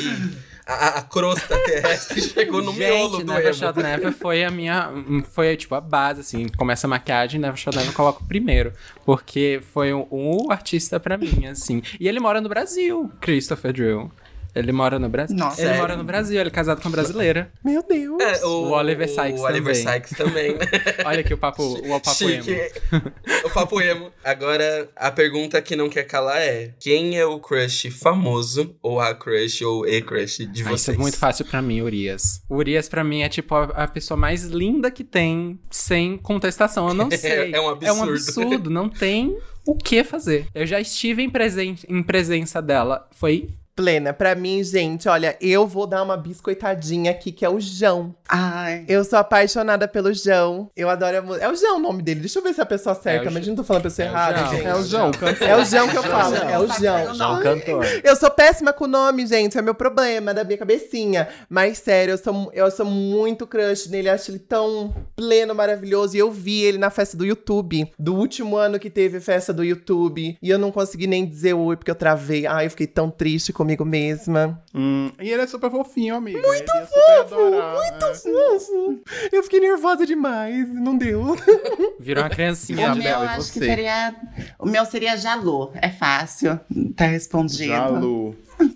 [0.73, 3.53] a, a- crosta terrestre chegou no miolo Gente, do Never emo.
[3.53, 4.89] Shout Never foi a minha.
[5.31, 6.47] Foi tipo a base, assim.
[6.57, 8.71] Começa a maquiagem, Never Shout Never eu coloco primeiro.
[9.05, 11.81] Porque foi o, o artista pra mim, assim.
[11.99, 14.11] E ele mora no Brasil, Christopher Drill.
[14.55, 15.35] Ele mora no Brasil.
[15.37, 15.81] Nossa, ele sério?
[15.81, 17.51] mora no Brasil, ele é casado com uma brasileira.
[17.63, 18.21] Meu Deus.
[18.21, 19.93] É, O Oliver Sykes o Oliver também.
[19.93, 20.59] Sykes também, né?
[21.05, 22.51] Olha aqui o papo, o papo Chique.
[22.51, 22.71] emo.
[23.45, 24.11] o papo emo.
[24.23, 29.13] Agora, a pergunta que não quer calar é: quem é o crush famoso, ou a
[29.13, 30.97] crush, ou e crush de Ah, isso vocês?
[30.97, 32.41] é muito fácil pra mim, Urias.
[32.49, 36.87] O Urias, pra mim, é tipo a, a pessoa mais linda que tem, sem contestação.
[36.87, 37.53] Eu não sei.
[37.53, 38.11] É um É um absurdo.
[38.13, 38.69] absurdo.
[38.69, 40.47] Não tem o que fazer.
[40.55, 43.07] Eu já estive em, presen em presença dela.
[43.11, 44.11] Foi Plena.
[44.11, 48.13] Pra mim, gente, olha, eu vou dar uma biscoitadinha aqui, que é o João.
[48.27, 48.83] Ai.
[48.89, 50.69] Eu sou apaixonada pelo João.
[50.75, 51.45] Eu adoro a música.
[51.45, 52.19] É o João o nome dele.
[52.19, 53.55] Deixa eu ver se é a pessoa certa, É o mas João.
[53.55, 54.49] não tô falando a pessoa É o errada, João.
[54.51, 54.65] gente.
[54.67, 55.47] É o João, cantor.
[55.47, 56.35] É o João que eu falo.
[56.35, 57.15] É o João.
[57.15, 57.85] Já um cantor.
[58.03, 59.57] Eu sou péssima com nome, gente.
[59.57, 61.29] É meu problema, da minha cabecinha.
[61.49, 64.09] Mas sério, eu sou, eu sou muito crush nele.
[64.09, 66.17] Acho ele tão pleno, maravilhoso.
[66.17, 67.89] E eu vi ele na festa do YouTube.
[67.97, 70.37] Do último ano que teve festa do YouTube.
[70.41, 72.45] E eu não consegui nem dizer oi, porque eu travei.
[72.45, 74.61] Ai, eu fiquei tão triste comigo mesma.
[74.73, 76.39] Hum, e ele é super fofinho, amigo.
[76.39, 78.99] Muito ele é super muito Fofo.
[79.31, 80.67] Eu fiquei nervosa demais.
[80.73, 81.37] Não deu.
[81.99, 82.93] Virou uma criancinha.
[82.93, 83.65] O meu e acho que você?
[83.65, 84.15] seria.
[84.57, 85.71] O meu seria Jalô.
[85.75, 86.59] É fácil.
[86.95, 87.65] Tá respondido.
[87.65, 88.35] Jalu.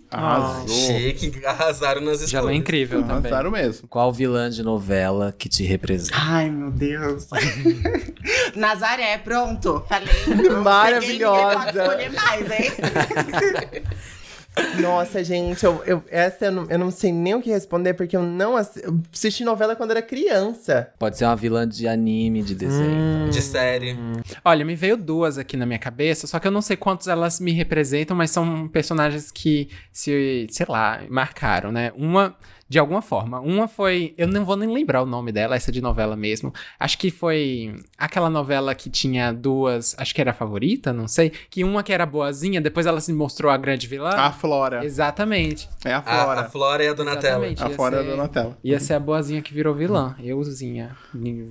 [0.09, 0.67] Arrasou.
[0.67, 2.45] Chique, arrasaram nas escolhas.
[2.45, 3.31] Já é incrível também.
[3.31, 3.87] Arrasaram mesmo.
[3.87, 6.15] Qual vilã de novela que te representa?
[6.17, 7.27] Ai, meu Deus.
[8.55, 9.83] Nazaré, pronto.
[9.89, 10.07] Falei.
[10.63, 11.43] Maravilhosa.
[11.43, 13.83] Ninguém pode escolher mais, hein?
[14.81, 18.15] Nossa, gente, eu, eu- essa eu não, eu não sei nem o que responder, porque
[18.15, 20.91] eu não eu assisti novela quando era criança.
[20.99, 23.29] Pode ser uma vilã de anime, de desenho.
[23.29, 23.95] De série.
[24.43, 27.39] Olha, me veio duas aqui na minha cabeça, só que eu não sei quantos elas
[27.39, 31.91] me representam, mas são personagens que se, sei lá, marcaram, né?
[31.95, 32.35] Uma
[32.73, 33.39] De alguma forma.
[33.39, 34.15] Uma foi.
[34.17, 36.51] Eu não vou nem lembrar o nome dela, essa de novela mesmo.
[36.79, 39.93] Acho que foi aquela novela que tinha duas.
[39.95, 41.29] Acho que era a favorita, não sei.
[41.51, 44.09] Que uma que era boazinha, depois ela se mostrou a grande vilã.
[44.09, 44.83] A Flora.
[44.83, 45.69] Exatamente.
[45.85, 46.39] É a A, Flora.
[46.41, 47.45] a Flora e a Donatella.
[47.45, 47.63] Exatamente.
[47.63, 48.57] A Flora é ser- a Donatella.
[48.63, 50.15] Ia ser a boazinha que virou vilã.
[50.19, 50.95] Euzinha.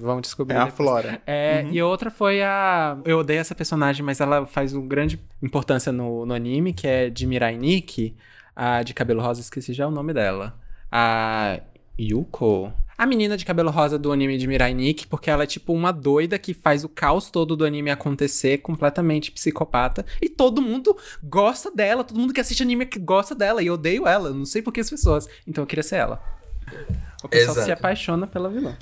[0.01, 0.57] Vão descobrir.
[0.57, 0.77] É a depois.
[0.77, 1.23] Flora.
[1.25, 2.99] É, E outra foi a.
[3.05, 7.09] Eu odeio essa personagem, mas ela faz uma grande importância no, no anime, que é
[7.09, 8.17] de Mirai Nikki,
[8.57, 10.61] a de cabelo rosa, esqueci já o nome dela.
[10.93, 11.59] A.
[11.99, 12.73] Yuko.
[12.97, 15.93] A menina de cabelo rosa do anime de Mirai Nikki, porque ela é tipo uma
[15.93, 20.05] doida que faz o caos todo do anime acontecer, completamente psicopata.
[20.21, 23.63] E todo mundo gosta dela, todo mundo que assiste anime que gosta dela.
[23.63, 25.29] E eu odeio ela, não sei por que as pessoas.
[25.47, 26.23] Então eu queria ser ela.
[27.25, 27.67] O pessoal Exato.
[27.67, 28.77] se apaixona pela vilã.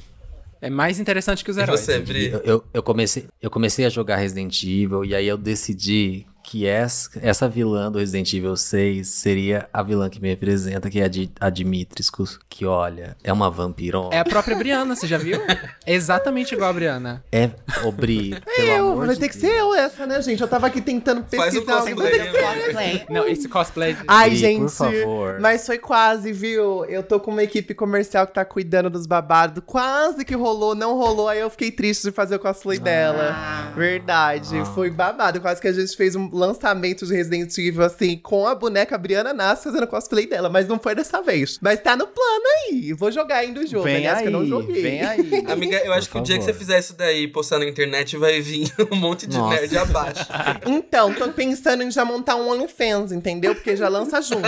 [0.60, 1.80] É mais interessante que os E heróis.
[1.80, 2.26] você, Bri?
[2.30, 6.66] Eu, eu, eu comecei, eu comecei a jogar Resident Evil e aí eu decidi que
[6.66, 11.04] essa, essa vilã do Resident Evil 6 seria a vilã que me representa, que é
[11.04, 14.12] a, Di, a Dimitriscus, que olha, é uma vampirona.
[14.12, 15.40] É a própria Briana, você já viu?
[15.86, 17.24] É exatamente igual a Briana.
[17.30, 17.50] É,
[17.84, 19.52] ô Bri, pelo Eu, amor vai de ter que Deus.
[19.52, 20.40] ser eu essa, né, gente?
[20.40, 21.78] Eu tava aqui tentando Faz o pesquisar.
[21.78, 21.94] alguém.
[21.94, 22.64] Vai ter que ser cosplay.
[22.64, 23.06] Cosplay.
[23.08, 23.96] Não, esse cosplay.
[24.08, 24.60] Ai, Bri, gente.
[24.62, 25.40] por favor.
[25.40, 26.84] Mas foi quase, viu?
[26.86, 29.62] Eu tô com uma equipe comercial que tá cuidando dos babados.
[29.64, 31.28] Quase que rolou, não rolou.
[31.28, 33.30] Aí eu fiquei triste de fazer o cosplay dela.
[33.36, 33.72] Ah.
[33.76, 34.64] Verdade.
[34.74, 35.40] Foi babado.
[35.40, 39.32] Quase que a gente fez um lançamento de Resident Evil, assim, com a boneca Briana
[39.32, 40.48] Nasce fazendo cosplay dela.
[40.48, 41.58] Mas não foi dessa vez.
[41.60, 42.92] Mas tá no plano aí.
[42.92, 43.84] Vou jogar ainda o jogo.
[43.84, 44.82] Vem aliás, aí, que eu não joguei.
[44.82, 45.44] vem aí.
[45.48, 46.54] Amiga, eu acho Por que o dia que favor.
[46.54, 49.60] você fizer isso daí e postar na internet, vai vir um monte de Nossa.
[49.60, 50.26] nerd abaixo.
[50.66, 53.54] Então, tô pensando em já montar um OnlyFans, entendeu?
[53.54, 54.42] Porque já lança junto.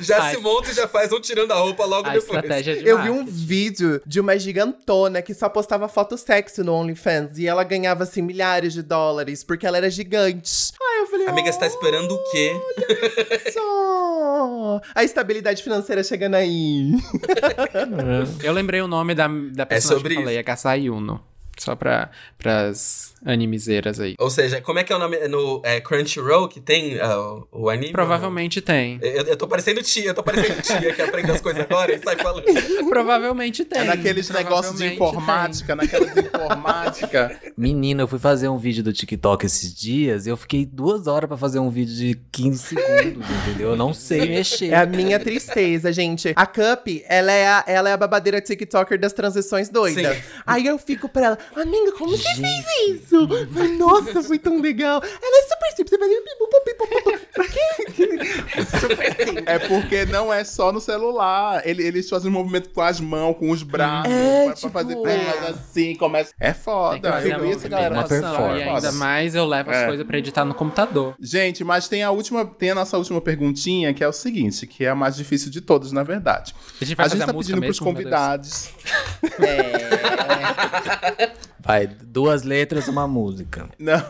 [0.00, 0.34] Já Ai.
[0.34, 2.24] se monta e já faz um tirando a roupa logo A depois.
[2.24, 6.72] estratégia de Eu vi um vídeo de uma gigantona que só postava foto sexy no
[6.74, 10.72] OnlyFans e ela ganhava assim milhares de dólares porque ela era gigante.
[10.80, 12.52] Aí eu falei, Amiga, você tá esperando o quê?
[13.30, 16.92] olha só, a estabilidade financeira chegando aí.
[18.42, 21.22] Eu lembrei o nome da, da personagem sobre que eu falei, é Kasai Uno.
[21.58, 24.14] Só pra, pras animezeiras aí.
[24.18, 25.16] Ou seja, como é que é o nome?
[25.28, 27.92] No é Crunchyroll que tem ah, o- anime?
[27.92, 28.98] Provavelmente tem.
[29.02, 31.98] Eu, eu tô parecendo tia, eu tô parecendo tia que aprende as coisas agora e
[31.98, 32.44] sai falando.
[32.88, 33.80] Provavelmente tem.
[33.80, 37.38] É naqueles negócios de informática, naquelas informática.
[37.56, 41.28] Menina, eu fui fazer um vídeo do TikTok esses dias e eu fiquei duas horas
[41.28, 43.70] pra fazer um vídeo de 15 segundos, entendeu?
[43.70, 44.72] Eu não sei mexer.
[44.72, 46.32] É a minha tristeza, gente.
[46.36, 50.16] A Cup, ela é a, ela é a babadeira TikToker das transições doidas.
[50.16, 50.22] Sim.
[50.46, 52.64] Aí eu fico pra ela, amiga, como você Gente.
[52.64, 53.28] fez isso?
[53.58, 55.00] Ai, Nossa, foi tão legal.
[55.02, 56.88] Ela é super simples, você faz pipu, pipu.
[58.80, 59.44] Super simples.
[59.46, 61.60] É porque não é só no celular.
[61.66, 64.12] Ele- Eles fazem um movimento com as mãos, com os braços.
[64.12, 65.48] É, pra, tipo, pra fazer é.
[65.50, 66.32] assim, começa.
[66.38, 67.08] É foda.
[67.08, 68.28] Eu a vi essa galera uma fazendo.
[68.28, 68.60] performance.
[68.60, 69.86] E ainda mais eu levo as É.
[69.86, 71.14] coisas pra editar no computador.
[71.20, 74.84] Gente, mas tem a última, tem a nossa última perguntinha, que é o seguinte, que
[74.84, 76.54] é a mais difícil de todas, na verdade.
[76.80, 78.68] A gente vai a gente tá a música pedindo pros convidados.
[81.60, 83.68] Vai, duas letras, uma música.
[83.78, 84.02] Não.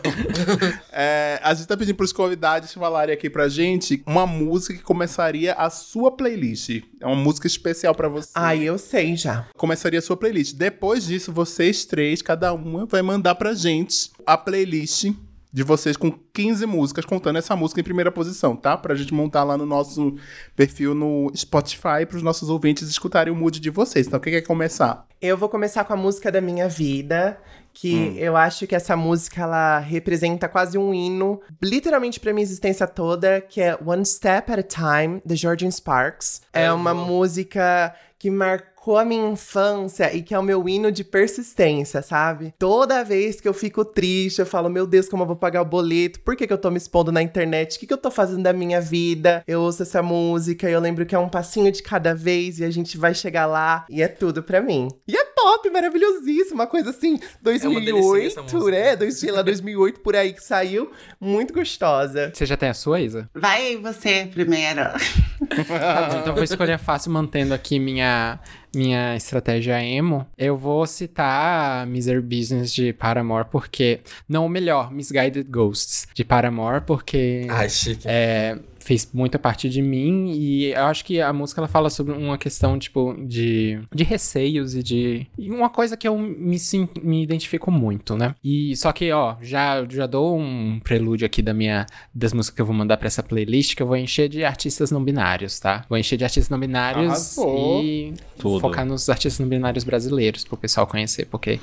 [0.91, 5.53] É, a gente tá pedindo pros convidados falarem aqui pra gente uma música que começaria
[5.53, 6.81] a sua playlist.
[6.99, 8.31] É uma música especial pra você.
[8.35, 9.47] Ai, eu sei já.
[9.57, 10.55] Começaria a sua playlist.
[10.55, 15.11] Depois disso, vocês três, cada uma, vai mandar pra gente a playlist
[15.51, 18.77] de vocês com 15 músicas, contando essa música em primeira posição, tá?
[18.77, 20.15] Pra gente montar lá no nosso
[20.55, 24.05] perfil no Spotify, pros nossos ouvintes escutarem o mood de vocês.
[24.07, 25.07] Então, quem quer começar?
[25.19, 27.37] Eu vou começar com a música da minha vida,
[27.73, 28.15] que Hum.
[28.17, 33.41] eu acho que essa música ela representa quase um hino, literalmente pra minha existência toda,
[33.41, 34.63] que é One Step at a
[35.01, 36.41] Time, da Georgian Sparks.
[36.53, 40.91] É É uma música que marcou a minha infância e que é o meu hino
[40.91, 42.53] de persistência, sabe?
[42.59, 45.65] Toda vez que eu fico triste, eu falo, meu Deus, como eu vou pagar o
[45.65, 46.19] boleto?
[46.19, 47.77] Por que, que eu tô me expondo na internet?
[47.77, 49.41] O que, que eu tô fazendo da minha vida?
[49.47, 52.65] Eu ouço essa música e eu lembro que é um passinho de cada vez e
[52.65, 54.89] a gente vai chegar lá e é tudo pra mim.
[55.07, 58.71] E é pop, maravilhosíssimo, uma coisa assim, delicinha 2008, essa música.
[58.71, 58.95] né?
[58.95, 62.31] Dois, sei lá, 2008 por aí que saiu, muito gostosa.
[62.33, 63.29] Você já tem a sua, Isa?
[63.33, 64.81] Vai aí você primeiro.
[65.39, 68.39] Tá bom, então vou escolher fácil, mantendo aqui minha,
[68.75, 70.27] minha estratégia emo.
[70.37, 74.01] Eu vou citar Misery Business de Paramore, porque...
[74.27, 77.47] Não, o melhor, Misguided Ghosts de Paramore, porque...
[77.49, 78.03] Ai, chique.
[78.05, 78.59] é,
[78.89, 82.39] fez muita parte de mim e eu acho que a música ela fala sobre uma
[82.39, 87.21] questão tipo de, de receios e de e uma coisa que eu me, sim- me
[87.21, 88.33] identifico muito, né?
[88.43, 91.85] E só que ó, já já dou um prelúdio aqui da minha
[92.15, 94.89] das músicas que eu vou mandar pra essa playlist que eu vou encher de artistas
[94.89, 95.85] não binários, tá?
[95.87, 97.83] Vou encher de artistas não binários Arrasou.
[97.83, 98.59] e Tudo.
[98.59, 101.59] focar nos artistas não binários brasileiros pro pessoal conhecer, porque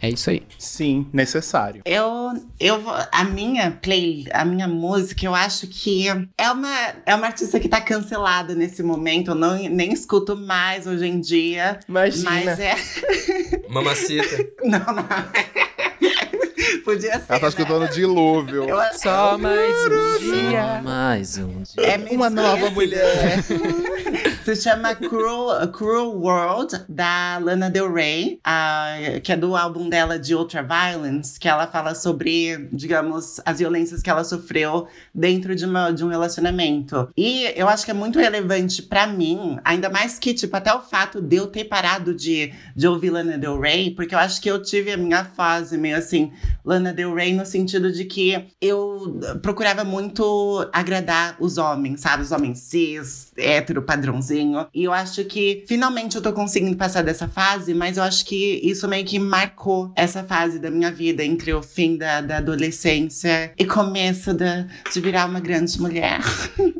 [0.00, 0.42] É isso aí.
[0.58, 1.82] Sim, necessário.
[1.84, 6.06] Eu, eu vou- a minha play, a minha música, eu acho que
[6.36, 9.30] é uma, é uma artista que tá cancelada nesse momento.
[9.30, 11.80] Eu não, nem escuto mais hoje em dia.
[11.88, 12.30] Imagina.
[12.30, 12.74] Mas é.
[13.68, 14.46] Mamacita.
[14.64, 15.06] Não, não.
[16.84, 17.24] Podia ser.
[17.28, 17.48] Ela tá né?
[17.48, 18.64] escutando dilúvio.
[18.68, 20.80] Eu- Só mais um dia.
[20.82, 21.86] Mais um dia.
[21.86, 23.42] É Uma nova mulher.
[24.46, 28.40] Se chama Cruel, Cruel World, da Lana Del Rey,
[29.24, 34.02] que é do álbum dela de Ultra Violence, que ela fala sobre, digamos, as violências
[34.02, 37.08] que ela sofreu dentro de, uma, de um relacionamento.
[37.16, 40.80] E eu acho que é muito relevante pra mim, ainda mais que, tipo, até o
[40.80, 44.48] fato de eu ter parado de, de ouvir Lana Del Rey, porque eu acho que
[44.48, 46.30] eu tive a minha fase meio assim,
[46.64, 52.22] Lana Del Rey, no sentido de que eu procurava muito agradar os homens, sabe?
[52.22, 54.35] Os homens cis, hétero, padrãozinho.
[54.74, 58.60] E eu acho que finalmente eu tô conseguindo passar dessa fase, mas eu acho que
[58.62, 63.52] isso meio que marcou essa fase da minha vida, entre o fim da, da adolescência
[63.58, 66.20] e começo da, de virar uma grande mulher.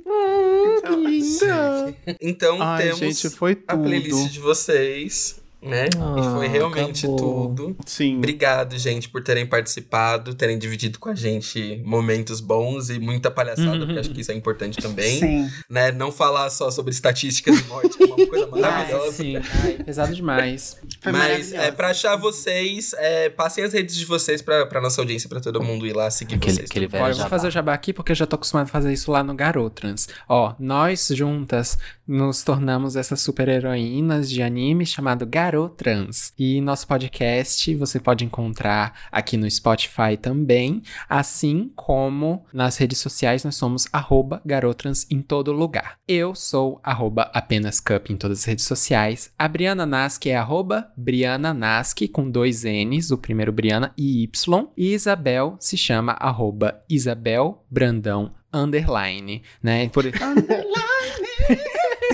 [0.86, 1.94] Que linda.
[2.20, 4.28] Então Ai, temos gente, foi a playlist tudo.
[4.30, 5.86] de vocês, né?
[5.86, 7.48] e Ah, foi realmente acabou.
[7.48, 7.76] tudo.
[7.84, 8.16] Sim.
[8.18, 13.78] Obrigado, gente, por terem participado, terem dividido com a gente momentos bons e muita palhaçada,
[13.84, 15.18] porque acho que isso é importante também.
[15.20, 15.50] Sim.
[15.68, 15.92] Né?
[15.92, 19.12] Não falar só sobre estatísticas de morte, que é uma coisa Ai, maravilhosa.
[19.12, 19.36] sim.
[19.36, 20.76] Ai, pesado demais.
[21.02, 25.00] Foi Mas é pra achar vocês, é, passem as redes de vocês pra, pra nossa
[25.00, 26.70] audiência, pra todo mundo ir lá seguir Aquele, vocês.
[26.70, 28.70] aquele velho Olha, eu vou fazer o jabá aqui porque eu já tô acostumado a
[28.70, 30.08] fazer isso lá no Garotrans.
[30.28, 35.55] Ó, nós juntas nos tornamos essas super heroínas de anime chamado Garotrans.
[36.38, 43.44] E nosso podcast você pode encontrar aqui no Spotify também, assim como nas redes sociais
[43.44, 45.98] nós somos arroba Garotrans em todo lugar.
[46.06, 49.32] Eu sou arroba apenas cup em todas as redes sociais.
[49.38, 54.68] A Briana Nask é arroba Briana Nask com dois N's, o primeiro Briana e Y.
[54.76, 59.88] E Isabel se chama arroba Isabel Brandão underline, né?
[59.88, 60.04] Por...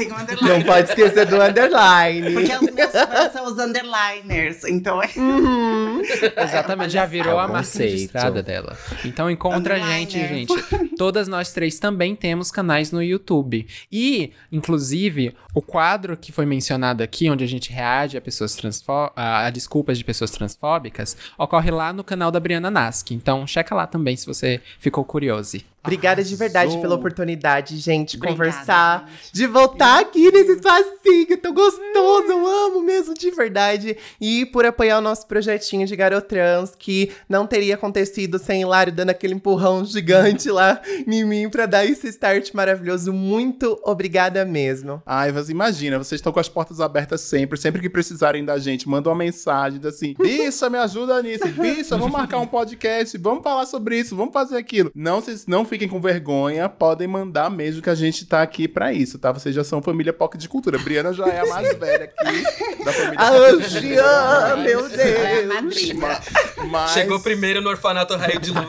[0.05, 0.49] Tem um underline.
[0.49, 2.33] Não pode esquecer do underline.
[2.33, 4.65] Porque os meus fãs são os underliners.
[4.65, 5.11] Então é.
[5.17, 6.03] Uhum.
[6.37, 8.77] Exatamente, já virou a registrada dela.
[9.05, 10.53] Então encontra a gente, gente.
[10.97, 13.67] Todas nós três também temos canais no YouTube.
[13.91, 19.13] E, inclusive, o quadro que foi mencionado aqui, onde a gente reage a pessoas transfó
[19.15, 23.11] a, a desculpas de pessoas transfóbicas, ocorre lá no canal da Briana Nask.
[23.11, 25.59] Então, checa lá também se você ficou curioso.
[25.85, 29.33] Obrigada de verdade pela oportunidade, gente, de Obrigada, conversar, gente.
[29.33, 33.97] de voltar aqui nesse espacinho tão gostoso, eu amo mesmo, de verdade.
[34.21, 39.11] E por apoiar o nosso projetinho de Garotrans, que não teria acontecido sem Hilário dando
[39.11, 43.13] aquele empurrão gigante lá em mim pra dar esse start maravilhoso.
[43.13, 45.03] Muito obrigada mesmo.
[45.05, 47.59] Ai, você imagina, vocês estão com as portas abertas sempre.
[47.59, 51.47] Sempre que precisarem da gente, manda uma mensagem assim: Bicha, me ajuda nisso.
[51.49, 54.93] Bicha, vamos marcar um podcast, vamos falar sobre isso, vamos fazer aquilo.
[54.95, 58.93] Não, vocês não fiquem com vergonha, podem mandar mesmo que a gente tá aqui pra
[58.93, 59.33] isso, tá?
[59.33, 60.79] Vocês já são família POC de cultura.
[60.79, 65.39] Briana já é a mais velha aqui da família A POC de Angia, meu É
[65.39, 65.55] a Deus.
[65.55, 66.21] madrinha.
[66.69, 66.91] Mas...
[66.91, 68.67] Chegou primeiro no orfanato Raio de Luz.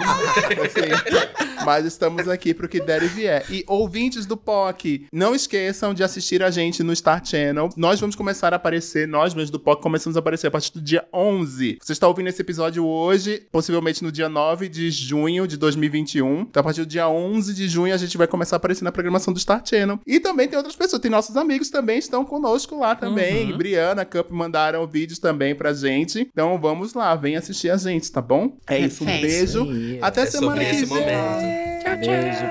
[0.71, 1.65] Sim.
[1.65, 3.45] Mas estamos aqui pro que der e vier.
[3.49, 7.69] E ouvintes do POC, não esqueçam de assistir a gente no Star Channel.
[7.75, 10.81] Nós vamos começar a aparecer, nós mesmos do POC começamos a aparecer a partir do
[10.81, 11.79] dia 11.
[11.81, 16.41] Você está ouvindo esse episódio hoje, possivelmente no dia 9 de junho de 2021.
[16.41, 18.91] Então, a partir do dia 11 de junho, a gente vai começar a aparecer na
[18.91, 19.99] programação do Star Channel.
[20.05, 23.51] E também tem outras pessoas, tem nossos amigos também, estão conosco lá também.
[23.51, 23.57] Uhum.
[23.57, 26.27] Briana, Cup mandaram vídeos também pra gente.
[26.31, 28.55] Então, vamos lá, vem assistir a gente, tá bom?
[28.67, 29.31] É isso, um Perfeito.
[29.65, 29.67] beijo.
[30.01, 30.85] Até É semana que vem.
[30.85, 31.99] momento.
[31.99, 32.45] Beijo.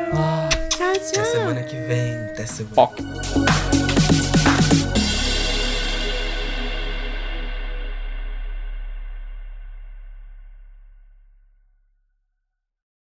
[0.74, 2.14] Até semana que vem.
[2.26, 3.51] Até semana Poc.